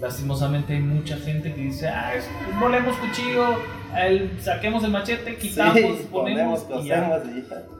Lastimosamente 0.00 0.74
hay 0.74 0.80
mucha 0.80 1.16
gente 1.16 1.54
que 1.54 1.60
dice, 1.62 1.88
ah, 1.88 2.12
volemos 2.60 2.96
cuchillo, 2.96 3.56
el, 3.96 4.40
saquemos 4.40 4.84
el 4.84 4.90
machete, 4.90 5.36
quitamos, 5.36 5.98
ponemos, 6.10 6.66
y 6.82 6.86
ya. 6.86 7.22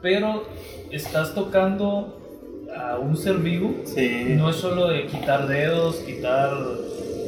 Pero 0.01 0.47
estás 0.91 1.33
tocando 1.33 2.15
a 2.75 2.97
un 2.99 3.17
ser 3.17 3.37
vivo, 3.37 3.73
no 4.35 4.49
es 4.49 4.55
solo 4.55 4.89
de 4.89 5.07
quitar 5.07 5.47
dedos, 5.47 5.97
quitar, 5.97 6.51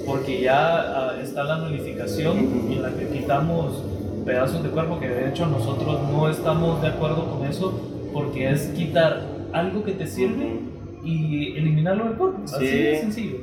porque 0.05 0.41
ya 0.41 0.81
ah, 0.81 1.15
está 1.21 1.43
la 1.43 1.57
nulificación 1.57 2.37
en 2.71 2.81
la 2.81 2.91
que 2.91 3.07
quitamos 3.07 3.83
pedazos 4.25 4.63
de 4.63 4.69
cuerpo, 4.69 4.99
que 4.99 5.07
de 5.07 5.29
hecho 5.29 5.45
nosotros 5.47 6.01
no 6.12 6.29
estamos 6.29 6.81
de 6.81 6.89
acuerdo 6.89 7.29
con 7.29 7.47
eso, 7.47 8.10
porque 8.13 8.49
es 8.49 8.67
quitar 8.69 9.21
algo 9.53 9.84
que 9.84 9.93
te 9.93 10.07
sirve 10.07 10.60
y 11.03 11.57
eliminarlo 11.57 12.05
del 12.05 12.13
cuerpo. 12.13 12.41
Así 12.45 12.65
de 12.65 12.99
sencillo. 12.99 13.38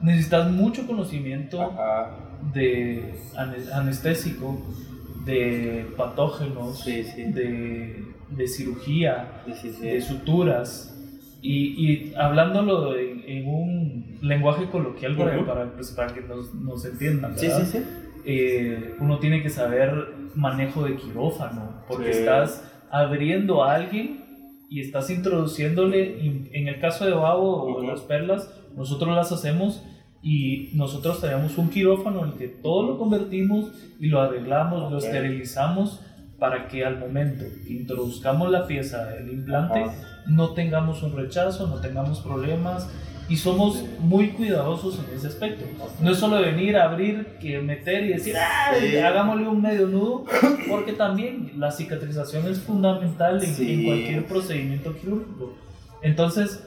Necesitas 0.00 0.50
mucho 0.50 0.86
conocimiento 0.86 1.72
de 2.54 3.14
anestésico, 3.72 4.58
de 5.24 5.86
patógenos, 5.96 6.84
De, 6.84 8.04
de, 8.30 8.48
cirugía, 8.48 9.42
de 9.80 10.00
suturas. 10.00 10.94
Y, 11.40 11.86
y 11.86 12.14
hablándolo 12.16 12.96
en, 12.96 13.46
un 13.46 14.18
lenguaje 14.22 14.66
coloquial 14.66 15.16
para, 15.16 15.72
pues, 15.72 15.92
para, 15.92 16.12
que 16.12 16.20
nos, 16.20 16.52
nos 16.54 16.84
entiendan, 16.84 17.34
eh, 18.24 18.94
uno 19.00 19.18
tiene 19.18 19.42
que 19.42 19.50
saber 19.50 20.14
manejo 20.34 20.84
de 20.84 20.96
quirófano, 20.96 21.82
porque 21.88 22.10
estás 22.10 22.64
abriendo 22.90 23.64
a 23.64 23.74
alguien 23.74 24.24
y 24.70 24.80
estás 24.80 25.10
introduciéndole, 25.10 26.20
en 26.52 26.68
el 26.68 26.80
caso 26.80 27.04
de 27.06 27.12
Babo 27.12 27.62
o 27.64 27.82
las 27.82 28.02
perlas, 28.02 28.52
nosotros 28.76 29.14
las 29.14 29.32
hacemos 29.32 29.82
y 30.22 30.70
nosotros 30.74 31.20
tenemos 31.20 31.56
un 31.58 31.70
quirófano 31.70 32.24
en 32.24 32.32
el 32.32 32.36
que 32.36 32.48
todo 32.48 32.82
lo 32.82 32.98
convertimos 32.98 33.72
y 33.98 34.08
lo 34.08 34.20
arreglamos, 34.20 34.90
lo 34.90 34.98
esterilizamos 34.98 36.00
para 36.38 36.68
que 36.68 36.84
al 36.84 36.98
momento 36.98 37.44
que 37.64 37.72
introduzcamos 37.72 38.50
la 38.50 38.66
pieza, 38.66 39.16
el 39.16 39.30
implante, 39.30 39.84
no 40.26 40.50
tengamos 40.50 41.02
un 41.02 41.16
rechazo, 41.16 41.66
no 41.66 41.80
tengamos 41.80 42.20
problemas 42.20 42.88
y 43.28 43.36
somos 43.36 43.84
muy 43.98 44.30
cuidadosos 44.30 44.98
en 44.98 45.16
ese 45.16 45.26
aspecto. 45.26 45.64
No 46.00 46.12
es 46.12 46.18
solo 46.18 46.40
venir 46.40 46.76
a 46.76 46.84
abrir, 46.84 47.36
que 47.40 47.60
meter 47.60 48.04
y 48.04 48.08
decir, 48.08 48.34
ah, 48.36 48.72
hagámosle 49.06 49.48
un 49.48 49.60
medio 49.60 49.86
nudo, 49.86 50.24
porque 50.68 50.94
también 50.94 51.52
la 51.56 51.70
cicatrización 51.70 52.46
es 52.48 52.60
fundamental 52.60 53.42
en, 53.42 53.84
cualquier 53.84 54.24
procedimiento 54.26 54.96
quirúrgico. 54.96 55.54
Entonces, 56.02 56.64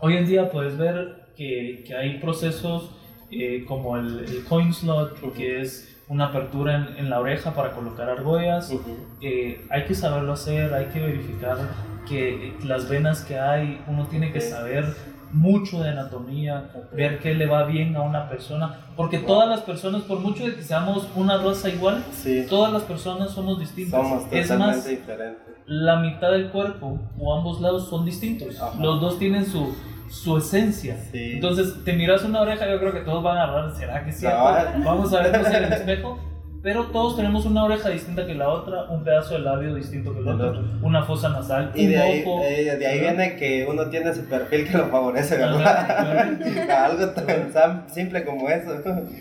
hoy 0.00 0.16
en 0.16 0.26
día 0.26 0.50
puedes 0.50 0.76
ver 0.76 1.28
que, 1.36 1.84
que 1.86 1.94
hay 1.94 2.18
procesos 2.18 2.90
eh, 3.30 3.64
como 3.66 3.96
el, 3.96 4.20
el 4.20 4.44
coin 4.44 4.74
slot, 4.74 5.34
que 5.34 5.60
es 5.60 5.96
una 6.08 6.26
apertura 6.26 6.94
en, 6.96 7.10
la 7.10 7.20
oreja 7.20 7.54
para 7.54 7.72
colocar 7.72 8.08
argollas. 8.08 8.72
Eh, 9.20 9.64
hay 9.70 9.84
que 9.84 9.94
saberlo 9.94 10.32
hacer, 10.32 10.72
hay 10.72 10.86
que 10.86 11.00
verificar 11.00 11.58
que 12.08 12.54
las 12.64 12.88
venas 12.88 13.22
que 13.22 13.38
hay, 13.38 13.82
uno 13.86 14.06
tiene 14.06 14.32
que 14.32 14.40
saber 14.40 14.86
mucho 15.32 15.82
de 15.82 15.90
anatomía, 15.90 16.70
ver 16.92 17.18
qué 17.18 17.34
le 17.34 17.46
va 17.46 17.64
bien 17.64 17.96
a 17.96 18.02
una 18.02 18.28
persona, 18.28 18.80
porque 18.96 19.18
todas 19.18 19.48
las 19.48 19.60
personas, 19.60 20.02
por 20.02 20.20
mucho 20.20 20.44
de 20.44 20.54
que 20.54 20.62
seamos 20.62 21.08
una 21.14 21.38
raza 21.38 21.68
igual, 21.68 22.04
todas 22.48 22.72
las 22.72 22.82
personas 22.82 23.30
somos 23.32 23.58
distintas. 23.58 24.00
Somos 24.00 24.24
es 24.30 24.58
más, 24.58 24.88
diferentes. 24.88 25.54
La 25.66 25.96
mitad 26.00 26.30
del 26.30 26.50
cuerpo 26.50 26.98
o 27.18 27.36
ambos 27.36 27.60
lados 27.60 27.88
son 27.88 28.04
distintos. 28.04 28.56
Los 28.78 29.00
dos 29.00 29.18
tienen 29.18 29.46
su, 29.46 29.74
su 30.08 30.38
esencia. 30.38 30.96
Entonces, 31.12 31.84
te 31.84 31.92
miras 31.92 32.24
una 32.24 32.40
oreja, 32.40 32.68
yo 32.68 32.78
creo 32.78 32.92
que 32.92 33.00
todos 33.00 33.22
van 33.22 33.38
a 33.38 33.44
agarrar, 33.44 33.74
¿será 33.74 34.04
que 34.04 34.12
sí? 34.12 34.26
Vamos 34.26 35.12
a 35.12 35.22
vernos 35.22 35.46
en 35.48 35.64
el 35.64 35.72
espejo 35.72 36.18
pero 36.68 36.84
todos 36.84 37.16
tenemos 37.16 37.46
una 37.46 37.64
oreja 37.64 37.88
distinta 37.88 38.26
que 38.26 38.34
la 38.34 38.50
otra, 38.50 38.90
un 38.90 39.02
pedazo 39.02 39.32
de 39.32 39.40
labio 39.40 39.74
distinto 39.74 40.12
que 40.12 40.18
el 40.18 40.28
otro, 40.28 40.62
una 40.82 41.02
fosa 41.02 41.30
nasal, 41.30 41.72
y 41.74 41.86
un 41.86 41.92
de 41.92 41.98
ahí, 41.98 42.22
ojo. 42.26 42.42
Eh, 42.44 42.76
de 42.76 42.86
ahí 42.86 43.00
viene 43.00 43.36
que 43.36 43.66
uno 43.66 43.86
tiene 43.88 44.12
su 44.12 44.26
perfil 44.26 44.68
que 44.68 44.76
lo 44.76 44.88
favorece, 44.88 45.38
¿verdad? 45.38 46.70
Algo 46.84 47.08
tan 47.54 47.88
simple 47.88 48.22
como 48.22 48.50
eso. 48.50 48.74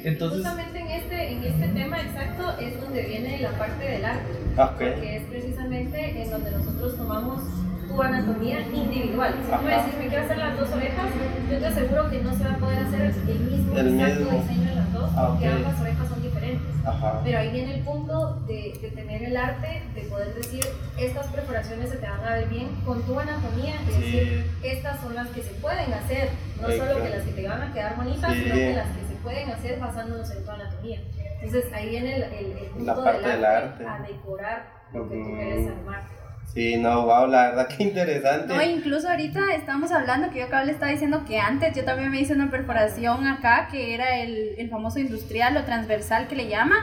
Entonces, 0.04 0.40
Justamente 0.40 0.78
en 0.78 0.88
este, 0.90 1.32
en 1.32 1.44
este 1.46 1.68
tema 1.70 2.02
exacto 2.02 2.54
es 2.60 2.82
donde 2.82 3.02
viene 3.04 3.40
la 3.40 3.52
parte 3.52 3.92
del 3.92 4.04
arte, 4.04 4.34
porque 4.58 5.16
es 5.16 5.24
precisamente 5.24 6.22
en 6.22 6.30
donde 6.30 6.52
nosotros 6.52 6.98
tomamos 6.98 7.44
tu 7.88 8.02
anatomía 8.02 8.60
individual. 8.60 9.36
Si 9.42 9.50
tú 9.50 9.64
me 9.64 9.72
decís, 9.72 9.94
me 9.98 10.08
quiero 10.10 10.26
hacer 10.26 10.38
las 10.38 10.60
dos 10.60 10.70
orejas, 10.72 11.06
yo 11.50 11.58
te 11.60 11.66
aseguro 11.66 12.10
que 12.10 12.20
no 12.24 12.34
se 12.36 12.44
va 12.44 12.52
a 12.52 12.58
poder 12.58 12.80
hacer 12.80 13.02
el 13.04 13.40
mismo 13.40 13.78
exacto 13.78 14.36
diseño 14.36 14.70
en 14.70 14.76
las 14.76 14.92
dos, 14.92 15.10
porque 15.12 15.48
ambas 15.48 15.80
orejas 15.80 16.10
son 16.10 16.22
Pero 17.24 17.40
ahí 17.40 17.52
viene 17.52 17.76
el 17.76 17.84
punto 17.84 18.42
de, 18.48 18.78
de, 18.82 18.90
tener 18.92 19.24
el 19.24 19.36
arte, 19.36 19.84
de 19.94 20.02
poder 20.04 20.34
decir, 20.36 20.66
estas 20.98 21.28
perforaciones 21.28 21.90
se 21.90 21.98
te 21.98 22.08
van 22.08 22.22
a 22.22 22.36
ver 22.36 22.48
bien 22.48 22.76
con 22.86 23.02
tu 23.04 23.20
anatomía, 23.20 23.76
y 23.84 23.86
decir, 23.86 24.52
estas 24.64 25.00
son 25.02 25.16
las 25.16 25.28
que 25.30 25.42
se 25.42 25.54
pueden 25.56 25.94
hacer, 25.94 26.30
no 26.62 26.70
solo 26.70 27.04
que 27.04 27.10
las 27.10 27.24
que 27.24 27.32
te 27.32 27.48
van 27.48 27.62
a 27.62 27.74
quedar 27.74 27.96
bonitas, 27.96 28.34
sino 28.34 28.56
que 28.56 28.74
las 28.74 28.88
que 28.88 29.08
se 29.08 29.16
pueden 29.22 29.50
hacer 29.52 29.80
basándonos 29.80 30.32
en 30.32 30.46
tu 30.46 30.52
anatomía. 30.52 31.02
Entonces 31.42 31.72
ahí 31.74 31.90
viene 31.90 32.16
el, 32.16 32.24
el, 32.24 32.58
el 32.58 32.66
punto 32.70 33.02
del 33.02 33.46
arte, 33.46 33.86
a 33.86 34.00
decorar 34.00 34.68
lo 34.94 35.10
que 35.10 35.16
tú 35.16 35.36
quieres 35.36 35.68
armar. 35.68 36.17
Sí, 36.54 36.78
no, 36.78 37.06
wow, 37.06 37.28
la 37.28 37.50
verdad 37.50 37.68
que 37.68 37.84
interesante. 37.84 38.56
No, 38.56 38.62
incluso 38.62 39.10
ahorita 39.10 39.54
estamos 39.54 39.92
hablando 39.92 40.30
que 40.32 40.40
yo 40.40 40.46
acá 40.46 40.64
le 40.64 40.72
estaba 40.72 40.92
diciendo 40.92 41.24
que 41.26 41.40
antes 41.40 41.76
yo 41.76 41.84
también 41.84 42.10
me 42.10 42.20
hice 42.20 42.34
una 42.34 42.50
perforación 42.50 43.28
acá, 43.28 43.68
que 43.72 43.94
era 43.94 44.22
el, 44.22 44.56
el 44.58 44.70
famoso 44.70 45.00
industrial 45.00 45.56
o 45.58 45.64
transversal 45.64 46.28
que 46.28 46.36
le 46.36 46.48
llama. 46.48 46.76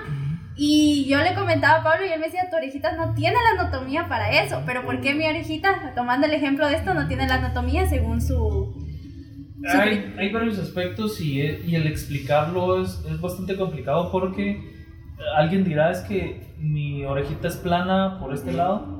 Y 0.56 1.06
yo 1.08 1.18
le 1.18 1.34
comentaba 1.34 1.80
a 1.80 1.82
Pablo 1.82 2.06
y 2.06 2.10
él 2.10 2.20
me 2.20 2.26
decía, 2.26 2.48
tu 2.48 2.56
orejita 2.56 2.92
no 2.92 3.14
tiene 3.14 3.36
la 3.42 3.62
anatomía 3.62 4.06
para 4.08 4.30
eso, 4.44 4.62
pero 4.64 4.84
¿por 4.84 5.00
qué 5.00 5.12
mi 5.14 5.26
orejita, 5.26 5.92
tomando 5.96 6.26
el 6.26 6.32
ejemplo 6.32 6.68
de 6.68 6.76
esto, 6.76 6.94
no 6.94 7.08
tiene 7.08 7.26
la 7.26 7.34
anatomía 7.34 7.88
según 7.88 8.22
su... 8.22 8.72
hay, 9.68 10.14
hay, 10.16 10.32
varios 10.32 10.60
aspectos 10.60 11.20
y, 11.20 11.40
y 11.40 11.74
el 11.74 11.88
explicarlo 11.88 12.80
es, 12.80 13.04
es 13.10 13.20
bastante 13.20 13.56
complicado 13.56 14.12
porque 14.12 14.62
alguien 15.36 15.64
dirá 15.64 15.90
es 15.90 16.02
que 16.02 16.54
mi 16.58 17.04
orejita 17.04 17.48
es 17.48 17.56
plana 17.56 18.18
por 18.20 18.32
este 18.32 18.52
lado 18.52 18.93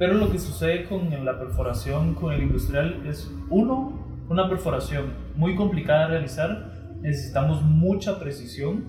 pero 0.00 0.14
lo 0.14 0.32
que 0.32 0.38
sucede 0.38 0.84
con 0.84 1.10
la 1.26 1.38
perforación 1.38 2.14
con 2.14 2.32
el 2.32 2.42
industrial 2.42 3.02
es, 3.06 3.30
uno, 3.50 3.92
una 4.30 4.48
perforación 4.48 5.12
muy 5.36 5.54
complicada 5.56 6.04
de 6.04 6.12
realizar, 6.12 6.72
necesitamos 7.02 7.60
mucha 7.60 8.18
precisión, 8.18 8.86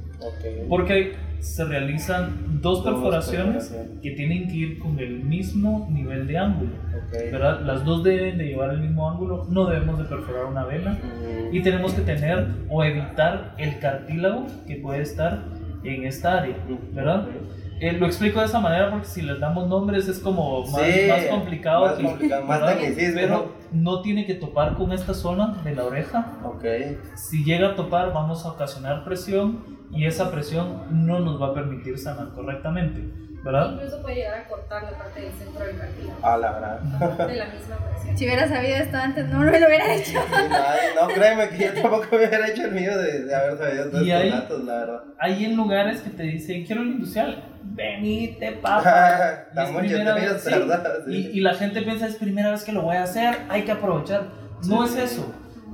porque 0.70 1.16
se 1.40 1.66
realizan 1.66 2.62
dos, 2.62 2.82
perforaciones 2.82 3.76
que 4.02 4.12
tienen 4.12 4.48
que 4.48 4.56
ir 4.56 4.80
con 4.80 4.98
el 5.00 5.20
mismo 5.20 5.90
nivel 5.92 6.28
de 6.28 6.38
ángulo. 6.38 6.72
¿verdad? 7.12 7.60
Las 7.66 7.84
dos 7.84 8.06
deben 8.06 8.38
de 8.38 8.46
llevar 8.46 8.70
el 8.70 8.80
mismo 8.80 9.10
ángulo, 9.10 9.48
no 9.50 9.66
debemos 9.66 9.98
de 9.98 10.06
perforar 10.06 10.46
una 10.46 10.64
vena 10.64 10.98
y 11.52 11.62
tenemos 11.62 11.94
que 11.94 12.04
tener 12.04 12.48
o 12.70 12.86
evitar 12.86 13.54
el 13.58 13.80
cartílago 13.80 14.48
que 14.66 14.78
puede 14.78 15.02
estar 15.02 15.44
en 15.84 16.06
esta 16.06 16.38
área, 16.38 16.56
¿verdad? 16.94 17.28
Eh, 17.82 17.94
lo 17.94 18.06
explico 18.06 18.40
de 18.40 18.46
esa 18.46 18.60
manera 18.60 18.92
porque 18.92 19.08
si 19.08 19.24
les 19.24 19.40
damos 19.40 19.68
nombres 19.68 20.08
es 20.08 20.20
como 20.20 20.62
más, 20.68 20.84
más 21.10 21.26
complicado. 21.32 21.88
Más, 21.88 21.96
complicado, 21.96 22.46
más 22.46 22.62
Pero 23.16 23.56
no 23.72 24.04
tiene 24.04 24.28
que 24.28 24.36
topar 24.36 24.76
con 24.76 24.92
esta 24.92 25.16
zona 25.16 25.60
de 25.64 25.74
la 25.74 25.86
oreja. 25.86 26.38
Okay. 26.44 27.00
Si 27.16 27.44
llega 27.44 27.70
a 27.70 27.76
topar 27.76 28.14
vamos 28.14 28.46
a 28.46 28.52
ocasionar 28.52 29.04
presión 29.04 29.64
y 29.92 30.06
esa 30.06 30.30
presión 30.30 30.84
no 30.92 31.22
nos 31.22 31.42
va 31.42 31.48
a 31.48 31.54
permitir 31.56 31.98
sanar 31.98 32.30
correctamente. 32.36 33.31
¿Verdad? 33.44 33.74
Incluso 33.74 34.02
puede 34.02 34.16
llegar 34.16 34.40
a 34.40 34.48
cortar 34.48 34.84
la 34.84 34.92
parte 34.92 35.22
del 35.22 35.34
centro 35.34 35.66
del 35.66 35.78
cartílago. 35.78 36.20
Ah, 36.22 36.38
la 36.38 36.52
verdad. 36.52 36.80
De 37.28 37.36
la 37.36 37.46
misma 37.46 37.78
presión. 37.78 38.18
Si 38.18 38.26
hubiera 38.26 38.48
sabido 38.48 38.76
esto 38.76 38.98
antes, 38.98 39.28
no 39.28 39.40
me 39.40 39.60
lo 39.60 39.68
hubiera 39.68 39.94
hecho. 39.94 40.20
no, 41.00 41.08
créeme 41.08 41.50
que 41.50 41.58
yo 41.66 41.74
tampoco 41.82 42.08
me 42.12 42.18
hubiera 42.18 42.48
hecho 42.48 42.66
el 42.66 42.72
mío 42.72 42.98
de, 42.98 43.26
de 43.26 43.36
haber 43.36 43.58
sabido 43.58 43.90
todos 43.90 44.08
estos 44.08 44.32
datos, 44.32 44.64
la 44.64 44.78
verdad. 44.78 45.04
Hay 45.20 45.46
en 45.46 45.56
lugares 45.56 46.02
que 46.02 46.10
te 46.12 46.24
dicen, 46.24 46.66
quiero 46.66 46.82
el 46.82 46.90
industrial, 46.90 47.44
venite, 47.64 48.52
papá. 48.54 49.48
y, 49.54 49.94
vez, 49.94 50.44
sí, 50.44 50.52
y, 51.08 51.38
y 51.38 51.40
la 51.42 51.54
gente 51.56 51.82
piensa, 51.82 52.08
es 52.08 52.16
primera 52.16 52.52
vez 52.52 52.64
que 52.64 52.72
lo 52.72 52.82
voy 52.82 52.98
a 52.98 53.04
hacer, 53.04 53.38
hay 53.50 53.64
que 53.64 53.72
aprovechar. 53.72 54.26
No 54.68 54.86
es 54.86 54.96
eso 54.96 55.34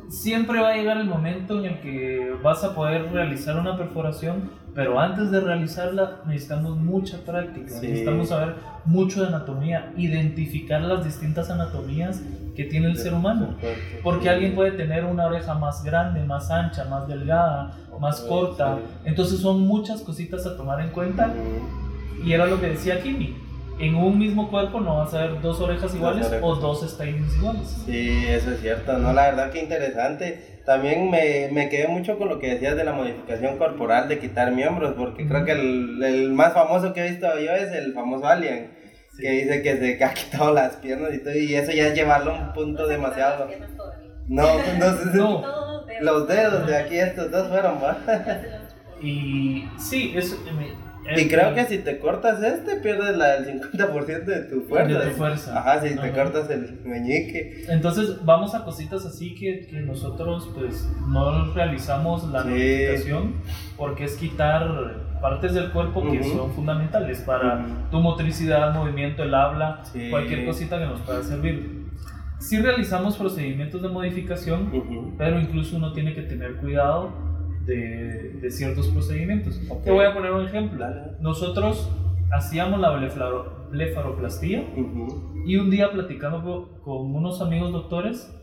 siempre 0.10 0.60
va 0.60 0.70
a 0.70 0.76
llegar 0.76 0.98
el 0.98 1.06
momento 1.06 1.60
en 1.60 1.66
el 1.66 1.82
que 1.82 2.34
vas 2.42 2.64
a 2.64 2.74
poder 2.74 3.12
realizar 3.12 3.58
una 3.58 3.78
perforación, 3.78 4.52
pero 4.78 5.00
antes 5.00 5.32
de 5.32 5.40
realizarla 5.40 6.22
necesitamos 6.28 6.78
mucha 6.78 7.18
práctica, 7.26 7.74
necesitamos 7.82 8.30
saber 8.30 8.54
mucho 8.86 9.22
de 9.22 9.30
anatomía, 9.30 9.92
identificar 9.98 10.82
las 10.82 11.04
distintas 11.04 11.50
anatomías 11.50 12.22
que 12.56 12.66
tiene 12.66 12.86
el 12.86 12.96
ser 12.96 13.16
humano, 13.16 13.56
porque 14.04 14.30
alguien 14.30 14.54
puede 14.54 14.74
tener 14.74 15.04
una 15.06 15.26
oreja 15.26 15.56
más 15.56 15.84
grande, 15.84 16.24
más 16.24 16.52
ancha, 16.52 16.86
más 16.86 17.08
delgada, 17.08 17.76
más 18.00 18.22
corta, 18.22 18.78
entonces 19.04 19.40
son 19.40 19.62
muchas 19.62 20.02
cositas 20.02 20.46
a 20.46 20.56
tomar 20.56 20.80
en 20.82 20.90
cuenta. 20.90 21.34
Y 22.24 22.34
era 22.34 22.46
lo 22.46 22.62
que 22.62 22.68
decía 22.68 23.02
Kimi 23.02 23.36
en 23.80 23.96
un 23.96 24.18
mismo 24.18 24.50
cuerpo 24.50 24.80
no 24.80 24.98
vas 24.98 25.14
a 25.14 25.28
ver 25.28 25.42
dos 25.42 25.60
orejas 25.62 25.94
iguales 25.94 26.32
o 26.42 26.56
dos 26.56 26.90
stylings 26.90 27.36
iguales. 27.36 27.84
Sí, 27.86 28.26
eso 28.28 28.52
es 28.52 28.62
cierto, 28.62 28.98
no, 28.98 29.14
la 29.14 29.28
verdad 29.28 29.52
que 29.52 29.62
interesante. 29.62 30.58
También 30.66 31.10
me, 31.10 31.50
me, 31.52 31.70
quedé 31.70 31.88
mucho 31.88 32.18
con 32.18 32.28
lo 32.28 32.40
que 32.40 32.50
decías 32.50 32.76
de 32.76 32.84
la 32.84 32.92
modificación 32.92 33.58
corporal, 33.58 34.10
de 34.10 34.20
quitar 34.20 34.52
miembros, 34.52 34.96
porque 34.98 35.26
creo 35.28 35.46
que 35.46 35.54
el, 35.54 36.04
el, 36.04 36.34
más 36.34 36.54
famoso 36.54 36.94
que 36.94 37.06
he 37.06 37.10
visto 37.12 37.28
yo 37.40 37.54
es 37.54 37.72
el 37.72 37.94
famoso 37.94 38.28
Alien, 38.28 38.72
que 39.18 39.32
dice 39.32 39.62
que 39.62 39.78
se 39.78 40.04
ha 40.04 40.14
quitado 40.14 40.54
las 40.54 40.76
piernas 40.78 41.14
y 41.14 41.20
todo, 41.20 41.36
y 41.36 41.56
eso 41.56 41.72
ya 41.72 41.88
es 41.88 41.94
llevarlo 41.94 42.32
a 42.32 42.40
un 42.40 42.54
punto 42.54 42.88
demasiado... 42.88 43.48
No, 44.28 44.44
no, 44.78 44.92
no, 45.14 45.84
los 46.02 46.28
dedos. 46.28 46.68
de 46.68 46.78
aquí, 46.78 46.98
estos 46.98 47.32
dos 47.32 47.48
fueron, 47.48 47.76
¿va? 47.82 47.98
Y 49.00 49.70
sí, 49.78 50.14
eso 50.16 50.38
y 51.16 51.28
creo 51.28 51.54
que 51.54 51.66
si 51.66 51.80
te 51.80 52.00
cortas 52.00 52.42
este, 52.44 52.78
pierdes 52.78 53.16
la, 53.16 53.36
el 53.38 53.62
50% 53.62 54.26
de 54.26 54.42
tu 54.44 54.62
fuerza. 54.62 55.00
De 55.00 55.10
tu 55.10 55.16
fuerza. 55.16 55.60
Ajá, 55.60 55.82
si 55.82 55.96
te 55.96 56.12
cortas 56.12 56.50
el 56.50 56.80
meñique. 56.84 57.66
Entonces, 57.70 58.24
vamos 58.26 58.54
a 58.56 58.64
cositas 58.64 59.06
así 59.06 59.36
que, 59.36 59.68
que 59.68 59.82
nosotros, 59.82 60.50
pues, 60.54 60.90
no 61.08 61.54
realizamos 61.54 62.28
la 62.30 62.44
sí. 62.44 63.12
porque 63.78 64.06
es 64.06 64.16
quitar 64.16 65.08
partes 65.22 65.54
del 65.54 65.72
cuerpo 65.72 66.10
que 66.12 66.24
son 66.24 66.52
fundamentales 66.52 67.22
para 67.22 67.66
tu 67.90 68.00
motricidad, 68.00 68.74
movimiento, 68.74 69.24
el 69.24 69.34
habla, 69.34 69.84
cualquier 70.10 70.46
cosita 70.46 70.78
que 70.80 70.86
nos 70.86 71.02
pueda 71.02 71.24
servir. 71.24 71.86
Sí 72.40 72.60
realizamos 72.60 73.18
procedimientos 73.18 73.82
de 73.82 73.90
modificación, 73.90 75.16
pero 75.18 75.40
incluso 75.40 75.78
uno 75.78 75.92
tiene 75.94 76.14
que 76.14 76.22
tener 76.22 76.58
cuidado 76.58 77.27
de, 77.68 78.40
de 78.42 78.50
ciertos 78.50 78.88
procedimientos. 78.88 79.62
Te 79.84 79.92
voy 79.92 80.06
a 80.06 80.14
poner 80.14 80.32
un 80.32 80.46
ejemplo. 80.46 80.86
Nosotros 81.20 81.88
hacíamos 82.32 82.80
la 82.80 82.98
blefaroplastía 83.70 84.64
y 85.46 85.58
un 85.58 85.70
día 85.70 85.92
platicando 85.92 86.80
con 86.84 87.14
unos 87.14 87.42
amigos 87.42 87.72
doctores 87.72 88.34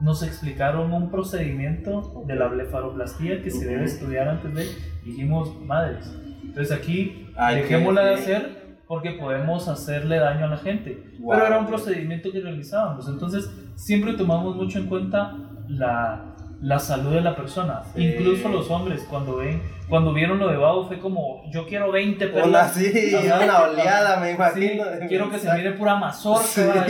nos 0.00 0.22
explicaron 0.24 0.92
un 0.92 1.10
procedimiento 1.10 2.24
de 2.26 2.34
la 2.34 2.48
blefaroplastía 2.48 3.40
que 3.42 3.50
se 3.50 3.64
debe 3.66 3.84
estudiar 3.84 4.28
antes 4.28 4.52
de 4.52 4.66
dijimos 5.04 5.56
madres 5.64 6.12
entonces 6.42 6.76
aquí 6.76 7.28
dejémosla 7.54 8.04
de 8.06 8.14
hacer 8.14 8.76
porque 8.88 9.12
podemos 9.12 9.68
hacerle 9.68 10.18
daño 10.18 10.46
a 10.46 10.48
la 10.48 10.56
gente 10.58 11.12
pero 11.28 11.46
era 11.46 11.58
un 11.58 11.66
procedimiento 11.66 12.30
que 12.32 12.40
realizábamos. 12.40 13.08
Entonces 13.08 13.50
siempre 13.76 14.14
tomamos 14.14 14.56
mucho 14.56 14.78
en 14.78 14.86
cuenta 14.86 15.36
la 15.68 16.31
la 16.62 16.78
salud 16.78 17.12
de 17.12 17.20
la 17.20 17.34
persona. 17.34 17.82
Incluso 17.96 18.48
los 18.48 18.70
hombres, 18.70 19.04
cuando 19.10 19.36
ven, 19.36 19.60
cuando 19.88 20.14
vieron 20.14 20.38
lo 20.38 20.48
de 20.48 20.56
Babo, 20.56 20.86
fue 20.86 20.98
como, 20.98 21.42
yo 21.50 21.66
quiero 21.66 21.90
20 21.90 22.28
perlas. 22.28 22.46
Una, 22.46 22.68
sí, 22.68 23.12
una 23.44 23.62
oleada, 23.62 24.20
me 24.20 24.30
imagino. 24.32 24.84
quiero 25.08 25.28
que 25.28 25.38
se 25.38 25.52
mire 25.52 25.72
pura 25.72 25.96
mazorca, 25.96 26.86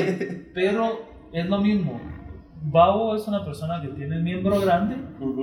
pero 0.55 1.01
es 1.33 1.47
lo 1.47 1.59
mismo. 1.59 2.01
Babo 2.65 3.17
es 3.17 3.27
una 3.27 3.45
persona 3.45 3.81
que 3.83 3.89
tiene 3.89 4.17
el 4.17 4.23
miembro 4.23 4.61
grande 4.61 4.97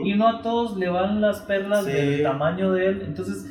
y 0.06 0.14
no 0.14 0.28
a 0.30 0.42
todos 0.42 0.78
le 0.78 0.88
van 0.88 1.20
las 1.20 1.42
perlas 1.42 1.86
del 1.86 2.24
tamaño 2.24 2.72
de 2.72 2.86
él. 2.86 3.04
Entonces, 3.06 3.46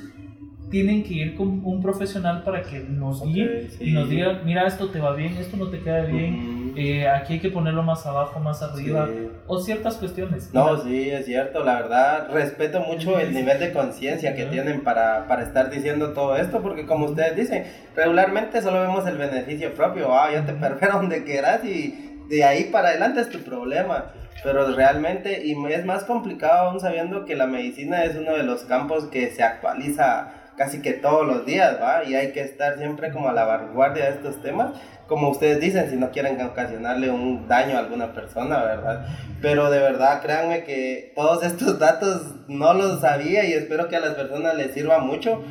tienen 0.70 1.02
que 1.02 1.14
ir 1.14 1.34
con 1.34 1.64
un 1.64 1.82
profesional 1.82 2.44
para 2.44 2.62
que 2.62 2.80
nos 2.80 3.22
guíe 3.24 3.68
y 3.80 3.92
nos 3.92 4.08
diga, 4.08 4.42
mira, 4.44 4.66
esto 4.66 4.88
te 4.88 5.00
va 5.00 5.14
bien, 5.14 5.36
esto 5.36 5.56
no 5.56 5.68
te 5.68 5.80
queda 5.80 6.04
bien, 6.04 6.67
eh, 6.78 7.08
aquí 7.08 7.34
hay 7.34 7.40
que 7.40 7.50
ponerlo 7.50 7.82
más 7.82 8.06
abajo, 8.06 8.38
más 8.40 8.62
arriba, 8.62 9.08
o 9.46 9.58
ciertas 9.58 9.96
cuestiones. 9.96 10.52
No, 10.52 10.82
sí, 10.82 11.10
es 11.10 11.26
cierto, 11.26 11.64
la 11.64 11.82
verdad, 11.82 12.28
respeto 12.30 12.80
mucho 12.80 13.18
el 13.18 13.34
nivel 13.34 13.58
de 13.58 13.72
conciencia 13.72 14.34
que 14.34 14.44
tienen 14.46 14.82
para, 14.82 15.26
para, 15.26 15.42
estar 15.42 15.70
diciendo 15.70 16.12
todo 16.12 16.36
esto, 16.36 16.62
porque 16.62 16.86
como 16.86 17.06
ustedes 17.06 17.36
dicen, 17.36 17.64
regularmente 17.96 18.62
solo 18.62 18.80
vemos 18.80 19.06
el 19.06 19.16
beneficio 19.16 19.74
propio, 19.74 20.14
ah, 20.14 20.30
ya 20.32 20.44
te 20.44 20.52
perfero 20.52 20.92
donde 20.98 21.24
quieras 21.24 21.64
y 21.64 22.26
de 22.28 22.44
ahí 22.44 22.64
para 22.64 22.88
adelante 22.88 23.20
es 23.20 23.30
tu 23.30 23.38
problema 23.40 24.12
pero 24.42 24.70
realmente, 24.74 25.44
y 25.44 25.56
es 25.72 25.84
más 25.84 26.04
complicado 26.04 26.68
aún 26.68 26.80
sabiendo 26.80 27.24
que 27.24 27.34
la 27.34 27.46
medicina 27.46 28.04
es 28.04 28.16
uno 28.16 28.36
de 28.36 28.44
los 28.44 28.62
campos 28.62 29.06
que 29.06 29.30
se 29.30 29.42
actualiza 29.42 30.37
casi 30.58 30.82
que 30.82 30.92
todos 30.92 31.26
los 31.26 31.46
días, 31.46 31.78
¿va? 31.80 32.04
Y 32.04 32.16
hay 32.16 32.32
que 32.32 32.42
estar 32.42 32.76
siempre 32.76 33.12
como 33.12 33.28
a 33.28 33.32
la 33.32 33.44
vanguardia 33.44 34.04
de 34.06 34.10
estos 34.10 34.42
temas, 34.42 34.72
como 35.06 35.30
ustedes 35.30 35.60
dicen, 35.60 35.88
si 35.88 35.96
no 35.96 36.10
quieren 36.10 36.38
ocasionarle 36.42 37.10
un 37.10 37.48
daño 37.48 37.76
a 37.76 37.80
alguna 37.80 38.12
persona, 38.12 38.62
¿verdad? 38.62 39.06
Pero 39.40 39.70
de 39.70 39.78
verdad, 39.78 40.20
créanme 40.20 40.64
que 40.64 41.12
todos 41.14 41.42
estos 41.44 41.78
datos 41.78 42.34
no 42.48 42.74
los 42.74 43.00
sabía 43.00 43.44
y 43.44 43.54
espero 43.54 43.88
que 43.88 43.96
a 43.96 44.00
las 44.00 44.14
personas 44.14 44.54
les 44.56 44.74
sirva 44.74 44.98
mucho. 44.98 45.42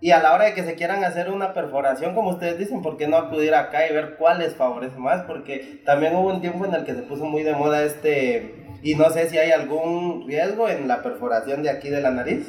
Y 0.00 0.12
a 0.12 0.22
la 0.22 0.32
hora 0.32 0.44
de 0.44 0.54
que 0.54 0.62
se 0.62 0.74
quieran 0.74 1.02
hacer 1.02 1.30
una 1.30 1.54
perforación, 1.54 2.14
como 2.14 2.30
ustedes 2.30 2.58
dicen, 2.58 2.82
¿por 2.82 2.96
qué 2.98 3.08
no 3.08 3.16
acudir 3.16 3.54
acá 3.54 3.88
y 3.88 3.92
ver 3.92 4.14
cuál 4.16 4.38
les 4.38 4.54
favorece 4.54 4.96
más? 4.96 5.22
Porque 5.22 5.82
también 5.84 6.14
hubo 6.14 6.32
un 6.32 6.40
tiempo 6.40 6.64
en 6.66 6.74
el 6.74 6.84
que 6.84 6.94
se 6.94 7.02
puso 7.02 7.24
muy 7.24 7.42
de 7.42 7.54
moda 7.54 7.82
este, 7.82 8.66
y 8.82 8.94
no 8.94 9.10
sé 9.10 9.28
si 9.28 9.38
hay 9.38 9.50
algún 9.50 10.24
riesgo 10.28 10.68
en 10.68 10.86
la 10.86 11.02
perforación 11.02 11.62
de 11.62 11.70
aquí 11.70 11.88
de 11.88 12.00
la 12.00 12.10
nariz. 12.10 12.46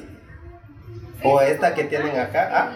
O 1.24 1.42
esta 1.42 1.74
que 1.74 1.84
tienen 1.86 2.18
acá. 2.18 2.50
Ah. 2.52 2.72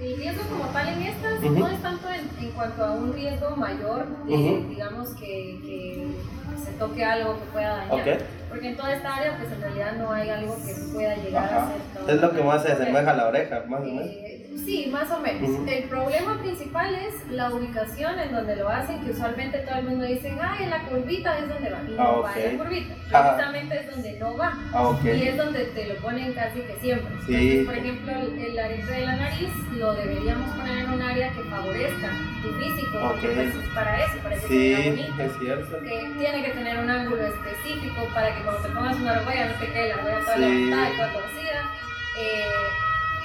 El, 0.00 0.16
riesgo 0.16 0.42
como 0.48 0.64
tal 0.72 0.88
en 0.88 1.02
estas 1.02 1.40
no 1.40 1.68
es 1.68 1.80
tanto 1.80 2.08
en, 2.10 2.50
cuanto 2.50 2.84
a 2.84 2.92
un 2.92 3.12
riesgo 3.12 3.56
mayor, 3.56 4.06
digamos 4.26 5.10
que, 5.10 5.60
que, 5.62 6.06
se 6.64 6.72
toque 6.72 7.04
algo 7.04 7.38
que 7.38 7.44
pueda 7.52 7.86
dañar. 7.86 8.18
Porque 8.52 8.68
en 8.68 8.76
toda 8.76 8.92
esta 8.92 9.14
área, 9.16 9.38
pues 9.38 9.50
en 9.50 9.62
realidad 9.62 9.92
no 9.96 10.12
hay 10.12 10.28
algo 10.28 10.56
que 10.56 10.74
pueda 10.92 11.16
llegar 11.16 11.44
a 11.44 11.68
ser. 11.68 11.80
Todo 11.94 12.08
es 12.10 12.20
lo 12.20 12.30
que 12.32 12.42
más 12.42 12.62
se 12.62 12.72
asemeja 12.72 13.10
a 13.10 13.14
la 13.14 13.28
oreja, 13.28 13.64
más 13.66 13.80
o 13.80 13.84
menos. 13.84 14.06
Eh, 14.10 14.42
Sí, 14.64 14.88
más 14.92 15.10
o 15.10 15.18
menos. 15.18 15.50
El 15.66 15.84
problema 15.84 16.38
principal 16.40 16.94
es 16.94 17.14
la 17.30 17.50
ubicación 17.50 18.18
en 18.18 18.32
donde 18.32 18.56
lo 18.56 18.68
hacen, 18.68 19.02
que 19.02 19.10
usualmente 19.10 19.58
todo 19.58 19.78
el 19.78 19.86
mundo 19.86 20.04
dice, 20.04 20.32
ah, 20.40 20.56
en 20.60 20.70
la 20.70 20.84
curvita 20.84 21.38
es 21.38 21.48
donde 21.48 21.70
va, 21.70 21.80
y 21.86 21.92
no 21.92 22.02
ah, 22.02 22.20
va 22.20 22.34
en 22.38 22.58
la 22.58 22.64
curvita. 22.64 22.94
Precisamente 22.94 23.80
es 23.80 23.90
donde 23.90 24.18
no 24.18 24.36
va. 24.36 24.52
Ah, 24.72 25.00
y 25.04 25.22
es 25.22 25.36
donde 25.36 25.64
te 25.64 25.86
lo 25.86 25.94
ponen 25.96 26.32
casi 26.34 26.60
que 26.60 26.76
siempre. 26.80 27.12
Entonces, 27.12 27.66
por 27.66 27.74
ejemplo, 27.74 28.12
el, 28.12 28.58
arete 28.58 28.92
de 28.92 29.06
la 29.06 29.16
nariz 29.16 29.50
lo 29.76 29.94
deberíamos 29.94 30.50
poner 30.56 30.78
en 30.78 30.90
un 30.90 31.02
área 31.02 31.32
que 31.32 31.42
favorezca 31.42 32.10
tu 32.42 32.48
físico, 32.54 32.98
porque 33.02 33.28
pues, 33.28 33.54
es 33.54 33.68
para 33.74 34.04
eso, 34.04 34.18
para 34.22 34.34
que 34.36 34.46
sí, 34.46 34.74
sea 34.74 34.90
bonito. 34.90 35.22
Es 35.22 35.38
cierto. 35.40 35.80
Que 35.80 36.14
tiene 36.18 36.44
que 36.44 36.50
tener 36.50 36.78
un 36.78 36.90
ángulo 36.90 37.22
específico 37.26 38.06
para 38.14 38.34
que 38.36 38.41
te 38.42 38.68
pongas 38.68 38.96
una 38.96 39.12
argolla 39.12 39.46
no 39.46 39.54
te 39.54 39.66
quede 39.72 39.88
la 39.88 39.94
argolla 39.94 40.20
toda 40.24 40.36
levantada 40.36 40.90
y 40.90 40.96
toda 40.96 41.12
torcida. 41.12 41.70
Eh, 42.18 42.46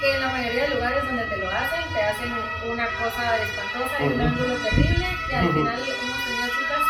que 0.00 0.14
en 0.14 0.20
la 0.20 0.28
mayoría 0.28 0.62
de 0.62 0.74
lugares 0.74 1.04
donde 1.04 1.24
te 1.24 1.36
lo 1.38 1.50
hacen, 1.50 1.82
te 1.92 2.02
hacen 2.02 2.30
una 2.70 2.86
cosa 2.86 3.36
espantosa 3.42 3.96
y 3.98 4.06
un 4.14 4.20
ángulo 4.20 4.54
terrible, 4.62 5.06
y 5.28 5.34
al 5.34 5.48
final 5.52 5.74
hemos 5.74 6.18
tenido 6.22 6.48
chicas 6.54 6.84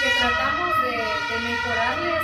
que 0.00 0.08
tratamos 0.18 0.82
de, 0.82 0.96
mejorarles 1.42 2.22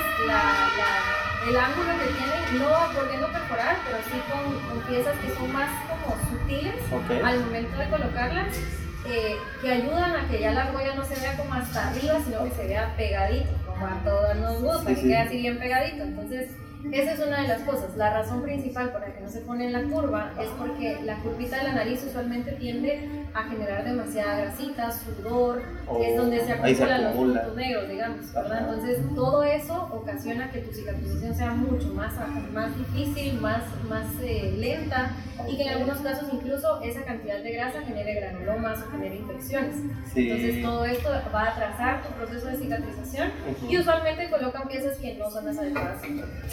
el 1.47 1.57
ángulo 1.57 1.91
que 1.99 2.07
tienen, 2.17 2.59
no 2.59 2.99
volviendo 2.99 3.27
a 3.27 3.31
perforar, 3.31 3.77
pero 3.85 3.97
sí 4.09 4.21
con, 4.29 4.81
piezas 4.89 5.15
que 5.19 5.35
son 5.35 5.53
más 5.53 5.69
como 5.87 6.17
sutiles 6.29 6.75
al 7.23 7.39
momento 7.41 7.77
de 7.77 7.89
colocarlas. 7.89 8.57
Eh, 9.05 9.37
que 9.61 9.71
ayudan 9.71 10.15
a 10.15 10.27
que 10.27 10.39
ya 10.39 10.51
la 10.51 10.63
argolla 10.65 10.93
no 10.93 11.03
se 11.03 11.15
vea 11.19 11.35
como 11.37 11.53
hasta 11.53 11.89
arriba, 11.89 12.19
sino 12.23 12.43
que 12.43 12.51
se 12.51 12.67
vea 12.67 12.93
pegadito, 12.95 13.49
a 13.85 14.03
todos 14.03 14.35
nos 14.37 14.61
gusta, 14.61 14.95
que 14.95 15.01
quede 15.01 15.17
así 15.17 15.37
bien 15.37 15.59
pegadito. 15.59 16.03
Entonces, 16.03 16.49
esa 16.91 17.13
es 17.13 17.19
una 17.19 17.41
de 17.41 17.47
las 17.49 17.61
cosas. 17.61 17.95
La 17.97 18.13
razón 18.13 18.41
principal 18.41 18.91
por 18.91 19.01
la 19.01 19.13
que 19.13 19.21
no 19.21 19.29
se 19.29 19.41
pone 19.41 19.65
en 19.65 19.73
la 19.73 19.83
curva 19.83 20.31
es 20.39 20.47
porque 20.57 20.99
la 21.03 21.15
curvita 21.17 21.57
de 21.57 21.63
la 21.63 21.73
nariz 21.73 22.03
usualmente 22.07 22.53
tiende 22.53 23.27
a 23.33 23.43
generar 23.43 23.83
demasiada 23.83 24.37
grasita, 24.37 24.89
sudor, 24.91 25.61
que 25.97 26.11
es 26.11 26.17
donde 26.17 26.39
se 26.39 26.53
acumulan 26.53 27.03
los 27.03 27.15
puntos 27.15 27.55
negros, 27.55 27.89
digamos, 27.89 28.33
¿verdad? 28.33 28.59
Entonces, 28.59 28.99
todo 29.13 29.43
eso 29.43 29.89
ocasiona 29.91 30.49
que 30.51 30.59
tu 30.59 30.73
cicatrización 30.73 31.35
sea 31.35 31.51
mucho 31.51 31.89
más, 31.89 32.13
más 32.53 32.77
difícil, 32.77 33.39
más, 33.41 33.63
más 33.89 34.07
eh, 34.21 34.55
lenta 34.57 35.11
y 35.47 35.57
que 35.57 35.63
en 35.63 35.69
algunos 35.69 35.99
casos 35.99 36.29
incluso 36.31 36.81
esa 36.81 37.03
cantidad 37.03 37.41
de 37.41 37.51
grasa 37.51 37.81
genere 37.81 38.15
granulomas 38.15 38.79
o 38.81 38.91
genere 38.91 39.17
infecciones. 39.17 39.75
Entonces, 40.15 40.61
todo 40.61 40.85
esto 40.85 41.09
va 41.33 41.43
a 41.43 41.49
atrasar 41.51 42.03
tu 42.03 42.13
proceso 42.13 42.47
de 42.47 42.57
cicatrización 42.57 43.31
y 43.69 43.77
usualmente 43.77 44.29
colocan 44.29 44.67
piezas 44.67 44.97
que 44.97 45.15
no 45.15 45.29
son 45.29 45.45
las 45.45 45.57
adecuadas. 45.57 46.01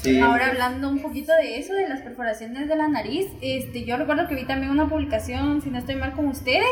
Sí. 0.03 0.16
Ahora 0.23 0.49
hablando 0.49 0.89
un 0.89 1.01
poquito 1.01 1.33
de 1.33 1.59
eso, 1.59 1.75
de 1.75 1.89
las 1.89 2.01
perforaciones 2.01 2.69
de 2.69 2.77
la 2.77 2.89
nariz, 2.89 3.27
este, 3.41 3.85
yo 3.85 3.97
recuerdo 3.97 4.29
que 4.29 4.35
vi 4.35 4.45
también 4.45 4.71
una 4.71 4.89
publicación, 4.89 5.61
si 5.63 5.71
no 5.71 5.79
estoy 5.79 5.97
mal 5.97 6.13
con 6.13 6.27
ustedes, 6.29 6.67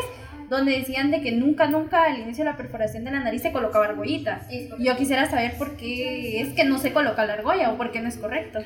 donde 0.49 0.77
decían 0.77 1.11
de 1.11 1.21
que 1.21 1.31
nunca, 1.31 1.67
nunca 1.67 2.03
al 2.03 2.19
inicio 2.19 2.43
de 2.43 2.51
la 2.51 2.57
perforación 2.57 3.03
de 3.03 3.11
la 3.11 3.19
nariz 3.21 3.41
se 3.41 3.51
colocaba 3.51 3.85
argollita. 3.85 4.47
Yo 4.79 4.95
quisiera 4.95 5.25
saber 5.25 5.57
por 5.57 5.75
qué 5.75 6.41
es 6.41 6.53
que 6.53 6.65
no 6.65 6.77
se 6.77 6.93
coloca 6.93 7.25
la 7.25 7.33
argolla 7.33 7.71
o 7.71 7.77
por 7.77 7.91
qué 7.91 8.01
no 8.01 8.07
es 8.07 8.17
correcto. 8.17 8.59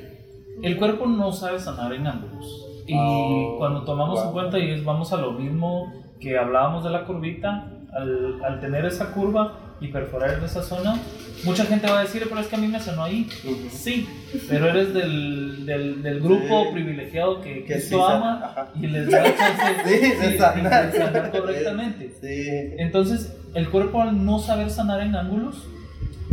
El 0.61 0.77
cuerpo 0.77 1.05
no 1.05 1.31
sabe 1.31 1.59
sanar 1.59 1.93
en 1.93 2.05
ángulos. 2.05 2.65
Y 2.85 2.95
oh, 2.97 3.55
cuando 3.59 3.85
tomamos 3.85 4.25
en 4.25 4.31
cuenta, 4.31 4.59
y 4.59 4.81
vamos 4.81 5.13
a 5.13 5.17
lo 5.17 5.33
mismo 5.33 5.93
que 6.19 6.37
hablábamos 6.37 6.83
de 6.83 6.89
la 6.89 7.05
curvita, 7.05 7.71
al, 7.93 8.43
al 8.43 8.59
tener 8.59 8.85
esa 8.85 9.13
curva, 9.13 9.68
y 9.81 9.87
perforar 9.87 10.37
en 10.37 10.43
esa 10.43 10.61
zona, 10.63 10.99
mucha 11.43 11.65
gente 11.65 11.87
va 11.87 11.99
a 11.99 12.03
decir, 12.03 12.25
pero 12.27 12.41
es 12.41 12.47
que 12.47 12.55
a 12.55 12.59
mí 12.59 12.67
me 12.67 12.79
sonó 12.79 13.03
ahí. 13.03 13.29
Sí, 13.71 14.07
pero 14.49 14.69
eres 14.69 14.93
del, 14.93 15.65
del, 15.65 16.01
del 16.01 16.19
grupo 16.19 16.71
privilegiado 16.71 17.41
que, 17.41 17.63
que 17.63 17.73
Cristo 17.73 18.05
ama 18.05 18.69
y 18.79 18.87
les 18.87 19.09
da 19.09 19.23
chance 19.23 19.89
de, 19.89 20.37
sanar 20.37 21.31
correctamente. 21.31 22.11
Entonces, 22.77 23.35
el 23.53 23.69
cuerpo 23.69 24.01
al 24.01 24.25
no 24.25 24.39
saber 24.39 24.69
sanar 24.69 25.01
en 25.01 25.15
ángulos, 25.15 25.67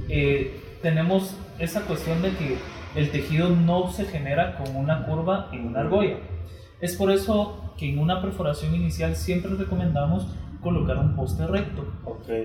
eh, 0.09 0.61
tenemos 0.83 1.35
esa 1.59 1.83
cuestión 1.83 2.23
de 2.23 2.31
que 2.31 2.57
el 2.95 3.11
tejido 3.11 3.51
no 3.51 3.91
se 3.93 4.05
genera 4.07 4.57
con 4.57 4.75
una 4.75 5.05
curva 5.05 5.51
en 5.53 5.67
una 5.67 5.81
argolla. 5.81 6.17
Es 6.81 6.97
por 6.97 7.11
eso 7.11 7.75
que 7.77 7.91
en 7.91 7.99
una 7.99 8.23
perforación 8.23 8.75
inicial 8.75 9.17
siempre 9.17 9.53
recomendamos 9.55 10.27
colocar 10.61 10.99
un 10.99 11.15
poste 11.15 11.47
recto 11.47 11.85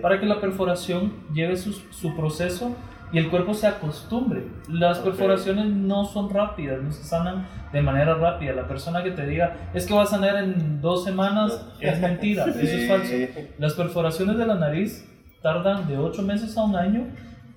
para 0.01 0.19
que 0.19 0.25
la 0.25 0.39
perforación 0.39 1.13
lleve 1.33 1.57
su, 1.57 1.73
su, 1.73 2.15
proceso 2.15 2.75
y 3.11 3.17
el 3.17 3.29
cuerpo 3.29 3.53
se 3.53 3.67
acostumbre. 3.67 4.45
Las 4.69 4.99
perforaciones 4.99 5.65
no 5.65 6.05
son 6.05 6.29
rápidas, 6.29 6.81
no 6.81 6.91
se 6.91 7.03
sanan 7.03 7.47
de 7.73 7.81
manera 7.81 8.15
rápida. 8.15 8.53
La 8.53 8.67
persona 8.67 9.03
que 9.03 9.11
te 9.11 9.25
diga 9.25 9.69
es 9.73 9.85
que 9.85 9.93
va 9.93 10.03
a 10.03 10.05
sanar 10.05 10.37
en 10.37 10.81
dos 10.81 11.03
semanas 11.03 11.65
es 11.79 11.99
mentira, 11.99 12.45
eso 12.49 12.59
es 12.59 12.87
falso. 12.87 13.13
Las 13.57 13.73
perforaciones 13.73 14.37
de 14.37 14.45
la 14.45 14.55
nariz 14.55 15.07
tardan 15.41 15.87
de 15.87 15.97
ocho 15.97 16.21
meses 16.21 16.57
a 16.57 16.63
un 16.63 16.75
año 16.75 17.07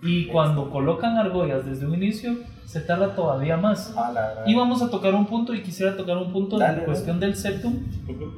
y 0.02 0.26
cuando 0.26 0.70
colocan 0.70 1.16
argollas 1.16 1.64
desde 1.64 1.86
un 1.86 1.94
inicio 1.94 2.36
se 2.66 2.80
tarda 2.80 3.14
todavía 3.14 3.56
más. 3.56 3.94
y 4.46 4.54
vamos 4.54 4.82
a 4.82 4.90
tocar 4.90 5.14
un 5.14 5.26
punto 5.26 5.54
y 5.54 5.62
quisiera 5.62 5.96
tocar 5.96 6.16
un 6.16 6.32
punto 6.32 6.60
en 6.60 6.80
cuestión 6.84 7.20
del 7.20 7.36
septum, 7.36 7.84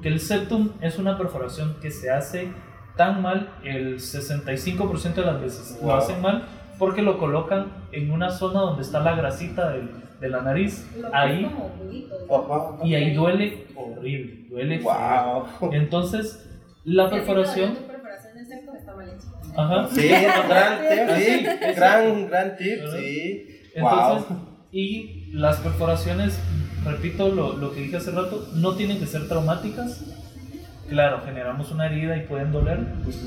que 0.03 0.09
el 0.09 0.21
septum 0.21 0.71
es 0.81 0.99
una 0.99 1.17
perforación 1.17 1.77
que 1.81 1.91
se 1.91 2.11
hace 2.11 2.53
tan 2.97 3.23
mal, 3.23 3.51
el 3.63 3.97
65% 3.97 5.15
de 5.15 5.23
las 5.23 5.41
veces 5.41 5.79
lo 5.83 5.95
hacen 5.95 6.21
mal 6.23 6.45
porque 6.79 7.03
lo 7.03 7.19
colocan 7.19 7.73
en 7.93 8.11
una 8.11 8.31
zona 8.31 8.61
donde 8.61 8.83
está 8.83 9.01
la 9.01 9.15
grasita 9.15 9.75
de 10.21 10.29
la 10.29 10.43
nariz, 10.43 10.87
ahí, 11.13 11.51
y 12.85 12.95
ahí 12.95 13.15
duele 13.15 13.67
horrible, 13.75 14.47
duele 14.49 14.83
Entonces, 15.73 16.49
la 16.85 17.11
perforación... 17.11 17.75
Ajá. 19.57 19.89
Sí, 19.91 20.09
gran 20.09 20.79
tip, 20.89 21.17
sí, 21.17 21.47
gran, 21.75 22.29
gran 22.29 22.57
tip, 22.57 22.79
sí. 22.95 23.56
Entonces, 23.77 24.37
y 24.73 25.31
las 25.33 25.59
perforaciones, 25.59 26.39
repito 26.85 27.29
lo, 27.29 27.57
lo 27.57 27.73
que 27.73 27.81
dije 27.81 27.97
hace 27.97 28.11
rato, 28.11 28.49
no 28.55 28.75
tienen 28.75 28.99
que 28.99 29.07
ser 29.07 29.29
traumáticas. 29.29 30.03
Claro, 30.89 31.21
generamos 31.25 31.73
una 31.73 31.87
herida 31.87 32.17
y 32.17 32.27
pueden 32.27 32.53
doler, 32.53 32.79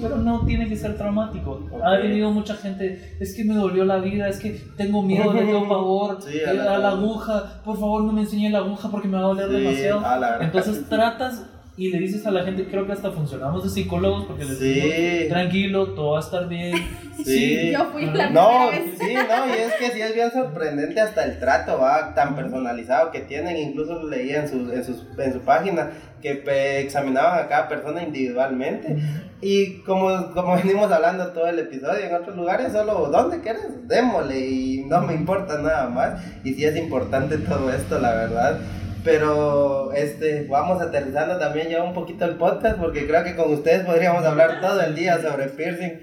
pero 0.01 0.15
no 0.17 0.45
tiene 0.45 0.69
que 0.69 0.77
ser 0.77 0.95
traumático. 0.95 1.67
Ha 1.83 1.97
venido 1.97 2.31
mucha 2.31 2.55
gente, 2.55 3.17
es 3.19 3.35
que 3.35 3.43
me 3.43 3.53
dolió 3.53 3.83
la 3.83 3.97
vida, 3.97 4.29
es 4.29 4.39
que 4.39 4.51
tengo 4.77 5.01
miedo, 5.01 5.33
le 5.33 5.43
tengo 5.45 5.67
pavor, 5.67 6.19
sí, 6.21 6.39
a, 6.41 6.53
la, 6.53 6.89
aguja, 6.89 7.61
por 7.65 7.77
favor 7.77 8.03
no 8.03 8.13
me 8.13 8.21
enseñe 8.21 8.49
la 8.49 8.59
aguja 8.59 8.89
porque 8.89 9.09
me 9.09 9.17
va 9.17 9.23
a 9.23 9.27
doler 9.27 9.49
demasiado. 9.49 10.03
Entonces 10.39 10.85
tratas 10.89 11.45
y 11.79 11.89
le 11.91 11.99
dices 11.99 12.27
a 12.27 12.31
la 12.31 12.43
gente, 12.43 12.65
creo 12.65 12.85
que 12.85 12.91
hasta 12.91 13.09
funcionamos 13.09 13.63
de 13.63 13.69
psicólogos 13.69 14.25
porque 14.25 14.43
les 14.43 14.59
sí. 14.59 15.29
tranquilo, 15.29 15.93
todo 15.93 16.11
va 16.11 16.17
a 16.17 16.21
estar 16.21 16.45
bien. 16.49 16.75
Sí, 17.23 17.71
yo 17.71 17.85
fui 17.85 18.05
la 18.05 18.29
No, 18.29 18.69
sí, 18.99 19.13
no, 19.13 19.47
y 19.47 19.59
es 19.59 19.73
que 19.75 19.91
sí 19.91 20.01
es 20.01 20.13
bien 20.13 20.29
sorprendente 20.29 20.99
hasta 20.99 21.23
el 21.23 21.39
trato, 21.39 21.79
va, 21.79 22.13
tan 22.13 22.35
personalizado 22.35 23.11
que 23.11 23.21
tienen, 23.21 23.55
incluso 23.55 24.03
leía 24.03 24.41
en 24.41 24.49
su, 24.49 24.71
en, 24.71 24.83
en 25.23 25.33
su 25.33 25.39
página 25.39 25.91
que 26.21 26.81
examinaban 26.81 27.45
a 27.45 27.47
cada 27.47 27.69
persona 27.69 28.03
individualmente. 28.03 28.97
Y 29.41 29.75
como, 29.83 30.31
como 30.31 30.57
venimos 30.57 30.91
hablando 30.91 31.27
todo 31.27 31.47
el 31.47 31.59
episodio, 31.59 32.05
en 32.05 32.13
otros 32.13 32.35
lugares 32.35 32.73
solo, 32.73 33.07
¿dónde 33.09 33.39
quieres? 33.39 33.87
Démosle 33.87 34.37
y 34.37 34.83
no 34.85 35.01
me 35.01 35.13
importa 35.13 35.57
nada 35.59 35.87
más. 35.87 36.21
Y 36.43 36.53
sí 36.55 36.65
es 36.65 36.75
importante 36.75 37.37
todo 37.37 37.71
esto, 37.71 37.99
la 37.99 38.15
verdad. 38.15 38.59
Pero 39.03 39.93
este, 39.93 40.45
vamos 40.49 40.81
aterrizando 40.81 41.37
también 41.37 41.69
ya 41.69 41.83
un 41.83 41.93
poquito 41.93 42.25
el 42.25 42.35
podcast 42.35 42.77
porque 42.77 43.07
creo 43.07 43.23
que 43.23 43.35
con 43.35 43.53
ustedes 43.53 43.85
podríamos 43.85 44.25
hablar 44.25 44.59
todo 44.61 44.81
el 44.81 44.95
día 44.95 45.21
sobre 45.21 45.47
piercing. 45.47 45.99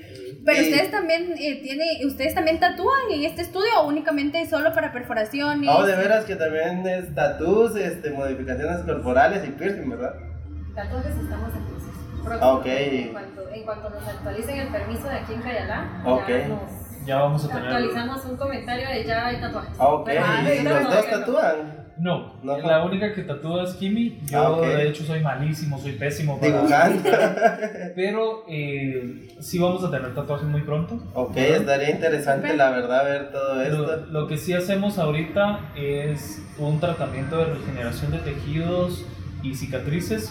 Pero 0.46 0.60
ustedes 0.60 0.90
también 0.92 1.34
eh, 1.38 1.60
tiene, 1.60 2.06
ustedes 2.06 2.34
también 2.34 2.60
tatúan 2.60 3.10
en 3.10 3.24
este 3.24 3.42
estudio 3.42 3.80
o 3.80 3.88
únicamente 3.88 4.46
solo 4.46 4.72
para 4.72 4.92
perforaciones. 4.92 5.68
Oh, 5.72 5.84
de 5.84 5.96
veras 5.96 6.24
que 6.24 6.36
también 6.36 6.86
es 6.86 7.12
tatuos, 7.14 7.74
este, 7.76 8.10
modificaciones 8.10 8.82
corporales 8.82 9.44
y 9.44 9.50
piercing, 9.50 9.90
¿verdad? 9.90 10.14
Tatuajes 10.74 11.16
estamos 11.16 11.52
en 11.52 11.64
proceso. 11.64 12.40
Ah, 12.40 12.52
ok. 12.54 12.66
En 12.66 13.08
cuanto, 13.12 13.50
en 13.50 13.62
cuanto, 13.64 13.90
nos 13.90 14.08
actualicen 14.08 14.58
el 14.60 14.68
permiso 14.68 15.08
de 15.08 15.16
aquí 15.16 15.32
en 15.34 15.42
Cayalá, 15.42 16.02
ya 16.28 16.48
nos 16.48 16.75
ya 17.06 17.16
vamos 17.20 17.44
a 17.44 17.48
tener. 17.48 17.64
Actualizamos 17.66 18.24
un 18.24 18.36
comentario 18.36 18.88
de 18.88 19.04
ya 19.04 19.26
hay 19.26 19.40
tatuajes. 19.40 19.70
Ah, 19.78 19.88
ok. 19.88 20.10
¿Y 20.60 20.62
los 20.64 20.82
dos 20.84 21.06
tatúan? 21.10 21.86
No, 21.98 22.34
la 22.42 22.84
única 22.84 23.14
que 23.14 23.22
tatúa 23.22 23.64
es 23.64 23.70
Kimi. 23.74 24.18
Yo, 24.26 24.62
Ah, 24.62 24.68
de 24.68 24.88
hecho, 24.88 25.02
soy 25.02 25.20
malísimo, 25.20 25.78
soy 25.78 25.92
pésimo 25.92 26.38
para. 26.38 26.52
Dibujando. 26.58 27.02
Pero 27.96 28.44
eh, 28.50 29.28
sí 29.40 29.58
vamos 29.58 29.82
a 29.82 29.90
tener 29.90 30.14
tatuajes 30.14 30.46
muy 30.46 30.60
pronto. 30.60 31.02
Ok, 31.14 31.36
estaría 31.38 31.90
interesante, 31.90 32.54
la 32.54 32.68
verdad, 32.70 33.04
ver 33.04 33.32
todo 33.32 33.62
esto. 33.62 33.78
Lo, 33.86 33.96
lo 34.20 34.26
que 34.26 34.36
sí 34.36 34.52
hacemos 34.52 34.98
ahorita 34.98 35.70
es 35.74 36.42
un 36.58 36.80
tratamiento 36.80 37.38
de 37.38 37.46
regeneración 37.46 38.12
de 38.12 38.18
tejidos 38.18 39.06
y 39.42 39.54
cicatrices, 39.54 40.30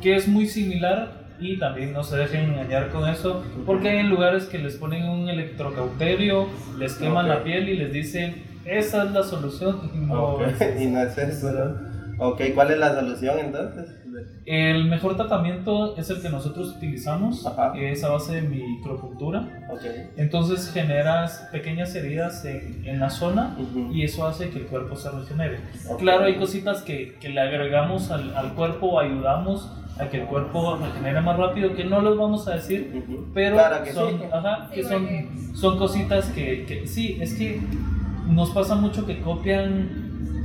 que 0.00 0.16
es 0.16 0.26
muy 0.26 0.46
similar 0.48 1.23
y 1.40 1.58
también 1.58 1.92
no 1.92 2.02
se 2.04 2.16
dejen 2.16 2.50
engañar 2.50 2.90
con 2.90 3.08
eso, 3.08 3.42
porque 3.66 3.88
hay 3.90 4.02
lugares 4.04 4.44
que 4.46 4.58
les 4.58 4.76
ponen 4.76 5.08
un 5.08 5.28
electrocauterio, 5.28 6.46
les 6.78 6.94
queman 6.94 7.26
Ok. 7.26 7.36
la 7.36 7.44
piel 7.44 7.68
y 7.68 7.76
les 7.76 7.92
dicen, 7.92 8.42
esa 8.64 9.04
es 9.04 9.10
la 9.12 9.22
solución. 9.22 9.90
Y 9.94 9.98
no, 9.98 10.22
Ok, 10.34 10.42
y 10.80 10.86
no 10.86 11.00
es 11.02 11.18
eso. 11.18 11.76
Ok, 12.18 12.40
¿cuál 12.54 12.70
es 12.70 12.78
la 12.78 12.94
solución 12.94 13.38
entonces? 13.40 13.90
El 14.46 14.84
mejor 14.84 15.16
tratamiento 15.16 15.96
es 15.96 16.08
el 16.10 16.22
que 16.22 16.28
nosotros 16.28 16.76
utilizamos, 16.76 17.44
es 17.76 18.04
a 18.04 18.08
base 18.10 18.40
de 18.40 18.42
micropuntura. 18.42 19.64
Ok. 19.68 19.80
Entonces 20.16 20.70
generas 20.72 21.48
pequeñas 21.50 21.92
heridas 21.96 22.44
en, 22.44 22.82
en 22.86 23.00
la 23.00 23.10
zona 23.10 23.56
y 23.92 24.04
eso 24.04 24.24
hace 24.26 24.50
que 24.50 24.60
el 24.60 24.66
cuerpo 24.66 24.94
se 24.94 25.10
regenere. 25.10 25.58
Claro, 25.98 26.24
hay 26.26 26.36
cositas 26.36 26.82
que, 26.82 27.16
que 27.20 27.30
le 27.30 27.40
agregamos 27.40 28.12
al, 28.12 28.36
al 28.36 28.54
cuerpo 28.54 28.86
o 28.86 29.00
ayudamos 29.00 29.68
a 29.98 30.08
que 30.08 30.22
el 30.22 30.26
cuerpo 30.26 30.76
regenere 30.76 31.20
más 31.20 31.36
rápido, 31.36 31.74
que 31.74 31.84
no 31.84 32.00
los 32.00 32.18
vamos 32.18 32.48
a 32.48 32.56
decir, 32.56 33.04
pero 33.32 33.54
Claro 33.56 33.84
que 33.84 33.92
son, 33.92 34.18
sí. 34.18 34.24
ajá, 34.32 34.70
que 34.74 34.82
Sí, 34.82 34.88
son, 35.54 35.78
cositas 35.78 36.26
que, 36.30 36.64
que 36.66 36.86
sí, 36.86 37.18
es 37.20 37.34
que 37.34 37.60
nos 38.28 38.50
pasa 38.50 38.74
mucho 38.74 39.06
que 39.06 39.20
copian 39.20 40.03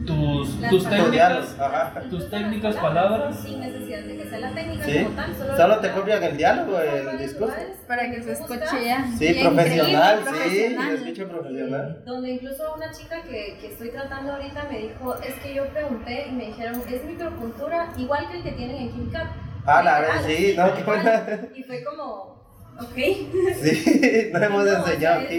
tus, 0.10 0.56
Las 0.60 0.70
tus 0.72 0.90
técnicas, 0.90 1.60
Ajá. 1.60 1.94
tus 2.10 2.30
técnicas 2.30 2.76
palabras 2.76 3.40
Sin 3.40 3.60
necesidad 3.60 4.00
de 4.02 4.18
que 4.18 4.26
sea 4.30 4.40
la 4.40 4.52
técnica 4.54 4.86
Sí. 4.86 5.04
como 5.04 5.16
tal. 5.16 5.36
Solo, 5.36 5.58
Solo 5.58 5.80
te 5.80 5.92
copian 5.92 6.24
el 6.24 6.38
diálogo, 6.38 6.80
el 6.80 7.18
discurso. 7.20 7.56
Para 7.88 8.12
que 8.12 8.22
se 8.24 8.32
escuche 8.34 8.86
ya. 8.86 9.06
Sí, 9.18 9.34
bien 9.34 9.48
profesional, 9.54 10.20
sí, 10.48 10.78
escucho 10.94 11.28
profesional. 11.30 12.02
Donde 12.06 12.30
incluso 12.32 12.74
una 12.76 12.92
chica 12.92 13.22
que, 13.24 13.58
que 13.62 13.68
estoy 13.72 13.90
tratando 13.92 14.34
ahorita 14.34 14.66
me 14.72 14.80
dijo, 14.80 15.16
es 15.22 15.36
que 15.44 15.54
yo 15.54 15.68
pregunté 15.68 16.26
y 16.30 16.32
me 16.32 16.46
dijeron, 16.48 16.82
es 16.90 17.04
micropuntura 17.06 17.92
igual 17.98 18.28
que 18.30 18.38
el 18.38 18.44
que 18.44 18.52
tienen 18.54 18.76
en 18.78 18.92
Química. 18.92 19.32
Ah, 19.66 19.84
la 19.84 20.00
verdad, 20.00 20.22
sí, 20.26 20.54
no, 20.58 20.74
qué 20.76 20.84
buena. 20.84 21.24
Y 21.54 21.64
fue 21.64 21.84
como, 21.84 22.40
ok. 22.80 22.96
Sí, 23.62 24.30
no 24.34 24.40
hemos 24.42 24.66
No, 24.66 24.72
o 24.72 24.76
enseñado 24.88 25.22
sea, 25.22 25.30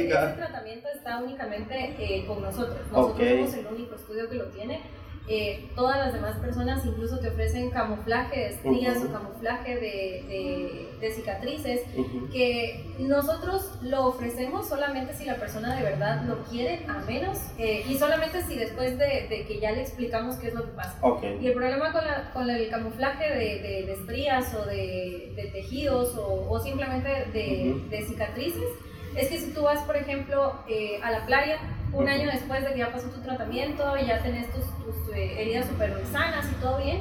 está 0.89 1.19
únicamente 1.19 1.95
eh, 1.99 2.25
con 2.27 2.43
nosotros. 2.43 2.79
Nosotros 2.91 3.13
Ok. 3.21 3.29
somos 3.29 3.55
el 3.55 3.67
único 3.67 3.95
estudio 3.95 4.29
que 4.29 4.37
lo 4.37 4.47
tiene. 4.47 4.81
Eh, 5.29 5.69
todas 5.77 5.99
las 5.99 6.13
demás 6.15 6.39
personas 6.39 6.85
incluso 6.85 7.21
te 7.21 7.29
ofrecen 7.29 7.71
camuflaje 7.71 8.37
de 8.41 8.47
estrías 8.49 8.97
Ujú. 8.97 9.09
o 9.09 9.13
camuflaje 9.13 9.75
de, 9.77 10.25
de- 10.27 10.89
de 10.99 11.13
cicatrices 11.13 11.83
Ujú. 11.95 12.29
que 12.33 12.85
nosotros 12.99 13.79
lo 13.83 14.07
ofrecemos 14.07 14.67
solamente 14.69 15.15
si 15.15 15.27
la 15.27 15.37
persona 15.37 15.77
de 15.77 15.83
verdad 15.85 16.23
lo 16.25 16.43
quiere, 16.45 16.85
a 16.89 16.99
menos, 17.07 17.39
eh, 17.59 17.85
y 17.89 17.97
solamente 17.97 18.43
si 18.43 18.57
después 18.57 18.99
de, 18.99 19.29
de 19.29 19.45
que 19.47 19.61
ya 19.61 19.71
le 19.71 19.83
explicamos 19.83 20.37
qué 20.37 20.49
es 20.49 20.55
lo 20.55 20.63
que 20.65 20.73
pasa. 20.73 20.99
Ok. 21.03 21.23
Y 21.41 21.47
el 21.47 21.53
problema 21.53 21.93
con, 21.93 22.05
la- 22.05 22.31
con 22.33 22.51
el 22.51 22.69
camuflaje 22.69 23.25
de, 23.33 23.93
estrías 23.93 24.53
o 24.55 24.65
de, 24.67 25.33
tejidos 25.53 26.17
o, 26.17 26.49
o 26.51 26.59
simplemente 26.59 27.09
de, 27.33 27.75
Ujú. 27.77 27.89
de 27.89 28.03
cicatrices 28.03 28.69
es 29.17 29.29
que 29.29 29.39
si 29.39 29.53
tú 29.53 29.63
vas, 29.63 29.81
por 29.83 29.97
ejemplo, 29.97 30.55
eh, 30.69 31.01
a 31.03 31.11
la 31.11 31.27
playa 31.27 31.59
un 31.93 32.09
año 32.09 32.29
después 32.31 32.63
de 32.65 32.73
que 32.73 32.79
ya 32.79 32.93
pasó 32.93 33.09
tu 33.11 33.21
tratamiento 33.21 33.97
y 33.99 34.07
ya 34.07 34.23
tenés 34.23 34.49
tus, 34.53 34.65
tus, 34.85 35.15
eh, 35.17 35.43
heridas 35.43 35.67
súper 35.67 35.93
sanas 36.13 36.47
y 36.51 36.55
todo 36.61 36.79
bien, 36.83 37.01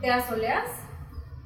te 0.00 0.10
asoleas, 0.10 0.66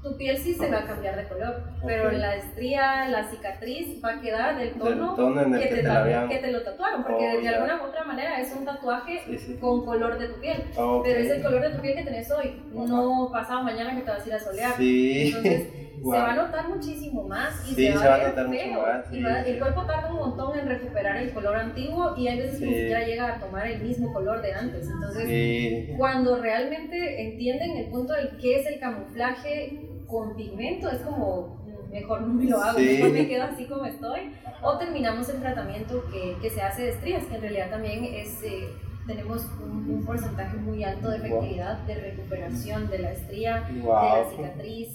tu 0.00 0.16
piel 0.16 0.38
sí 0.38 0.54
se 0.54 0.70
va 0.70 0.78
a 0.78 0.84
cambiar 0.84 1.16
de 1.16 1.26
color, 1.26 1.64
pero 1.84 2.06
Ok. 2.06 2.12
la 2.14 2.36
estría, 2.36 3.08
la 3.08 3.24
cicatriz 3.28 4.02
va 4.02 4.12
a 4.12 4.20
quedar 4.20 4.56
del 4.56 4.74
tono, 4.74 5.14
tono 5.16 5.42
en 5.42 5.54
el 5.54 5.60
que 5.60 5.66
te, 5.68 5.82
te 5.82 6.26
que 6.28 6.38
te 6.38 6.52
lo 6.52 6.62
tatuaron, 6.62 7.02
porque 7.02 7.34
Oh, 7.36 7.40
de 7.40 7.48
alguna 7.48 7.82
u 7.82 7.86
otra 7.86 8.04
manera 8.04 8.40
es 8.40 8.52
un 8.56 8.64
tatuaje 8.64 9.22
Sí, 9.26 9.38
sí. 9.38 9.56
con 9.60 9.84
color 9.84 10.16
de 10.18 10.28
tu 10.28 10.40
piel. 10.40 10.64
Ok. 10.76 11.04
Pero 11.04 11.18
es 11.20 11.30
el 11.32 11.42
color 11.42 11.62
de 11.62 11.70
tu 11.70 11.80
piel 11.82 11.96
que 11.96 12.04
tenés 12.04 12.30
hoy, 12.30 12.62
no 12.72 13.28
pasado 13.32 13.64
mañana 13.64 13.96
que 13.96 14.02
te 14.02 14.10
vas 14.10 14.24
a 14.24 14.28
ir 14.28 14.34
a 14.34 14.38
solear. 14.38 14.76
Sí. 14.76 15.28
Entonces, 15.34 15.87
Wow. 16.02 16.12
se 16.14 16.18
va 16.20 16.32
a 16.32 16.36
notar 16.36 16.68
muchísimo 16.68 17.22
más 17.24 17.68
y 17.70 17.74
Sí, 17.74 17.86
se 17.86 17.94
va, 17.94 18.00
se 18.02 18.08
va 18.08 18.14
a 18.14 18.18
ver 18.18 18.28
notar 18.28 18.48
mucho 18.48 18.60
feo. 18.60 18.82
más, 18.82 19.04
Y 19.12 19.16
sí, 19.16 19.22
va- 19.22 19.44
sí. 19.44 19.50
El 19.50 19.58
cuerpo 19.58 19.82
tarda 19.82 20.10
un 20.12 20.16
montón 20.18 20.58
en 20.58 20.68
recuperar 20.68 21.16
el 21.16 21.32
color 21.32 21.56
antiguo 21.56 22.14
y 22.16 22.28
hay 22.28 22.38
veces 22.38 22.58
que 22.60 22.66
ni 22.66 22.74
siquiera 22.74 23.04
llega 23.06 23.34
a 23.36 23.40
tomar 23.40 23.66
el 23.66 23.82
mismo 23.82 24.12
color 24.12 24.40
de 24.42 24.52
antes. 24.54 24.88
Entonces, 24.88 25.96
cuando 25.96 26.40
realmente 26.40 27.22
entienden 27.22 27.76
el 27.78 27.86
punto 27.90 28.12
del 28.14 28.36
qué 28.38 28.60
es 28.60 28.66
el 28.66 28.78
camuflaje 28.80 29.80
con 30.06 30.36
pigmento, 30.36 30.88
es 30.90 31.00
como, 31.02 31.58
"Mm, 31.66 31.92
mejor 31.92 32.20
no 32.22 32.34
me 32.34 32.44
lo 32.44 32.60
hago, 32.62 32.78
mejor 32.78 33.10
me 33.10 33.28
quedo 33.28 33.42
así 33.44 33.64
como 33.66 33.84
estoy. 33.84 34.32
O 34.62 34.78
terminamos 34.78 35.28
el 35.28 35.40
tratamiento 35.40 36.04
que, 36.12 36.36
que 36.40 36.50
se 36.50 36.62
hace 36.62 36.82
de 36.82 36.88
estrías, 36.90 37.24
que 37.24 37.34
en 37.36 37.40
realidad 37.42 37.70
también 37.70 38.04
es, 38.04 38.42
eh, 38.42 38.68
tenemos 39.08 39.44
un, 39.60 39.90
un 39.90 40.04
porcentaje 40.04 40.56
muy 40.58 40.84
alto 40.84 41.08
de 41.10 41.16
efectividad 41.16 41.78
de 41.78 41.94
recuperación 41.96 42.88
de 42.90 42.98
la 43.00 43.10
estría, 43.12 43.62
de 43.62 43.72
la 43.80 43.84
Wow. 43.84 44.30
cicatriz, 44.30 44.88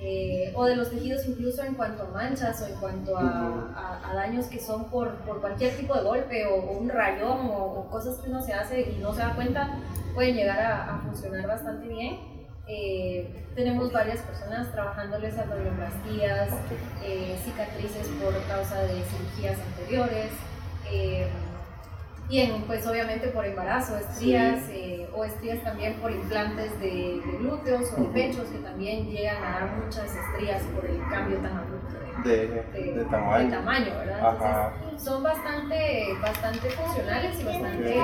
eh, 0.00 0.52
o 0.54 0.66
de 0.66 0.76
los 0.76 0.90
tejidos 0.90 1.26
incluso 1.26 1.64
en 1.64 1.74
cuanto 1.74 2.04
a 2.04 2.10
manchas 2.10 2.60
o 2.62 2.66
en 2.66 2.74
cuanto 2.78 3.16
a, 3.18 3.22
a- 3.74 4.10
a 4.10 4.14
daños 4.14 4.46
que 4.46 4.60
son 4.60 4.84
por, 4.90 5.14
por 5.26 5.40
cualquier 5.40 5.74
tipo 5.76 5.94
de 5.94 6.02
golpe 6.02 6.46
o, 6.46 6.54
o 6.56 6.78
un 6.78 6.88
rayón 6.90 7.46
o, 7.48 7.64
o 7.80 7.88
cosas 7.90 8.18
que 8.18 8.30
uno 8.30 8.40
se 8.42 8.52
hace 8.52 8.82
y 8.82 8.98
no 9.00 9.12
se 9.14 9.20
da 9.22 9.34
cuenta, 9.34 9.78
pueden 10.14 10.36
llegar 10.36 10.60
a, 10.60 10.94
a 10.94 10.98
funcionar 11.00 11.46
bastante 11.46 11.88
bien. 11.88 12.18
Eh, 12.68 13.44
tenemos 13.54 13.90
varias 13.92 14.20
personas 14.20 14.70
trabajándoles 14.72 15.36
abdominoplastías, 15.38 16.48
eh, 17.02 17.36
cicatrices 17.44 18.06
por 18.22 18.32
causa 18.46 18.80
de 18.82 19.02
cirugías 19.02 19.58
anteriores. 19.72 20.30
Y 22.28 22.40
en, 22.40 22.62
pues 22.62 22.86
obviamente 22.86 23.28
por 23.28 23.44
embarazo, 23.44 23.96
estrías, 23.98 24.60
eh, 24.70 25.08
o 25.12 25.24
estrías 25.24 25.62
también 25.62 25.94
por 25.96 26.10
implantes 26.10 26.78
de, 26.80 27.20
de 27.24 27.38
glúteos 27.38 27.92
o 27.92 28.00
de 28.00 28.06
pechos, 28.08 28.48
que 28.48 28.58
también 28.58 29.06
llegan 29.10 29.42
a 29.44 29.60
dar 29.60 29.76
muchas 29.76 30.10
estrías 30.14 30.62
por 30.74 30.84
el 30.86 30.98
cambio 31.08 31.38
tan 31.38 31.56
abrupto 31.58 31.73
de, 32.24 32.64
De, 32.72 32.92
de 32.94 33.04
tamaño. 33.04 33.50
¿verdad? 33.98 34.26
Ajá. 34.26 34.72
Entonces, 34.76 35.02
son 35.04 35.22
bastante, 35.22 36.06
bastante 36.22 36.70
funcionales 36.70 37.40
y 37.40 37.44
bastante, 37.44 38.00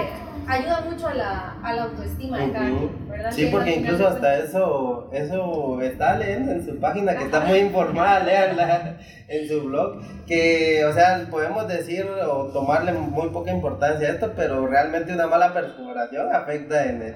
ayuda 0.46 0.80
mucho 0.82 1.08
a 1.08 1.14
la, 1.14 1.54
a 1.62 1.72
la 1.72 1.82
autoestima 1.84 2.38
de 2.38 2.52
cada 2.52 2.66
quien, 2.66 3.08
¿verdad? 3.08 3.32
Sí, 3.32 3.44
Que 3.44 3.50
porque 3.50 3.76
incluso 3.76 4.08
hasta 4.08 4.38
eso, 4.38 5.08
eso 5.12 5.80
está 5.80 6.16
leyendo 6.16 6.52
en 6.52 6.66
su 6.66 6.78
página, 6.78 7.16
que 7.16 7.24
está 7.24 7.40
muy 7.40 7.58
informada, 7.58 8.20
léanla 8.20 8.96
en 9.28 9.48
su 9.48 9.62
blog, 9.62 10.00
que, 10.26 10.84
o 10.84 10.92
sea, 10.92 11.26
podemos 11.30 11.66
decir 11.68 12.06
o 12.06 12.46
tomarle 12.52 12.92
muy 12.92 13.28
poca 13.30 13.50
importancia 13.52 14.08
a 14.08 14.12
esto, 14.12 14.32
pero 14.36 14.66
realmente 14.66 15.12
una 15.14 15.26
mala 15.26 15.54
perforación 15.54 16.34
afecta 16.34 16.84
en 16.84 17.02
el, 17.02 17.14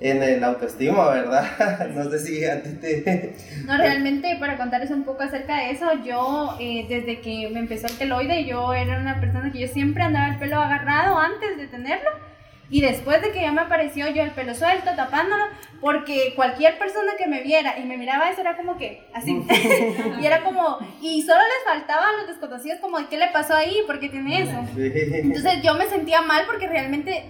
en 0.00 0.22
el 0.22 0.44
autoestima, 0.44 1.08
¿verdad? 1.10 1.88
No 1.94 2.10
sé 2.10 2.18
si 2.18 2.44
a 2.44 2.62
ti 2.62 2.70
te... 2.80 3.34
No, 3.64 3.76
realmente 3.76 4.36
para 4.38 4.56
contarles 4.56 4.90
un 4.90 5.04
poco 5.04 5.22
acerca 5.22 5.56
de 5.56 5.70
eso, 5.70 5.86
yo 6.04 6.56
eh, 6.60 6.86
desde 6.88 7.20
que 7.20 7.48
me 7.52 7.60
empezó 7.60 7.86
el 7.86 7.96
keloide, 7.96 8.44
yo 8.44 8.74
era 8.74 9.00
una 9.00 9.20
persona 9.20 9.50
que 9.50 9.60
yo 9.60 9.68
siempre 9.68 10.02
andaba 10.02 10.28
el 10.28 10.38
pelo 10.38 10.60
agarrado 10.60 11.18
antes 11.18 11.56
de 11.56 11.66
tenerlo. 11.66 12.10
Y 12.68 12.80
después 12.80 13.22
de 13.22 13.30
que 13.30 13.42
ya 13.42 13.52
me 13.52 13.60
apareció 13.60 14.08
yo 14.08 14.22
el 14.22 14.32
pelo 14.32 14.54
suelto, 14.54 14.90
tapándolo, 14.96 15.44
porque 15.80 16.32
cualquier 16.34 16.78
persona 16.78 17.12
que 17.16 17.26
me 17.26 17.42
viera 17.42 17.78
y 17.78 17.84
me 17.84 17.96
miraba 17.96 18.30
eso 18.30 18.40
era 18.40 18.56
como 18.56 18.76
que 18.76 19.06
así. 19.14 19.40
y 20.20 20.26
era 20.26 20.42
como, 20.42 20.78
y 21.00 21.22
solo 21.22 21.38
les 21.38 21.72
faltaba 21.72 22.08
a 22.08 22.12
los 22.18 22.26
desconocidos 22.26 22.80
como, 22.80 22.98
¿qué 23.08 23.18
le 23.18 23.28
pasó 23.28 23.54
ahí? 23.54 23.78
¿Por 23.86 24.00
qué 24.00 24.08
tiene 24.08 24.42
eso? 24.42 24.64
Entonces 24.76 25.62
yo 25.62 25.74
me 25.74 25.86
sentía 25.86 26.22
mal 26.22 26.44
porque 26.46 26.66
realmente 26.66 27.24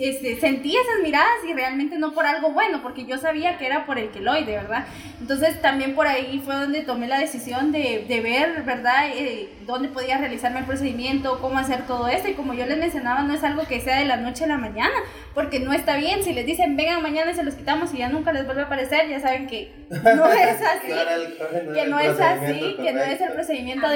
este, 0.00 0.40
sentí 0.40 0.76
esas 0.76 1.02
miradas 1.02 1.44
y 1.48 1.52
realmente 1.52 1.96
no 1.98 2.12
por 2.12 2.26
algo 2.26 2.50
bueno, 2.50 2.82
porque 2.82 3.04
yo 3.04 3.18
sabía 3.18 3.58
que 3.58 3.66
era 3.66 3.86
por 3.86 3.98
el 3.98 4.10
queloide, 4.10 4.56
¿verdad? 4.56 4.86
Entonces 5.20 5.60
también 5.60 5.94
por 5.94 6.06
ahí 6.08 6.42
fue 6.44 6.56
donde 6.56 6.82
tomé 6.82 7.06
la 7.06 7.20
decisión 7.20 7.70
de, 7.70 8.06
de 8.08 8.20
ver, 8.20 8.62
¿verdad? 8.64 9.10
Eh, 9.14 9.50
dónde 9.66 9.88
podía 9.88 10.18
realizarme 10.18 10.60
el 10.60 10.64
procedimiento, 10.64 11.38
cómo 11.40 11.58
hacer 11.58 11.86
todo 11.86 12.08
esto. 12.08 12.28
Y 12.28 12.34
como 12.34 12.54
yo 12.54 12.66
les 12.66 12.78
mencionaba, 12.78 13.22
no 13.22 13.34
es 13.34 13.44
algo 13.44 13.62
que 13.66 13.80
sea 13.80 13.98
de 13.98 14.06
la 14.06 14.16
noche 14.16 14.44
a 14.44 14.48
la 14.48 14.56
mañana, 14.56 14.79
porque 15.34 15.60
no 15.60 15.72
está 15.72 15.96
bien. 15.96 16.22
Si 16.22 16.32
les 16.32 16.46
dicen, 16.46 16.76
vengan 16.76 17.02
mañana 17.02 17.30
y 17.30 17.34
se 17.34 17.42
los 17.42 17.54
quitamos 17.54 17.92
y 17.94 17.98
ya 17.98 18.08
nunca 18.08 18.32
les 18.32 18.44
vuelve 18.44 18.62
a 18.62 18.64
aparecer, 18.64 19.08
ya 19.08 19.20
saben 19.20 19.46
que 19.46 19.72
no 19.88 20.32
es 20.32 20.62
así 20.62 20.88
que 21.74 21.86
no 21.86 21.98
es 21.98 22.20
así, 22.20 22.76
que 22.80 22.92
no 22.92 23.02
es 23.02 23.20
el 23.20 23.32
procedimiento 23.32 23.86
A 23.86 23.92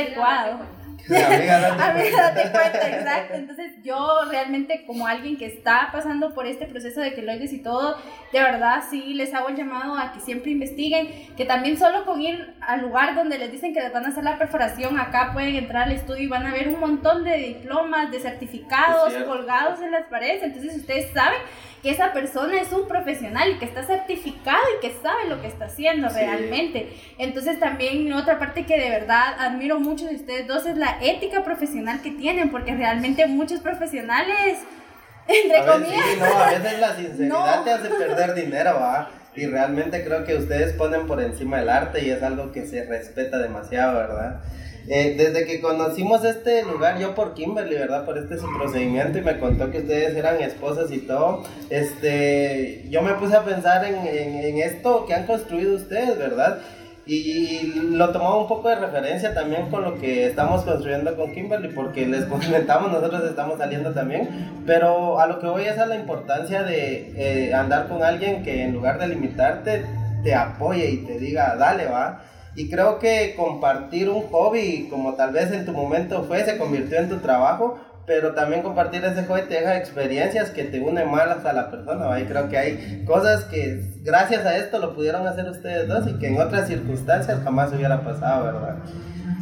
Amiga, 1.09 2.33
date 2.33 2.51
cuenta, 2.51 2.89
exacto. 2.89 3.35
Entonces, 3.35 3.73
yo 3.83 4.23
realmente, 4.31 4.85
como 4.87 5.07
alguien 5.07 5.37
que 5.37 5.47
está 5.47 5.91
pasando 5.93 6.33
por 6.35 6.47
este 6.47 6.67
proceso 6.67 7.01
de 7.01 7.15
queloides 7.15 7.53
y 7.53 7.63
todo, 7.63 7.97
de 8.33 8.41
verdad 8.41 8.83
sí 8.89 9.15
les 9.15 9.35
hago 9.35 9.49
el 9.49 9.57
llamado 9.57 9.97
a 9.97 10.13
que 10.13 10.21
siempre 10.21 10.51
investiguen, 10.51 11.09
que 11.37 11.45
también 11.45 11.79
solo 11.79 12.05
con 12.05 12.21
ir 12.21 12.55
al 12.61 12.81
lugar 12.81 13.15
donde 13.15 13.39
les 13.39 13.53
dicen 13.53 13.75
que 13.75 13.81
les 13.81 13.93
van 13.93 14.07
a 14.07 14.09
hacer 14.09 14.25
la 14.25 14.39
perforación, 14.39 14.99
acá 14.99 15.31
pueden 15.33 15.55
entrar 15.57 15.85
al 15.85 15.93
estudio 15.93 16.23
y 16.23 16.29
van 16.29 16.47
a 16.47 16.53
ver 16.53 16.69
un 16.69 16.81
montón 16.81 17.25
de 17.25 17.37
diplomas, 17.37 18.11
de 18.11 18.21
certificados 18.21 19.13
colgados 19.27 19.81
en 19.81 19.93
las 19.93 20.07
paredes. 20.07 20.43
Entonces, 20.43 20.77
ustedes 20.77 21.13
saben 21.13 21.39
que 21.85 21.91
esa 21.91 22.15
persona 22.15 22.63
es 22.63 22.73
un 22.73 22.89
profesional 22.89 23.51
y 23.51 23.59
que 23.59 23.67
está 23.67 23.85
certificado 23.85 24.63
y 24.75 24.81
que 24.81 24.97
sabe 25.03 25.29
lo 25.29 25.43
que 25.43 25.49
está 25.49 25.67
haciendo 25.67 26.09
realmente. 26.09 26.89
Entonces 27.19 27.61
también 27.61 28.11
otra 28.15 28.39
parte 28.39 28.65
que 28.65 28.81
de 28.81 28.89
verdad 28.89 29.35
admiro 29.39 29.79
mucho 29.79 30.07
de 30.07 30.15
ustedes 30.15 30.47
dos 30.49 30.65
es 30.65 30.79
la 30.79 30.97
ética 31.03 31.45
profesional 31.45 32.01
que 32.01 32.11
tienen, 32.11 32.51
porque 32.51 32.75
realmente 32.75 33.27
muchos 33.27 33.61
profesionales, 33.61 34.61
entre 35.29 35.59
comillas... 35.67 36.19
no, 36.19 36.25
a 36.25 36.51
veces 36.53 36.81
la 36.81 36.97
sinceridad 36.97 37.65
te 37.65 37.71
hace 37.73 37.91
perder 37.91 38.35
dinero, 38.35 38.77
¿va? 38.81 39.11
Y 39.37 39.47
realmente 39.47 40.03
creo 40.03 40.25
que 40.25 40.37
ustedes 40.37 40.73
ponen 40.73 41.07
por 41.07 41.21
encima 41.21 41.61
el 41.61 41.69
arte 41.69 42.03
y 42.03 42.09
es 42.09 42.23
algo 42.23 42.51
que 42.51 42.65
se 42.65 42.87
respeta 42.87 43.37
demasiado, 43.37 43.99
¿verdad? 43.99 44.41
Eh, 44.87 45.15
desde 45.17 45.47
que 45.47 45.63
conocimos 45.63 46.25
este 46.25 46.63
lugar, 46.63 46.99
yo 46.99 47.15
por 47.15 47.33
Kimberly, 47.33 47.77
¿verdad? 47.77 48.05
Por 48.05 48.19
este 48.19 48.39
su 48.39 48.47
procedimiento 48.53 49.19
y 49.19 49.23
me 49.23 49.39
contó 49.39 49.71
que 49.71 49.79
ustedes 49.79 50.15
eran 50.15 50.43
esposas 50.43 50.91
y 50.93 50.99
todo, 50.99 51.43
este, 51.71 52.85
yo 52.91 53.01
me 53.01 53.15
puse 53.15 53.35
a 53.35 53.45
pensar 53.45 53.85
en, 53.87 54.07
en, 54.07 54.59
esto 54.59 55.07
que 55.07 55.15
han 55.15 55.27
construido 55.27 55.75
ustedes, 55.77 56.19
¿verdad? 56.19 56.59
Y 57.07 57.73
lo 57.93 58.11
tomaba 58.11 58.39
un 58.39 58.49
poco 58.49 58.69
de 58.69 58.77
referencia 58.77 59.35
también 59.35 59.71
con 59.71 59.85
lo 59.85 59.99
que 59.99 60.27
estamos 60.27 60.63
construyendo 60.63 61.17
con 61.17 61.33
Kimberly, 61.33 61.69
porque 61.69 62.07
les 62.07 62.25
comentamos, 62.27 62.93
nosotros 62.93 63.25
estamos 63.25 63.59
saliendo 63.59 63.93
también, 63.93 64.29
pero 64.67 65.19
a 65.19 65.27
lo 65.27 65.39
que 65.41 65.47
voy 65.47 65.65
es 65.65 65.79
a 65.79 65.87
la 65.87 65.97
importancia 65.97 66.63
de 66.63 67.13
eh, 67.17 67.55
andar 67.55 67.89
con 67.89 68.03
alguien 68.03 68.43
que 68.43 68.63
en 68.63 68.75
lugar 68.75 68.99
de 68.99 69.09
limitarte, 69.09 69.87
te 70.23 70.35
apoye 70.35 70.91
y 70.91 70.97
te 71.05 71.19
diga, 71.19 71.55
dale, 71.57 71.87
va 71.87 72.23
y 72.57 72.71
creo 72.71 72.99
que 72.99 73.35
compartir 73.37 74.09
un 74.09 74.23
hobby, 74.29 74.89
como 74.91 75.15
tal 75.15 75.33
vez 75.33 75.51
en 75.53 75.67
tu 75.67 75.73
momento 75.73 76.25
fue, 76.25 76.45
se 76.45 76.57
convirtió 76.57 76.99
en 76.99 77.09
tu 77.09 77.19
trabajo, 77.19 77.79
pero 78.07 78.35
también 78.35 78.63
compartir 78.63 79.05
ese 79.05 79.25
hobby 79.25 79.43
te 79.43 79.55
deja 79.55 79.77
experiencias 79.77 80.51
que 80.51 80.65
te 80.65 80.81
unen 80.81 81.11
más 81.11 81.45
a 81.45 81.53
la 81.53 81.71
persona. 81.71 82.21
Y 82.21 82.25
creo 82.25 82.49
que 82.49 82.59
hay 82.59 83.05
cosas 83.07 83.45
que 83.45 83.81
gracias 84.03 84.45
a 84.45 84.57
esto 84.57 84.79
lo 84.79 84.95
pudieron 84.95 85.27
hacer 85.27 85.49
ustedes 85.49 85.89
dos 85.89 86.07
y 86.07 86.15
que 86.19 86.29
en 86.29 86.41
otras 86.41 86.69
circunstancias 86.69 87.41
jamás 87.43 87.73
hubiera 87.73 88.03
pasado, 88.03 88.45
¿verdad? 88.45 88.77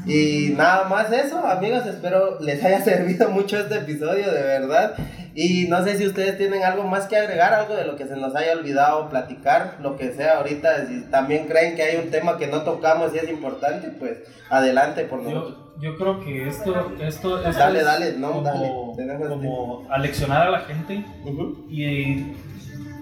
Y 0.06 0.54
nada 0.56 0.88
más 0.88 1.12
eso, 1.12 1.44
amigos, 1.46 1.86
espero 1.86 2.40
les 2.40 2.64
haya 2.64 2.80
servido 2.84 3.30
mucho 3.30 3.58
este 3.58 3.76
episodio, 3.76 4.30
de 4.32 4.42
verdad. 4.42 4.94
Y 5.34 5.66
no 5.68 5.82
sé 5.82 5.96
si 5.96 6.06
ustedes 6.06 6.36
tienen 6.36 6.62
algo 6.62 6.84
más 6.84 7.06
que 7.06 7.16
agregar, 7.16 7.54
algo 7.54 7.74
de 7.74 7.86
lo 7.86 7.96
que 7.96 8.06
se 8.06 8.16
nos 8.16 8.34
haya 8.34 8.52
olvidado 8.52 9.08
platicar, 9.08 9.78
lo 9.80 9.96
que 9.96 10.12
sea 10.12 10.38
ahorita. 10.38 10.86
Si 10.86 11.02
también 11.10 11.46
creen 11.46 11.74
que 11.74 11.82
hay 11.82 11.96
un 11.96 12.10
tema 12.10 12.36
que 12.36 12.46
no 12.46 12.62
tocamos 12.62 13.14
y 13.14 13.18
es 13.18 13.28
importante, 13.28 13.88
pues 13.88 14.18
adelante 14.50 15.04
por 15.04 15.22
nosotros. 15.22 15.58
Yo, 15.80 15.96
creo 15.96 16.20
que 16.20 16.46
esto, 16.46 16.92
esto, 17.00 17.38
dale, 17.40 17.82
dale, 17.82 18.12
no, 18.18 18.32
como, 18.32 18.94
dale. 18.96 19.28
Como 19.28 19.86
aleccionar 19.90 20.46
a 20.48 20.50
la 20.50 20.60
gente 20.60 21.04
y 21.68 22.34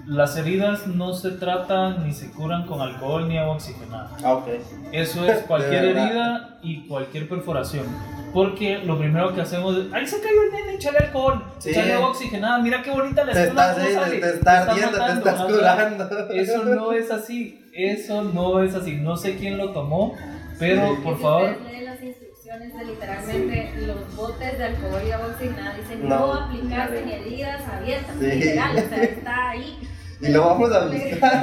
las 0.07 0.35
heridas 0.37 0.87
no 0.87 1.13
se 1.13 1.31
tratan 1.31 2.05
ni 2.05 2.13
se 2.13 2.31
curan 2.31 2.65
con 2.65 2.81
alcohol 2.81 3.27
ni 3.27 3.37
agua 3.37 3.55
oxigenada. 3.55 4.11
Ah, 4.23 4.33
ok. 4.33 4.47
Eso 4.91 5.25
es 5.25 5.39
cualquier 5.47 5.85
herida 5.85 6.59
y 6.61 6.87
cualquier 6.87 7.29
perforación. 7.29 7.85
Porque 8.33 8.79
lo 8.79 8.97
primero 8.97 9.33
que 9.33 9.41
hacemos 9.41 9.77
es, 9.77 9.93
ahí 9.93 10.07
se 10.07 10.21
cayó 10.21 10.43
el 10.43 10.51
nene, 10.51 10.75
échale 10.75 10.99
alcohol, 10.99 11.43
sí. 11.59 11.71
échale 11.71 11.93
agua 11.93 12.09
oxigenada, 12.09 12.59
mira 12.59 12.81
qué 12.81 12.91
bonita 12.91 13.25
la 13.25 13.33
espuma. 13.33 13.75
Te 13.75 13.89
estás, 13.89 14.09
te, 14.09 14.17
está 14.17 14.61
ardiendo, 14.61 15.05
te 15.05 15.13
estás 15.13 15.43
curando. 15.43 16.29
Eso 16.29 16.65
no 16.65 16.93
es 16.93 17.11
así, 17.11 17.69
eso 17.73 18.23
no 18.23 18.61
es 18.61 18.73
así. 18.73 18.95
No 18.95 19.17
sé 19.17 19.35
quién 19.35 19.57
lo 19.57 19.71
tomó, 19.71 20.15
pero 20.59 20.97
por 21.03 21.19
favor... 21.19 21.57
las 21.83 22.01
instrucciones 22.01 22.73
de 22.73 22.85
literalmente 22.85 23.73
los 23.85 24.15
botes 24.15 24.57
de 24.57 24.63
alcohol 24.63 25.01
y 25.05 25.11
agua 25.11 25.27
oxigenada 25.27 25.75
dicen 25.75 26.07
no, 26.07 26.17
no 26.17 26.33
aplicarse 26.33 26.99
en 27.01 27.09
heridas 27.09 27.61
abiertas, 27.67 28.15
literal, 28.15 28.77
o 28.77 28.89
sea, 28.89 29.03
está 29.03 29.49
ahí 29.49 29.77
y 30.21 30.29
lo 30.29 30.45
vamos 30.45 30.71
a 30.71 30.85
buscar 30.85 31.19
para 31.19 31.41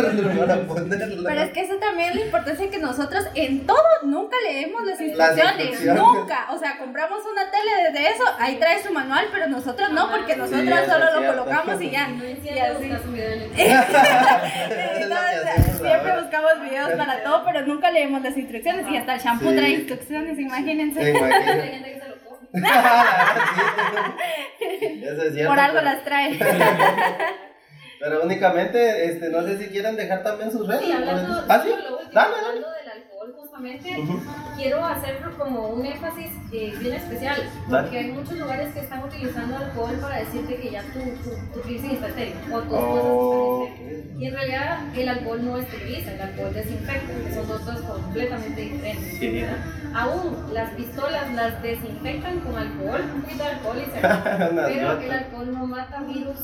ponerlo. 0.67 1.25
Pero 1.25 1.43
es 1.43 1.51
que 1.51 1.61
eso 1.63 1.75
también 1.77 2.11
es 2.11 2.17
la 2.17 2.23
importancia 2.23 2.71
que 2.71 2.79
nosotros 2.79 3.27
en 3.35 3.67
todo 3.67 3.83
nunca 4.05 4.37
leemos 4.45 4.87
las 4.87 5.01
instrucciones, 5.01 5.85
nunca. 5.85 6.47
O 6.51 6.59
sea, 6.59 6.79
compramos 6.79 7.19
una 7.31 7.51
tele 7.51 7.71
desde 7.91 8.15
eso, 8.15 8.25
ahí 8.39 8.57
trae 8.57 8.83
su 8.83 8.91
manual, 8.93 9.27
pero 9.33 9.49
nosotros 9.49 9.91
no, 9.93 10.11
porque 10.11 10.37
nosotros 10.37 10.81
solo 10.87 11.21
lo 11.21 11.27
colocamos 11.33 11.83
y 11.83 11.91
ya. 11.91 12.09
Y 12.49 12.59
así. 12.61 12.89
siempre 15.79 16.21
buscamos 16.21 16.61
videos 16.63 16.93
para 16.93 17.23
todo, 17.23 17.45
pero 17.45 17.67
nunca 17.67 17.91
leemos 17.91 18.23
las 18.23 18.37
instrucciones 18.37 18.87
y 18.91 18.97
hasta 18.97 19.15
el 19.15 19.21
shampoo 19.21 19.53
trae 19.53 19.71
instrucciones, 19.71 20.39
imagínense. 20.39 21.15
Por 25.47 25.61
algo 25.61 25.81
las 25.81 26.05
trae. 26.05 26.39
Pero 28.01 28.23
únicamente, 28.23 29.05
este, 29.07 29.29
no 29.31 29.43
sé 29.43 29.59
si 29.59 29.69
quieren 29.69 29.97
dejar 29.97 30.23
también 30.23 30.51
sus 30.53 30.67
redes. 30.67 30.85
Sí, 30.85 30.93
hablando, 30.93 31.45
¿Ah, 31.49 31.63
sí? 31.65 31.71
Dale, 32.13 32.35
hablando 32.37 32.71
del 32.71 32.89
alcohol, 32.89 33.35
quiero 34.57 34.85
hacer 34.85 35.19
como 35.39 35.69
un 35.69 35.87
énfasis 35.87 36.31
eh, 36.53 36.75
bien 36.81 36.95
especial, 36.95 37.43
porque 37.69 37.99
hay 37.99 38.13
muchos 38.13 38.39
lugares 38.39 38.73
que 38.73 38.81
están 38.81 39.05
utilizando 39.05 39.57
alcohol 39.57 39.97
para 40.01 40.21
decirte 40.21 40.57
que 40.57 40.71
ya 40.71 40.83
tu, 40.83 41.01
tu, 41.01 41.61
tu 41.61 41.69
está 41.69 42.09
estéril, 42.09 42.35
o 42.53 42.61
tus 42.61 42.73
oh, 42.73 43.69
cosas 43.69 43.81
están 43.81 44.21
Y 44.21 44.27
en 44.27 44.35
realidad 44.35 44.79
el 44.97 45.09
alcohol 45.09 45.45
no 45.45 45.59
esteriliza, 45.59 46.13
el 46.15 46.21
alcohol 46.21 46.55
desinfecta, 46.55 47.13
que 47.25 47.35
son 47.35 47.49
dos 47.49 47.61
cosas 47.61 47.81
completamente 47.83 48.61
diferentes. 48.61 49.19
Sí. 49.19 49.45
Aún 49.95 50.53
las 50.53 50.71
pistolas 50.71 51.33
las 51.35 51.63
desinfectan 51.63 52.41
con 52.41 52.57
alcohol, 52.57 53.01
un 53.15 53.23
poquito 53.23 53.43
de 53.43 53.51
alcohol 53.51 53.77
y 53.79 53.91
se 53.91 54.01
Pero 54.69 55.01
el 55.01 55.11
alcohol 55.11 55.53
no 55.53 55.67
mata 55.67 56.01
virus 56.03 56.39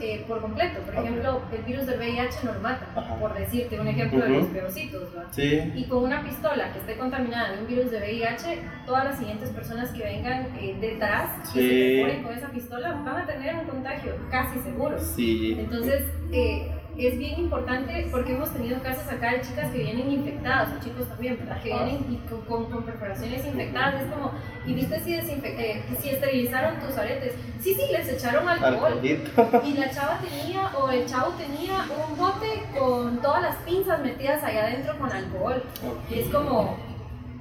eh, 0.00 0.24
por 0.26 0.40
completo. 0.40 0.80
Por 0.80 0.94
ejemplo, 0.94 1.42
el 1.52 1.62
virus 1.62 1.86
del 1.86 1.98
VIH 1.98 2.38
no 2.44 2.52
lo 2.54 2.60
mata, 2.60 2.86
por 3.18 3.34
decirte 3.34 3.80
un 3.80 3.88
ejemplo 3.88 4.20
de 4.20 4.28
los 4.28 4.46
peorcitos. 4.46 5.02
Sí. 5.30 5.72
Y 5.74 5.84
con 5.84 6.04
una 6.04 6.22
pistola 6.22 6.53
que 6.54 6.78
esté 6.78 6.96
contaminada 6.96 7.52
de 7.52 7.58
un 7.60 7.66
virus 7.66 7.90
de 7.90 7.98
VIH, 7.98 8.62
todas 8.86 9.04
las 9.04 9.18
siguientes 9.18 9.50
personas 9.50 9.90
que 9.90 10.04
vengan 10.04 10.56
eh, 10.60 10.76
detrás 10.80 11.30
y 11.54 11.58
se 11.58 11.98
ponen 12.00 12.22
con 12.22 12.32
esa 12.32 12.48
pistola 12.48 12.92
van 12.92 13.16
a 13.18 13.26
tener 13.26 13.56
un 13.56 13.64
contagio 13.64 14.14
casi 14.30 14.58
seguro. 14.60 14.98
Sí. 14.98 15.56
Entonces, 15.58 16.04
eh, 16.32 16.70
es 16.98 17.18
bien 17.18 17.40
importante 17.40 18.06
porque 18.10 18.34
hemos 18.34 18.50
tenido 18.52 18.80
casos 18.82 19.06
acá 19.10 19.32
de 19.32 19.40
chicas 19.40 19.70
que 19.70 19.78
vienen 19.78 20.10
infectadas, 20.10 20.70
o 20.72 20.84
chicos 20.84 21.08
también, 21.08 21.38
¿verdad? 21.38 21.60
Que 21.62 21.70
vienen 21.70 22.20
con, 22.46 22.66
con, 22.66 22.84
preparaciones 22.84 23.44
infectadas. 23.44 24.02
Es 24.02 24.10
como, 24.12 24.32
¿y 24.66 24.74
viste 24.74 25.00
si, 25.00 25.14
eh, 25.14 25.84
si 26.00 26.08
esterilizaron 26.10 26.78
tus 26.80 26.96
aretes? 26.96 27.34
Sí, 27.60 27.74
sí, 27.74 27.82
les 27.90 28.08
echaron 28.08 28.48
alcohol. 28.48 29.00
Y 29.02 29.74
la 29.74 29.90
chava 29.90 30.20
tenía, 30.20 30.70
o 30.76 30.90
el 30.90 31.06
chavo 31.06 31.32
tenía 31.32 31.86
un 32.06 32.16
bote 32.16 32.62
con 32.78 33.20
todas 33.20 33.42
las 33.42 33.56
pinzas 33.56 34.00
metidas 34.00 34.42
allá 34.44 34.66
adentro 34.66 34.96
con 34.98 35.10
alcohol. 35.10 35.62
Y 36.10 36.20
es 36.20 36.26
como, 36.28 36.76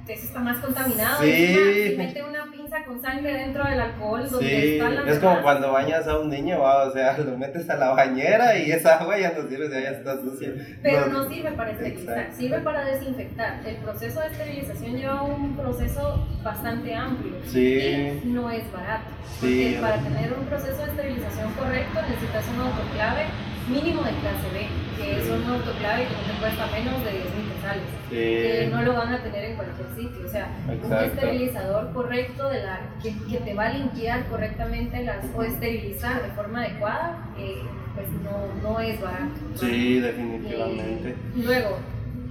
eso 0.08 0.26
está 0.26 0.40
más 0.40 0.60
contaminado. 0.60 1.24
Sí. 1.24 1.90
Si 1.90 1.96
mete 1.98 2.24
una 2.24 2.46
pinza 2.52 2.63
con 2.82 3.00
sangre 3.00 3.34
dentro 3.34 3.64
del 3.64 3.80
alcohol, 3.80 4.28
donde 4.30 4.50
sí. 4.50 4.74
está 4.74 4.90
la 4.90 5.12
Es 5.12 5.20
como 5.20 5.42
cuando 5.44 5.72
bañas 5.72 6.08
a 6.08 6.18
un 6.18 6.30
niño, 6.30 6.62
o 6.62 6.92
sea, 6.92 7.16
lo 7.20 7.38
metes 7.38 7.70
a 7.70 7.78
la 7.78 7.90
bañera 7.90 8.58
y 8.58 8.72
esa 8.72 8.96
agua 8.96 9.18
ya 9.20 9.34
no 9.38 9.48
sirve, 9.48 9.70
ya 9.70 9.92
está 9.92 10.20
sucia. 10.20 10.54
Pero 10.82 11.08
no, 11.08 11.30
sirve 11.30 11.52
para 11.52 11.72
esterilizar, 11.72 12.34
sirve 12.34 12.60
para 12.60 12.86
desinfectar. 12.86 13.60
El 13.66 13.76
proceso 13.78 14.20
de 14.22 14.28
esterilización 14.28 14.98
lleva 14.98 15.22
un 15.22 15.56
proceso 15.56 16.28
bastante 16.44 16.96
amplio 16.96 17.34
sí. 17.46 18.22
y 18.24 18.28
no 18.28 18.50
es 18.50 18.70
barato. 18.72 19.12
Porque 19.40 19.78
para 19.80 19.98
tener 19.98 20.34
un 20.34 20.46
proceso 20.46 20.84
de 20.84 20.90
esterilización 20.90 21.52
correcto 21.54 22.00
necesitas 22.10 22.46
un 22.56 22.62
autoclave 22.62 23.26
mínimo 23.70 24.04
de 24.04 24.12
clase 24.12 24.50
B, 24.54 24.68
que 24.98 25.20
es 25.20 25.30
un 25.30 25.44
autoclave 25.50 26.04
que 26.06 26.14
no 26.14 26.34
te 26.34 26.40
cuesta 26.40 26.68
menos 26.68 27.04
de 27.04 27.12
10 27.12 27.24
mil 27.36 27.54
quetzales, 27.54 27.84
que 28.10 28.70
no 28.72 28.82
lo 28.84 28.94
van 28.94 29.14
a 29.14 29.24
tener 29.24 29.46
en 29.46 29.56
cualquier 29.56 29.88
sitio. 29.96 30.26
O 30.26 30.30
sea, 30.30 30.50
un 30.68 30.94
esterilizador 30.94 31.94
correcto 31.94 32.50
de 32.50 32.64
la, 32.64 32.82
que, 33.02 33.14
que, 33.30 33.38
te 33.38 33.54
va 33.54 33.68
a 33.68 33.74
limpiar 33.74 34.26
correctamente 34.28 35.04
las, 35.04 35.26
o 35.36 35.44
esterilizar 35.44 36.22
de 36.22 36.30
forma 36.30 36.62
adecuada, 36.62 37.28
eh, 37.38 37.62
pues 37.96 38.08
no, 38.24 38.70
no 38.70 38.80
es 38.80 39.00
barato. 39.00 39.40
Sí, 39.56 40.00
definitivamente. 40.00 41.16
luego, 41.36 41.78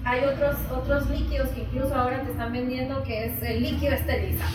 hay 0.04 0.24
otros, 0.24 0.56
otros 0.70 1.08
líquidos 1.10 1.48
que 1.50 1.60
incluso 1.62 1.94
ahora 1.94 2.22
te 2.22 2.30
están 2.32 2.52
vendiendo 2.52 3.02
que 3.04 3.26
es 3.26 3.42
el 3.42 3.62
líquido 3.62 3.94
esterilizado. 3.94 4.50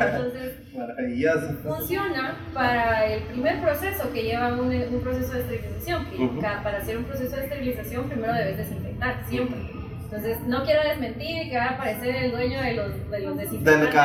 Entonces, 0.00 0.52
funciona 1.64 2.36
para 2.52 3.06
el 3.06 3.22
primer 3.22 3.60
proceso 3.62 4.12
que 4.12 4.22
lleva 4.22 4.48
un, 4.54 4.70
un 4.74 5.00
proceso 5.00 5.32
de 5.32 5.40
esterilización. 5.40 6.06
Que 6.10 6.28
para 6.62 6.78
hacer 6.78 6.98
un 6.98 7.04
proceso 7.04 7.36
de 7.36 7.42
esterilización 7.44 8.08
primero 8.08 8.32
debes 8.34 8.58
desinfectar, 8.58 9.22
siempre. 9.28 9.58
Entonces, 10.04 10.38
no 10.46 10.64
quiero 10.64 10.82
desmentir 10.88 11.50
que 11.50 11.56
va 11.56 11.64
a 11.64 11.70
aparecer 11.70 12.14
el 12.14 12.30
dueño 12.30 12.62
de 12.62 12.74
los, 12.74 13.10
de 13.10 13.20
los 13.20 13.36
desinfectantes. 13.38 13.88
que 13.90 13.96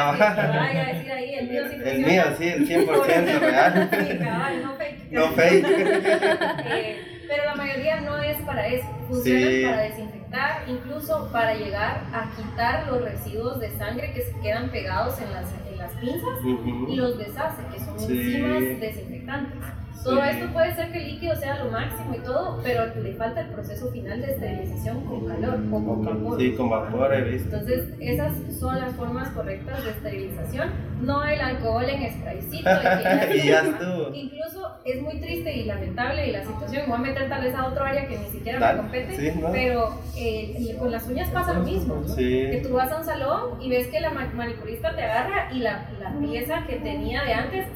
vaya 0.57 0.88
a 0.88 0.93
decir 0.93 1.11
ahí, 1.11 1.36
el 1.36 1.49
mío 1.49 1.61
sí 1.69 1.76
El 1.86 1.99
mío, 2.05 2.24
sí, 2.39 2.47
el 2.47 2.67
100% 2.67 3.39
real. 3.39 3.89
Sí, 3.91 4.17
cabal, 4.17 4.63
no 4.63 4.76
fake. 4.78 5.11
No 5.11 5.28
fake. 5.34 5.65
Eh, 6.74 6.97
pero 7.30 7.45
la 7.45 7.55
mayoría 7.55 8.01
no 8.01 8.17
es 8.22 8.38
para 8.41 8.67
eso. 8.67 8.88
Funcionan 9.07 9.43
Sí. 9.49 9.63
para 9.63 9.82
desinfectar, 9.84 10.20
incluso 10.67 11.29
para 11.32 11.53
llegar 11.55 12.03
a 12.13 12.32
quitar 12.36 12.88
los 12.88 13.01
residuos 13.01 13.59
de 13.59 13.69
sangre 13.77 14.13
que 14.13 14.21
se 14.21 14.39
quedan 14.39 14.69
pegados 14.71 15.19
en 15.19 15.32
las, 15.34 15.45
en 15.69 15.77
las 15.77 15.91
pinzas 15.93 16.39
y 16.88 16.95
los 16.95 17.17
deshace, 17.17 17.61
que 17.73 17.79
son 17.79 17.99
Sí. 17.99 18.05
enzimas 18.19 18.79
desinfectantes. 18.79 19.59
Todo 20.04 20.16
Sí. 20.16 20.30
esto 20.32 20.54
puede 20.54 20.74
ser 20.76 20.91
que 20.91 20.97
el 20.97 21.08
líquido 21.14 21.36
sea 21.36 21.64
lo 21.64 21.70
máximo 21.72 22.16
y 22.16 22.20
todo, 22.20 22.60
pero 22.64 22.86
le 23.02 23.14
falta 23.14 23.41
el 23.41 23.47
proceso 23.49 23.91
final 23.91 24.22
de 24.22 24.32
esterilización 24.32 25.02
con 25.06 25.28
calor 25.28 25.60
o 25.72 25.86
con 25.86 26.06
vapor. 26.06 26.39
Sí, 26.39 26.52
con 26.56 26.70
vapor 26.70 27.14
he 27.14 27.22
visto. 27.22 27.56
Entonces, 27.56 27.89
esas 27.99 28.32
son 28.60 28.80
las 28.80 28.93
formas 28.95 29.30
correctas 29.30 29.84
de 29.84 29.91
esterilización. 29.91 30.70
No 31.02 31.24
el 31.26 31.39
alcohol 31.41 31.86
en 31.88 32.12
spraycito. 32.12 32.70
Y 33.36 33.47
ya 33.47 33.60
estuvo. 33.62 34.14
Incluso 34.14 34.68
es 34.86 35.02
muy 35.02 35.20
triste 35.20 35.54
y 35.54 35.66
lamentable 35.66 36.28
y 36.28 36.32
la 36.32 36.43
situación, 36.43 36.84
voy 36.88 36.95
a 36.97 37.02
meter 37.02 37.30
tal 37.30 37.43
vez 37.43 37.56
a 37.56 37.66
otro 37.68 37.84
área 37.84 38.08
que 38.08 38.18
ni 38.18 38.26
siquiera 38.26 38.60
Dale, 38.60 38.74
me 38.76 38.82
compete, 38.82 39.16
sí, 39.32 39.39
¿no? 39.39 39.52
pero 39.52 39.89
eh, 40.18 40.76
con 40.80 40.91
las 40.91 41.08
uñas 41.08 41.30
pasa 41.30 41.54
lo 41.54 41.62
mismo. 41.64 42.04
Sí. 42.08 42.47
Que 42.52 42.62
tú 42.68 42.74
vas 42.74 42.91
a 42.91 42.97
un 42.97 43.06
salón 43.06 43.62
y 43.62 43.70
ves 43.70 43.88
que 43.88 43.99
la 43.99 44.10
ma- 44.12 44.32
manicurista 44.34 44.95
te 44.95 45.04
agarra 45.04 45.52
y 45.54 45.60
la, 45.60 45.88
la 45.99 46.12
pieza 46.20 46.64
que 46.68 46.76
tenía 46.78 47.24
de 47.24 47.34
antes, 47.34 47.68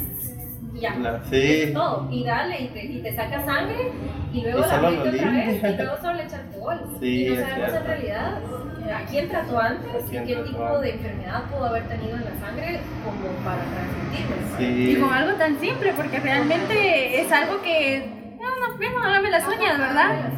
ya. 0.80 0.96
La- 0.96 1.22
Es 1.32 1.66
sí. 1.68 1.74
todo. 1.74 2.08
Y 2.12 2.24
dale, 2.24 2.62
y 2.62 2.68
te, 2.68 2.84
y 2.86 3.02
te 3.02 3.16
saca 3.16 3.44
sangre 3.46 3.92
y 4.34 4.42
luego 4.42 4.60
Y 4.60 4.62
la 4.62 4.78
mete 4.82 4.98
otra 5.10 5.32
vez 5.32 5.64
y 5.64 5.78
luego 5.78 5.98
solo 6.02 6.14
le 6.14 6.24
echa 6.24 6.38
alcohol. 6.40 6.82
Sí, 7.00 7.26
y 7.26 7.30
no 7.30 7.34
es 7.36 7.40
sabemos 7.42 7.70
cierto. 7.72 7.78
en 7.80 7.86
realidad 7.88 8.38
eh, 8.88 8.92
a 8.92 9.06
quién 9.06 9.30
trató 9.30 9.60
antes 9.60 9.94
¿A 9.96 10.00
y 10.00 10.10
quién 10.10 10.26
qué 10.26 10.34
trató 10.36 10.50
tipo 10.50 10.66
antes? 10.66 10.82
de 10.82 10.90
enfermedad 10.92 11.44
pudo 11.50 11.66
haber 11.66 11.84
tenido 11.88 12.16
en 12.18 12.26
la 12.26 12.36
sangre 12.40 12.80
como 13.04 13.32
para 13.44 13.62
transmitirlo. 13.64 14.58
Sí. 14.58 14.92
Y 14.92 14.96
con 15.02 15.14
algo 15.14 15.34
tan 15.38 15.60
simple, 15.60 15.94
porque 15.96 16.20
realmente 16.20 17.22
es 17.22 17.32
algo 17.32 17.62
que. 17.62 18.12
No, 18.40 18.68
no, 18.70 18.78
bueno, 18.78 19.04
hágame 19.04 19.30
las 19.32 19.48
uñas, 19.48 19.78
¿verdad? 19.80 20.30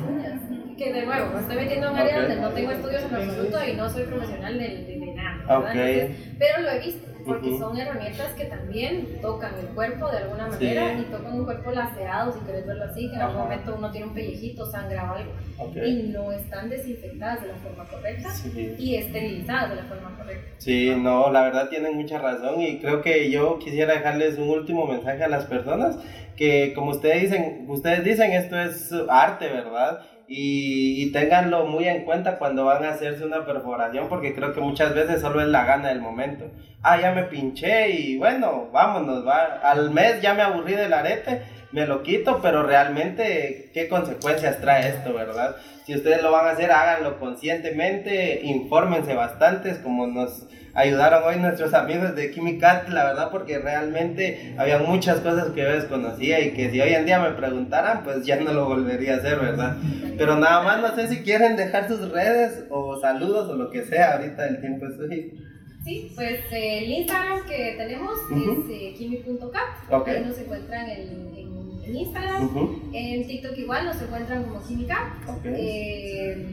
Que 0.77 0.93
de 0.93 1.05
nuevo, 1.07 1.33
me 1.33 1.39
estoy 1.41 1.55
metiendo 1.55 1.87
en 1.87 1.93
un 1.93 1.99
área 1.99 2.15
Ok. 2.17 2.21
donde 2.21 2.35
no 2.41 2.49
tengo 2.49 2.71
estudios 2.71 3.01
en 3.03 3.15
absoluto 3.15 3.57
y 3.67 3.73
no 3.73 3.89
soy 3.89 4.03
profesional 4.03 4.59
de, 4.59 4.67
de, 4.67 4.99
de 4.99 5.13
nada. 5.15 5.37
¿verdad? 5.37 5.57
Ok. 5.59 5.75
Entonces, 5.75 6.35
pero 6.37 6.61
lo 6.61 6.69
he 6.69 6.79
visto, 6.79 7.07
porque 7.27 7.49
Ujú. 7.49 7.59
son 7.59 7.77
herramientas 7.77 8.33
que 8.33 8.45
también 8.45 9.19
tocan 9.21 9.53
el 9.59 9.67
cuerpo 9.75 10.09
de 10.09 10.17
alguna 10.19 10.47
manera 10.47 10.93
Sí. 10.95 11.01
y 11.01 11.11
tocan 11.11 11.33
un 11.33 11.45
cuerpo 11.45 11.71
lacerado, 11.71 12.31
si 12.31 12.39
querés 12.39 12.65
verlo 12.65 12.85
así, 12.85 13.09
que 13.09 13.15
en 13.15 13.21
algún 13.21 13.35
Ajá. 13.41 13.43
momento 13.49 13.75
uno 13.77 13.91
tiene 13.91 14.07
un 14.07 14.13
pellejito, 14.13 14.65
sangra 14.65 15.11
o 15.11 15.15
algo, 15.15 15.31
Ok. 15.59 15.75
y 15.85 16.03
no 16.13 16.31
están 16.31 16.69
desinfectadas 16.69 17.41
de 17.41 17.47
la 17.49 17.55
forma 17.55 17.83
correcta 17.85 18.29
Sí. 18.31 18.75
y 18.79 18.95
esterilizadas 18.95 19.69
de 19.69 19.75
la 19.75 19.83
forma 19.83 20.15
correcta. 20.17 20.47
Sí, 20.57 20.93
no, 20.97 21.31
la 21.31 21.43
verdad 21.43 21.69
tienen 21.69 21.95
mucha 21.95 22.17
razón 22.19 22.61
y 22.61 22.79
creo 22.79 23.01
que 23.01 23.29
yo 23.29 23.59
quisiera 23.59 23.93
dejarles 23.93 24.37
un 24.39 24.49
último 24.49 24.85
mensaje 24.87 25.23
a 25.23 25.27
las 25.27 25.45
personas 25.45 25.97
que 26.35 26.73
como 26.75 26.91
ustedes 26.91 27.23
dicen, 27.23 27.65
ustedes 27.67 28.03
dicen 28.03 28.31
esto 28.31 28.59
es 28.59 28.91
arte, 29.09 29.47
¿verdad? 29.49 30.01
Y, 30.27 31.03
y 31.03 31.11
ténganlo 31.11 31.65
muy 31.65 31.87
en 31.87 32.03
cuenta 32.03 32.37
cuando 32.37 32.65
van 32.65 32.83
a 32.83 32.89
hacerse 32.89 33.25
una 33.25 33.45
perforación 33.45 34.09
porque 34.09 34.35
creo 34.35 34.53
que 34.53 34.59
muchas 34.59 34.93
veces 34.93 35.21
solo 35.21 35.41
es 35.41 35.47
la 35.47 35.65
gana 35.65 35.89
del 35.89 36.01
momento. 36.01 36.51
Ah, 36.83 36.99
ya 36.99 37.11
me 37.11 37.23
pinché 37.23 37.89
y 37.91 38.17
bueno, 38.17 38.69
vámonos, 38.71 39.25
va. 39.25 39.59
Al 39.63 39.91
mes 39.91 40.21
ya 40.21 40.33
me 40.33 40.41
aburrí 40.41 40.73
del 40.73 40.93
arete, 40.93 41.41
me 41.71 41.85
lo 41.85 42.03
quito, 42.03 42.39
pero 42.41 42.63
realmente, 42.63 43.71
¿qué 43.73 43.87
consecuencias 43.87 44.59
trae 44.59 44.89
esto, 44.89 45.13
verdad? 45.13 45.55
Si 45.85 45.95
ustedes 45.95 46.21
lo 46.21 46.31
van 46.31 46.47
a 46.47 46.51
hacer, 46.51 46.71
háganlo 46.71 47.19
conscientemente, 47.19 48.41
infórmense 48.43 49.13
bastantes, 49.15 49.77
como 49.77 50.07
nos 50.07 50.45
ayudaron 50.77 51.23
hoy 51.23 51.37
nuestros 51.37 51.73
amigos 51.73 52.15
de 52.15 52.29
Quimicat, 52.31 52.87
la 52.89 53.03
verdad, 53.05 53.29
porque 53.31 53.57
realmente 53.59 54.53
había 54.57 54.77
muchas 54.77 55.19
cosas 55.21 55.49
que 55.49 55.61
yo 55.63 55.73
desconocía 55.73 56.39
y 56.39 56.51
que 56.53 56.69
si 56.69 56.79
hoy 56.79 56.93
en 56.93 57.05
día 57.05 57.19
me 57.19 57.31
preguntaran, 57.31 58.03
pues 58.03 58.25
ya 58.25 58.35
no 58.39 58.53
lo 58.53 58.65
volvería 58.65 59.15
a 59.15 59.17
hacer, 59.17 59.39
¿verdad? 59.39 59.75
Pero 60.17 60.35
nada 60.37 60.61
más, 60.63 60.79
no 60.81 60.95
sé 60.95 61.07
si 61.07 61.23
quieren 61.23 61.55
dejar 61.55 61.87
sus 61.87 62.11
redes 62.11 62.63
o 62.69 62.99
saludos 63.01 63.49
o 63.49 63.55
lo 63.55 63.69
que 63.71 63.83
sea, 63.83 64.13
ahorita 64.13 64.47
el 64.47 64.61
tiempo 64.61 64.85
es 64.85 64.95
suyo. 64.95 65.23
Sí, 65.83 66.11
pues 66.15 66.41
eh, 66.51 66.79
el 66.83 66.91
Instagram 66.91 67.39
que 67.47 67.75
tenemos 67.77 68.13
Ujú. 68.29 68.65
es 68.69 68.69
eh, 68.81 68.93
kimi.cap, 68.97 69.91
Ok. 70.01 70.07
ahí 70.09 70.23
nos 70.25 70.37
encuentran 70.37 70.89
en, 70.89 71.33
en, 71.35 71.83
en 71.85 71.95
Instagram. 71.95 72.43
Ujú. 72.45 72.89
En 72.93 73.25
TikTok 73.25 73.57
igual 73.57 73.85
nos 73.85 74.01
encuentran 74.01 74.43
como 74.43 74.61
Química. 74.67 75.15
Ok. 75.27 75.45
Eh, 75.45 76.45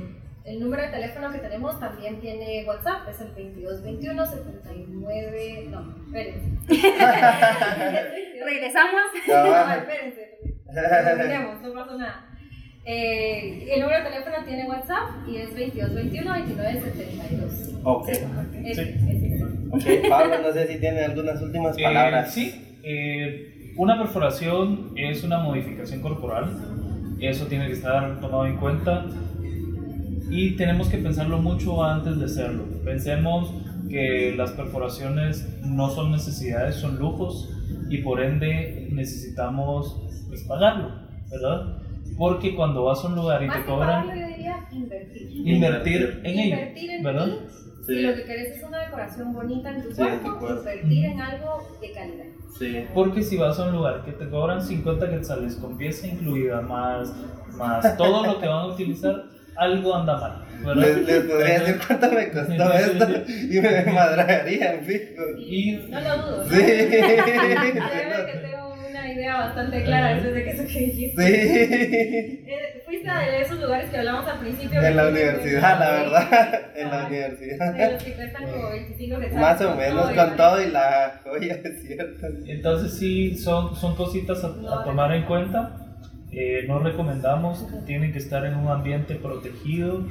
el 0.44 0.60
número 0.60 0.82
de 0.82 0.88
teléfono 0.88 1.32
que 1.32 1.38
tenemos 1.38 1.80
también 1.80 2.20
tiene 2.20 2.64
WhatsApp, 2.66 3.08
es 3.08 3.20
el 3.20 3.28
2221 3.28 4.26
79. 4.26 5.68
No, 5.70 5.94
espérense. 6.06 6.48
Regresamos. 8.44 9.02
No, 9.28 9.72
espérense. 9.74 10.38
Terminemos, 10.74 11.62
no 11.62 11.72
pasa 11.74 11.96
nada. 11.96 12.26
Eh, 12.86 13.66
el 13.74 13.80
número 13.80 14.04
de 14.04 14.10
teléfono 14.10 14.36
tiene 14.44 14.68
WhatsApp 14.68 15.26
y 15.26 15.36
es 15.38 15.50
2221 15.50 16.30
2972. 16.30 17.80
Ok. 17.84 18.08
Ese, 18.08 18.22
ese, 18.64 19.34
ese. 19.34 19.44
Ok, 19.70 20.08
Pablo, 20.10 20.42
no 20.42 20.52
sé 20.52 20.66
si 20.66 20.78
tiene 20.78 21.00
algunas 21.04 21.40
últimas 21.40 21.78
Eh, 21.78 21.82
palabras. 21.82 22.32
sí, 22.34 22.78
eh, 22.82 23.72
una 23.76 23.96
perforación 23.98 24.92
es 24.96 25.24
una 25.24 25.38
modificación 25.38 26.00
corporal, 26.02 26.50
eso 27.20 27.46
tiene 27.46 27.66
que 27.68 27.72
estar 27.72 28.20
tomado 28.20 28.46
en 28.46 28.56
cuenta 28.58 29.06
y 30.30 30.56
tenemos 30.56 30.88
que 30.88 30.98
pensarlo 30.98 31.38
mucho 31.38 31.82
antes 31.84 32.18
de 32.18 32.24
hacerlo. 32.26 32.64
Pensemos 32.84 33.52
que 33.88 34.34
las 34.36 34.50
perforaciones 34.52 35.46
no 35.64 35.90
son 35.90 36.10
necesidades, 36.10 36.76
son 36.76 36.98
lujos 36.98 37.50
y 37.90 37.98
por 37.98 38.20
ende 38.22 38.88
necesitamos 38.92 40.00
pues, 40.28 40.42
pagarlo, 40.44 40.90
¿verdad? 41.30 41.78
Porque 42.16 42.54
cuando 42.54 42.84
vas 42.84 43.04
a 43.04 43.08
un 43.08 43.16
lugar 43.16 43.42
y 43.42 43.46
Más 43.46 43.58
te 43.58 43.64
cobran, 43.66 44.02
pagarlo, 44.06 44.20
yo 44.22 44.28
diría 44.28 44.68
invertir. 44.72 45.30
invertir 45.48 46.20
en 46.24 46.38
ello, 46.38 46.54
Invertir 46.56 46.90
en 46.90 47.02
¿verdad? 47.02 47.26
ti. 47.26 47.32
Sí. 47.86 47.94
Si 47.96 48.00
lo 48.02 48.14
que 48.14 48.24
querés 48.24 48.56
es 48.56 48.64
una 48.64 48.78
decoración 48.78 49.34
bonita 49.34 49.70
en 49.74 49.82
tu 49.82 49.90
Sí, 49.90 49.96
cuerpo. 49.96 50.48
invertir 50.58 51.04
en 51.04 51.20
algo 51.20 51.58
de 51.82 51.92
calidad. 51.92 52.24
Sí. 52.58 52.76
Porque 52.94 53.22
si 53.22 53.36
vas 53.36 53.58
a 53.58 53.66
un 53.68 53.72
lugar 53.74 54.04
que 54.04 54.12
te 54.12 54.28
cobran 54.30 54.62
50 54.62 55.10
quetzales 55.10 55.56
con 55.56 55.76
pieza 55.76 56.06
incluida, 56.06 56.62
más, 56.62 57.12
más 57.58 57.96
todo 57.98 58.24
lo 58.26 58.40
que 58.40 58.46
van 58.46 58.58
a 58.62 58.66
utilizar, 58.68 59.24
algo 59.56 59.94
anda 59.94 60.16
mal. 60.16 60.44
Les, 60.76 60.96
les 61.06 61.24
podría 61.24 61.60
decir 61.60 61.78
cuánto 61.86 62.10
me 62.12 62.28
costó 62.30 62.72
esto 62.72 63.06
y 63.28 63.60
me 63.60 63.92
madrarían, 63.92 64.80
fijo. 64.84 65.22
Y 65.38 65.72
No 65.90 66.00
lo 66.00 66.16
dudo. 66.16 66.44
¿no? 66.44 66.50
Sí. 66.50 66.62
Que 66.64 68.38
tengo 68.42 68.74
una 68.88 69.12
idea 69.12 69.36
bastante 69.36 69.82
clara 69.84 70.14
después 70.14 70.34
de 70.34 70.44
que 70.44 70.50
eso 70.50 70.62
que 70.66 70.78
dijiste. 70.80 71.26
Sí. 71.26 72.44
Eh, 72.46 72.82
Fuiste 72.86 73.10
de 73.10 73.40
esos 73.42 73.60
lugares 73.60 73.90
que 73.90 73.98
hablamos 73.98 74.26
al 74.26 74.38
principio. 74.40 74.80
En 74.84 74.96
la 74.96 75.08
universidad, 75.08 75.78
la 75.78 75.90
verdad. 75.90 76.60
En 76.76 76.88
la 76.90 76.94
Ah, 76.94 77.00
De 77.00 77.06
universidad. 77.06 77.92
los 77.92 78.02
que 78.02 78.12
cuestan 78.14 78.44
como 78.50 78.70
25 78.70 79.20
quetzales. 79.20 79.40
Más 79.40 79.60
o 79.60 79.74
menos 79.76 80.10
con 80.12 80.36
todo 80.36 80.62
y 80.62 80.70
la 80.70 81.20
joya, 81.24 81.58
es 81.64 81.82
cierto. 81.86 82.26
entonces 82.46 82.98
sí, 82.98 83.36
son, 83.36 83.74
son 83.76 83.94
cositas 83.96 84.42
a, 84.44 84.48
a 84.48 84.84
tomar 84.84 85.12
en 85.12 85.24
cuenta. 85.24 85.80
Eh, 86.32 86.64
no 86.66 86.78
recomendamos, 86.80 87.66
tienen 87.86 88.12
que 88.12 88.18
estar 88.18 88.44
en 88.44 88.56
un 88.56 88.68
ambiente 88.68 89.14
protegido 89.14 90.06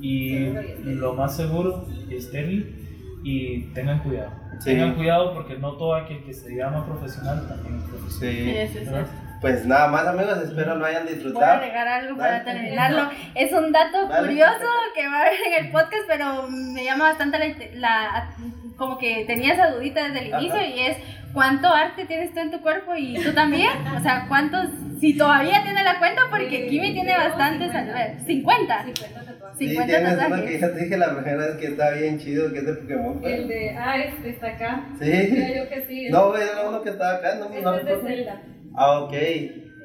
y 0.00 0.48
lo 0.84 1.14
más 1.14 1.36
seguro, 1.36 1.86
estéril. 2.10 2.74
Y 3.24 3.62
tengan 3.74 3.98
cuidado. 3.98 4.30
Sí. 4.60 4.70
Tengan 4.70 4.94
cuidado 4.94 5.34
porque 5.34 5.56
no 5.58 5.72
todo 5.72 5.94
aquel 5.96 6.22
que 6.24 6.32
se 6.32 6.54
llama 6.54 6.86
profesional 6.86 7.46
también 7.48 7.78
es 7.78 7.84
profesional. 7.84 9.06
Sí. 9.06 9.12
Pues 9.40 9.66
nada 9.66 9.88
más, 9.88 10.06
amigos, 10.06 10.38
espero 10.38 10.76
lo 10.76 10.84
hayan 10.84 11.02
Voy 11.04 11.12
a 11.12 11.14
disfrutado. 11.16 11.52
agregar 11.60 11.86
algo 11.88 12.16
para 12.16 12.44
terminarlo. 12.44 13.08
Es 13.34 13.52
un 13.52 13.70
dato 13.72 14.08
Dale. 14.08 14.28
curioso 14.28 14.66
que 14.94 15.06
va 15.08 15.16
a 15.16 15.20
haber 15.22 15.32
en 15.58 15.64
el 15.66 15.72
podcast, 15.72 16.02
pero 16.06 16.48
me 16.48 16.84
llama 16.84 17.04
bastante 17.10 17.38
la, 17.38 17.56
la- 17.74 18.30
como 18.76 18.98
que 18.98 19.24
tenía 19.26 19.54
esa 19.54 19.70
dudita 19.72 20.04
desde 20.08 20.26
el 20.26 20.34
Ajá. 20.34 20.42
inicio 20.42 20.60
y 20.76 20.80
es 20.86 20.96
cuánto 21.32 21.68
arte 21.68 22.04
tienes 22.06 22.32
tú 22.32 22.40
en 22.40 22.50
tu 22.50 22.60
cuerpo 22.60 22.94
y 22.96 23.14
tú 23.22 23.32
también. 23.32 23.70
O 23.96 24.00
sea, 24.00 24.26
cuántos, 24.28 24.66
si 25.00 25.16
todavía 25.16 25.62
tiene 25.62 25.82
la 25.84 25.98
cuenta, 25.98 26.22
porque 26.30 26.62
Sí, 26.64 26.66
Kimi 26.68 26.92
tiene 26.92 27.16
bastantes, 27.16 27.70
50. 27.72 27.78
a 27.78 27.94
ver, 27.94 28.20
50. 28.26 28.84
50 28.84 29.24
tatuajes. 29.24 29.58
Sí, 29.58 29.68
50 29.70 29.86
tienes 29.86 30.12
uno 30.12 30.18
que 30.18 30.28
tatuajes. 30.30 30.60
ya 30.60 30.72
te 30.74 30.80
dije 30.84 30.96
la 30.96 31.14
primera 31.14 31.46
vez 31.46 31.56
que 31.56 31.66
está 31.66 31.90
bien 31.92 32.18
chido, 32.18 32.52
que 32.52 32.58
es 32.58 32.66
de 32.66 32.72
Pokémon. 32.74 33.20
pues. 33.20 33.34
El 33.34 33.48
de. 33.48 33.76
Ah, 33.78 33.96
este 33.98 34.30
está 34.30 34.46
acá. 34.48 34.84
Sí. 35.00 35.10
Creo 35.10 35.64
yo 35.64 35.68
que 35.70 35.86
sí. 35.88 36.08
No, 36.10 36.36
era 36.36 36.68
uno 36.68 36.82
que 36.82 36.90
estaba 36.90 37.14
acá, 37.16 37.34
no, 37.36 37.48
no 37.48 37.74
Este 37.76 37.92
es 37.92 38.02
de. 38.02 38.08
Zelda. 38.08 38.42
Ah, 38.76 39.00
ok. 39.00 39.14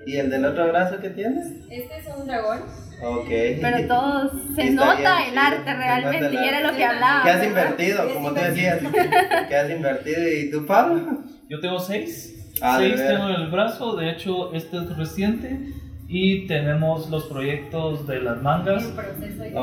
¿Y 0.05 0.17
el 0.17 0.29
del 0.29 0.43
otro 0.45 0.67
brazo 0.67 0.99
que 0.99 1.09
tienes? 1.11 1.45
Este 1.69 1.97
es 1.97 2.07
un 2.07 2.27
dragón. 2.27 2.59
Ok. 3.01 3.27
Pero 3.61 3.87
todo 3.87 4.31
se 4.55 4.63
Está 4.67 4.85
nota 4.85 5.17
bien 5.17 5.31
el 5.31 5.37
arte 5.37 5.73
realmente 5.73 6.29
y 6.33 6.47
era 6.47 6.59
lo 6.59 6.75
que 6.75 6.83
hablaba. 6.85 7.23
¿Qué 7.23 7.29
has 7.29 7.43
invertido? 7.45 8.13
Como 8.13 8.29
tú 8.29 8.35
decías. 8.35 8.79
¿Qué 9.49 9.55
has 9.55 9.69
invertido? 9.69 10.27
¿Y 10.27 10.51
tú, 10.51 10.65
Pablo? 10.65 11.23
Yo 11.53 11.59
tengo 11.59 11.77
seis. 11.77 12.51
Ah, 12.63 12.77
seis 12.79 12.95
tengo 12.95 13.29
en 13.29 13.41
el 13.41 13.47
brazo. 13.51 13.95
De 13.95 14.09
hecho, 14.09 14.51
este 14.55 14.75
es 14.77 14.97
reciente. 14.97 15.59
Y 16.07 16.47
tenemos 16.47 17.11
los 17.11 17.25
proyectos 17.25 18.07
de 18.07 18.21
las 18.21 18.41
mangas, 18.41 18.91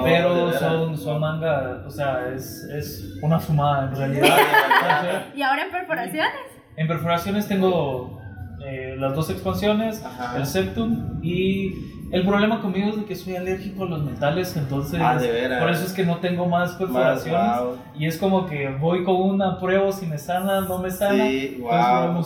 pero 0.05 0.47
oh, 0.47 0.53
son, 0.53 0.97
son 0.97 1.21
manga, 1.21 1.85
o 1.87 1.91
sea, 1.91 2.33
es, 2.33 2.65
es 2.73 3.19
una 3.23 3.39
fumada 3.41 3.89
en 3.89 3.97
realidad. 3.97 5.27
¿Y 5.35 5.43
ahora 5.43 5.65
en 5.65 5.71
perforaciones? 5.71 6.33
En 6.77 6.89
perforaciones 6.89 7.47
tengo 7.49 8.21
eh, 8.65 8.95
las 8.97 9.15
dos 9.15 9.29
expansiones, 9.31 10.03
el 10.37 10.47
Septum 10.47 11.21
y 11.23 11.75
el 12.13 12.27
problema 12.27 12.61
conmigo 12.61 12.91
es 12.91 12.97
de 12.97 13.05
que 13.05 13.15
soy 13.15 13.37
alérgico 13.37 13.85
a 13.85 13.89
los 13.89 14.03
metales, 14.03 14.57
entonces 14.57 15.01
ah, 15.03 15.17
por 15.61 15.71
eso 15.71 15.85
es 15.85 15.93
que 15.93 16.05
no 16.05 16.19
tengo 16.19 16.47
más 16.47 16.73
perforaciones. 16.73 17.79
Y 17.97 18.07
es 18.07 18.19
como 18.19 18.47
que 18.47 18.69
voy 18.69 19.05
con 19.05 19.17
una 19.17 19.59
prueba, 19.59 19.93
si 19.93 20.07
me 20.07 20.19
sana, 20.19 20.63
no 20.63 20.79
me 20.79 20.91
sana. 20.91 21.25
Sí, 21.27 21.59
wow. 21.61 22.25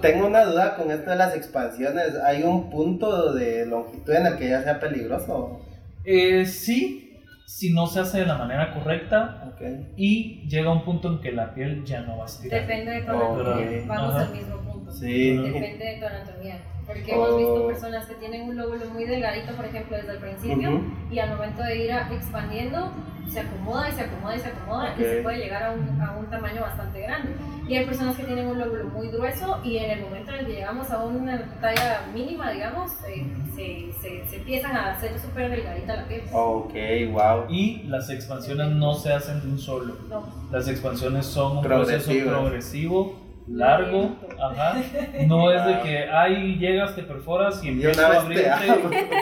Tengo 0.00 0.26
una 0.26 0.44
duda 0.44 0.76
con 0.76 0.90
esto 0.90 1.10
de 1.10 1.16
las 1.16 1.36
expansiones. 1.36 2.16
¿Hay 2.24 2.42
un 2.42 2.70
punto 2.70 3.32
de 3.32 3.66
longitud 3.66 4.12
en 4.12 4.26
el 4.26 4.36
que 4.36 4.48
ya 4.48 4.62
sea 4.62 4.80
peligroso? 4.80 5.60
Eh, 6.04 6.44
sí, 6.46 7.20
si 7.46 7.72
no 7.72 7.86
se 7.86 8.00
hace 8.00 8.20
de 8.20 8.26
la 8.26 8.36
manera 8.36 8.72
correcta 8.72 9.52
okay. 9.54 9.92
y 9.96 10.48
llega 10.48 10.72
un 10.72 10.84
punto 10.84 11.08
en 11.08 11.20
que 11.20 11.30
la 11.32 11.54
piel 11.54 11.84
ya 11.84 12.00
no 12.00 12.16
va 12.16 12.24
a 12.24 12.26
estirar. 12.26 12.62
Depende 12.62 12.90
de 12.90 13.02
todo. 13.02 13.56
Vamos 13.86 14.14
al 14.14 14.32
mismo 14.32 14.56
punto. 14.56 14.90
Sí. 14.90 15.36
Depende 15.36 15.84
de 15.84 15.98
tu 16.00 16.06
anatomía. 16.06 16.56
Porque 16.86 17.12
hemos 17.12 17.36
visto 17.36 17.64
oh. 17.64 17.68
personas 17.68 18.06
que 18.06 18.14
tienen 18.14 18.48
un 18.48 18.56
lóbulo 18.56 18.86
muy 18.86 19.04
delgadito, 19.04 19.54
por 19.54 19.64
ejemplo, 19.64 19.96
desde 19.96 20.12
el 20.12 20.18
principio, 20.18 20.80
y 21.10 21.18
al 21.18 21.30
momento 21.30 21.62
de 21.62 21.84
ir 21.84 21.90
expandiendo, 22.10 22.90
se 23.28 23.40
acomoda 23.40 23.88
y 23.88 23.92
se 23.92 24.00
acomoda 24.02 24.36
y 24.36 24.40
se 24.40 24.48
acomoda, 24.48 24.94
y 24.98 25.02
se 25.02 25.22
puede 25.22 25.38
llegar 25.38 25.62
a 25.62 25.70
un, 25.70 26.00
a 26.00 26.12
un, 26.18 26.26
tamaño 26.26 26.60
bastante 26.60 27.00
grande. 27.00 27.30
Y 27.68 27.76
hay 27.76 27.86
personas 27.86 28.16
que 28.16 28.24
tienen 28.24 28.48
un 28.48 28.58
lóbulo 28.58 28.84
muy 28.86 29.08
grueso, 29.08 29.60
y 29.64 29.78
en 29.78 29.90
el 29.90 30.00
momento 30.02 30.32
en 30.32 30.40
el 30.40 30.46
que 30.46 30.52
llegamos 30.54 30.90
a 30.90 31.04
una 31.04 31.40
talla 31.60 32.02
mínima, 32.12 32.50
digamos, 32.50 32.90
eh, 33.08 33.26
se, 33.54 33.92
se, 34.00 34.26
se, 34.28 34.36
empiezan 34.36 34.76
a 34.76 34.92
hacer 34.92 35.18
súper 35.20 35.50
delgadita 35.50 35.96
la 35.96 36.08
piel. 36.08 36.22
Ok, 36.32 36.74
wow. 37.12 37.44
Y 37.48 37.84
las 37.84 38.10
expansiones 38.10 38.68
no 38.72 38.94
se 38.94 39.12
hacen 39.12 39.40
de 39.40 39.48
un 39.48 39.58
solo. 39.58 39.96
No. 40.08 40.24
Las 40.50 40.68
expansiones 40.68 41.26
son 41.26 41.58
un 41.58 41.62
proceso 41.62 42.12
progresivo 42.24 43.21
largo, 43.48 44.16
ajá. 44.40 44.76
No 45.26 45.50
es 45.52 45.64
de 45.64 45.80
que 45.80 46.08
ahí 46.10 46.56
llegas, 46.58 46.94
te 46.94 47.02
perforas 47.02 47.62
y 47.64 47.68
empiezas 47.68 47.98
a 48.04 48.20
abrirte. 48.20 48.50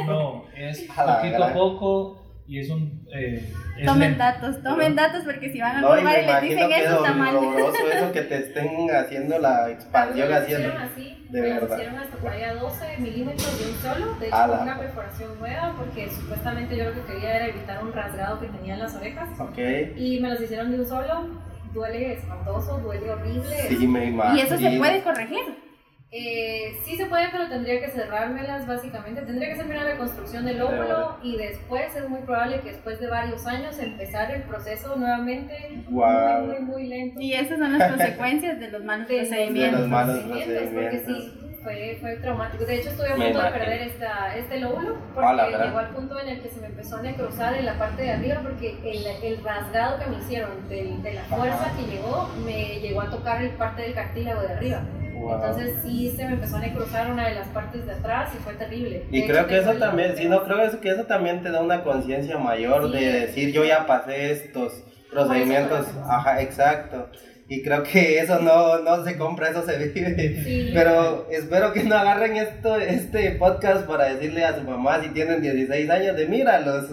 No, 0.06 0.44
es 0.56 0.82
poquito 0.96 1.44
a 1.44 1.52
poco 1.52 2.20
y 2.50 2.58
es 2.58 2.68
un. 2.68 3.06
Eh, 3.14 3.52
tomen 3.84 4.18
datos, 4.18 4.60
tomen 4.60 4.96
datos 4.96 5.22
porque 5.24 5.52
si 5.52 5.60
van 5.60 5.76
a 5.76 5.80
no, 5.82 5.96
y 5.96 6.02
les 6.02 6.42
dicen 6.42 6.72
eso 6.72 6.96
está 6.96 7.12
mal. 7.12 7.36
eso 7.36 8.12
que 8.12 8.22
te 8.22 8.38
estén 8.38 8.90
haciendo 8.90 9.38
la 9.38 9.70
expansión 9.70 10.32
haciendo. 10.32 10.72
Así, 10.76 11.26
de 11.30 11.40
me 11.40 11.48
verdad. 11.48 11.76
hicieron 11.76 11.98
hasta 11.98 12.16
por 12.16 12.32
ahí 12.32 12.42
a 12.42 12.54
12 12.54 12.98
milímetros 12.98 13.58
de 13.60 13.70
un 13.70 13.76
solo, 13.78 14.14
de 14.18 14.26
hecho 14.26 14.36
con 14.48 14.60
una 14.62 14.78
perforación 14.80 15.38
nueva 15.38 15.74
porque 15.78 16.10
supuestamente 16.10 16.76
yo 16.76 16.84
lo 16.86 16.94
que 16.94 17.02
quería 17.02 17.36
era 17.36 17.46
evitar 17.46 17.84
un 17.84 17.92
rasgado 17.92 18.40
que 18.40 18.48
tenía 18.48 18.74
en 18.74 18.80
las 18.80 18.96
orejas. 18.96 19.28
Okay. 19.38 19.94
Y 19.96 20.18
me 20.18 20.30
los 20.30 20.40
hicieron 20.40 20.72
de 20.72 20.80
un 20.80 20.86
solo 20.86 21.28
duele 21.72 22.14
espantoso, 22.14 22.78
duele 22.78 23.10
horrible. 23.10 23.56
Sí, 23.68 23.86
me 23.86 24.06
imagino. 24.06 24.36
¿Y 24.36 24.40
eso 24.40 24.56
se 24.56 24.78
puede 24.78 25.02
corregir? 25.02 25.70
Eh, 26.12 26.76
sí 26.84 26.96
se 26.96 27.06
puede, 27.06 27.28
pero 27.30 27.48
tendría 27.48 27.80
que 27.80 27.88
cerrármelas 27.88 28.66
básicamente. 28.66 29.22
Tendría 29.22 29.50
que 29.50 29.56
ser 29.56 29.66
una 29.66 29.84
reconstrucción 29.84 30.44
del 30.44 30.60
óvulo 30.60 31.18
y 31.22 31.36
después 31.36 31.94
es 31.94 32.08
muy 32.08 32.20
probable 32.22 32.60
que 32.60 32.70
después 32.70 32.98
de 32.98 33.06
varios 33.06 33.46
años 33.46 33.78
empezar 33.78 34.32
el 34.32 34.42
proceso 34.42 34.96
nuevamente 34.96 35.84
muy, 35.88 36.04
muy, 36.46 36.60
muy 36.60 36.86
lento. 36.88 37.20
Y 37.20 37.34
esas 37.34 37.60
son 37.60 37.78
las 37.78 37.90
consecuencias 37.90 38.58
de 38.58 38.70
los 38.72 38.82
malos 38.82 39.06
procedimientos. 39.06 39.72
De 39.72 39.78
los 39.78 39.88
malos 39.88 40.18
procedimientos. 40.24 40.72
Porque 40.74 41.04
sí, 41.06 41.40
fue, 41.62 41.98
fue 42.00 42.16
traumático. 42.16 42.64
De 42.64 42.76
hecho, 42.76 42.90
estuve 42.90 43.08
a 43.08 43.14
punto 43.14 43.42
de 43.42 43.50
perder 43.50 43.82
esta, 43.82 44.36
este 44.36 44.60
lóbulo 44.60 44.96
porque 45.14 45.26
llegó 45.64 45.78
al 45.78 45.88
punto 45.90 46.20
en 46.20 46.28
el 46.28 46.42
que 46.42 46.48
se 46.48 46.60
me 46.60 46.66
empezó 46.68 46.96
a 46.96 47.02
necrosar 47.02 47.54
en 47.54 47.66
la 47.66 47.78
parte 47.78 48.02
de 48.02 48.10
arriba 48.12 48.40
porque 48.42 48.78
el, 48.84 49.06
el 49.24 49.44
rasgado 49.44 49.98
que 49.98 50.06
me 50.06 50.18
hicieron 50.18 50.68
de, 50.68 50.96
de 51.02 51.14
la 51.14 51.22
fuerza 51.22 51.70
que 51.76 51.90
llegó 51.90 52.28
me 52.44 52.80
llegó 52.80 53.02
a 53.02 53.10
tocar 53.10 53.42
el 53.42 53.50
parte 53.50 53.82
del 53.82 53.94
cartílago 53.94 54.42
de 54.42 54.52
arriba. 54.52 54.82
Entonces 55.14 55.76
sí 55.82 56.14
se 56.16 56.24
me 56.24 56.32
empezó 56.32 56.56
a 56.56 56.60
necrosar 56.60 57.10
una 57.10 57.28
de 57.28 57.34
las 57.34 57.48
partes 57.48 57.84
de 57.84 57.92
atrás 57.92 58.30
y 58.34 58.38
fue 58.38 58.54
terrible. 58.54 59.04
Y 59.10 59.26
creo 59.26 59.46
que 59.46 59.58
eso 59.58 59.74
también, 59.74 60.16
sí, 60.16 60.26
no 60.28 60.42
creo 60.44 60.80
que 60.80 60.88
eso 60.88 61.04
también 61.04 61.42
te 61.42 61.50
da 61.50 61.60
una 61.60 61.84
conciencia 61.84 62.38
mayor 62.38 62.90
de 62.90 63.12
decir 63.12 63.52
yo 63.52 63.64
ya 63.64 63.86
pasé 63.86 64.32
estos 64.32 64.82
procedimientos. 65.10 65.86
Ajá, 66.08 66.40
exacto. 66.40 67.10
Y 67.50 67.62
creo 67.64 67.82
que 67.82 68.20
eso 68.20 68.38
no, 68.38 68.78
no 68.78 69.04
se 69.04 69.18
compra, 69.18 69.50
eso 69.50 69.66
se 69.66 69.76
vive. 69.76 70.70
Pero 70.72 71.26
espero 71.32 71.72
que 71.72 71.82
no 71.82 71.96
agarren 71.96 72.36
esto, 72.36 72.76
este 72.76 73.32
podcast 73.32 73.88
para 73.88 74.04
decirle 74.04 74.44
a 74.44 74.54
su 74.54 74.62
mamá 74.62 75.02
si 75.02 75.08
tienen 75.08 75.42
16 75.42 75.90
años 75.90 76.16
de 76.16 76.26
mira, 76.26 76.60
los, 76.60 76.84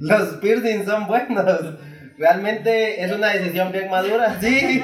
los 0.00 0.34
piercings 0.34 0.84
son 0.84 1.06
buenos. 1.06 1.78
Realmente 2.18 3.02
es 3.02 3.10
una 3.10 3.28
decisión 3.28 3.72
bien 3.72 3.88
madura, 3.88 4.36
sí. 4.38 4.82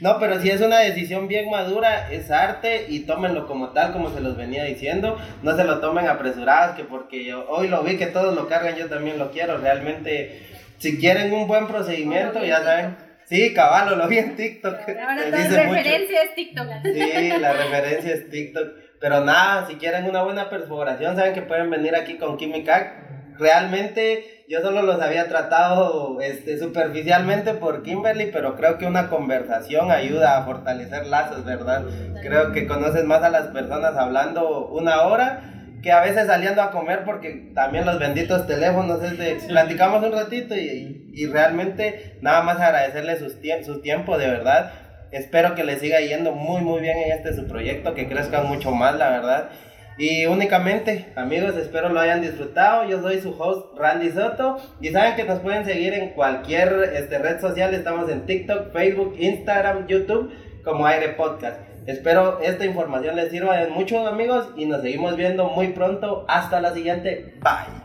No, 0.00 0.18
pero 0.18 0.40
si 0.40 0.48
es 0.48 0.62
una 0.62 0.78
decisión 0.78 1.28
bien 1.28 1.50
madura, 1.50 2.10
es 2.10 2.30
arte 2.30 2.86
y 2.88 3.00
tómenlo 3.00 3.46
como 3.46 3.68
tal, 3.68 3.92
como 3.92 4.14
se 4.14 4.22
los 4.22 4.34
venía 4.34 4.64
diciendo. 4.64 5.18
No 5.42 5.54
se 5.54 5.64
lo 5.64 5.80
tomen 5.80 6.08
apresurados, 6.08 6.74
que 6.74 6.84
porque 6.84 7.34
hoy 7.34 7.68
lo 7.68 7.82
vi 7.82 7.98
que 7.98 8.06
todos 8.06 8.34
lo 8.34 8.48
cargan, 8.48 8.76
yo 8.76 8.86
también 8.88 9.18
lo 9.18 9.30
quiero. 9.30 9.58
Realmente, 9.58 10.40
si 10.78 10.98
quieren 10.98 11.34
un 11.34 11.46
buen 11.46 11.66
procedimiento, 11.66 12.42
ya 12.42 12.62
saben 12.62 13.13
Sí, 13.34 13.52
caballo, 13.52 13.96
lo 13.96 14.06
vi 14.06 14.18
en 14.18 14.36
TikTok. 14.36 14.74
Ahora 14.88 15.28
la 15.28 15.48
referencia 15.48 16.22
es 16.22 16.34
TikTok. 16.36 16.68
Sí, 16.84 17.32
la 17.40 17.52
referencia 17.52 18.14
es 18.14 18.30
TikTok. 18.30 18.68
Pero 19.00 19.24
nada, 19.24 19.66
si 19.66 19.74
quieren 19.74 20.04
una 20.08 20.22
buena 20.22 20.48
perforación, 20.48 21.16
saben 21.16 21.34
que 21.34 21.42
pueden 21.42 21.68
venir 21.68 21.96
aquí 21.96 22.16
con 22.16 22.36
Química. 22.36 23.00
Realmente 23.36 24.44
yo 24.48 24.60
solo 24.60 24.82
los 24.82 25.02
había 25.02 25.26
tratado 25.28 26.20
este, 26.20 26.58
superficialmente 26.58 27.54
por 27.54 27.82
Kimberly, 27.82 28.30
pero 28.32 28.54
creo 28.54 28.78
que 28.78 28.86
una 28.86 29.08
conversación 29.08 29.90
ayuda 29.90 30.38
a 30.38 30.44
fortalecer 30.44 31.06
lazos, 31.06 31.44
¿verdad? 31.44 31.82
Creo 32.22 32.52
que 32.52 32.68
conoces 32.68 33.02
más 33.02 33.24
a 33.24 33.30
las 33.30 33.48
personas 33.48 33.96
hablando 33.96 34.68
una 34.68 35.02
hora 35.02 35.53
que 35.84 35.92
a 35.92 36.00
veces 36.00 36.26
saliendo 36.26 36.62
a 36.62 36.70
comer 36.70 37.04
porque 37.04 37.50
también 37.54 37.84
los 37.84 37.98
benditos 37.98 38.46
teléfonos 38.46 39.02
es 39.02 39.18
de 39.18 39.34
platicamos 39.46 40.02
un 40.02 40.12
ratito 40.12 40.56
y, 40.56 41.10
y 41.12 41.26
realmente 41.26 42.16
nada 42.22 42.42
más 42.42 42.58
agradecerle 42.58 43.18
sus 43.18 43.36
su 43.66 43.82
tiempo 43.82 44.16
de 44.16 44.26
verdad. 44.26 44.72
Espero 45.12 45.54
que 45.54 45.62
les 45.62 45.80
siga 45.80 46.00
yendo 46.00 46.32
muy 46.32 46.62
muy 46.62 46.80
bien 46.80 46.96
en 46.96 47.12
este 47.12 47.34
su 47.34 47.46
proyecto 47.46 47.92
que 47.94 48.08
crezcan 48.08 48.48
mucho 48.48 48.70
más 48.70 48.96
la 48.96 49.10
verdad. 49.10 49.50
Y 49.98 50.24
únicamente 50.24 51.12
amigos 51.16 51.54
espero 51.54 51.90
lo 51.90 52.00
hayan 52.00 52.22
disfrutado. 52.22 52.88
Yo 52.88 53.02
soy 53.02 53.20
su 53.20 53.38
host 53.38 53.78
Randy 53.78 54.10
Soto 54.10 54.56
y 54.80 54.88
saben 54.88 55.16
que 55.16 55.24
nos 55.24 55.40
pueden 55.40 55.66
seguir 55.66 55.92
en 55.92 56.14
cualquier 56.14 56.94
este, 56.94 57.18
red 57.18 57.42
social. 57.42 57.74
Estamos 57.74 58.08
en 58.08 58.24
TikTok 58.24 58.72
Facebook 58.72 59.16
Instagram 59.18 59.86
YouTube 59.86 60.32
como 60.64 60.86
Aire 60.86 61.10
Podcast 61.10 61.73
Espero 61.86 62.40
esta 62.40 62.64
información 62.64 63.16
les 63.16 63.30
sirva 63.30 63.58
de 63.58 63.68
mucho, 63.68 64.06
amigos, 64.06 64.48
y 64.56 64.64
nos 64.64 64.82
seguimos 64.82 65.16
viendo 65.16 65.48
muy 65.50 65.68
pronto. 65.68 66.24
Hasta 66.28 66.60
la 66.60 66.72
siguiente. 66.72 67.38
Bye. 67.42 67.84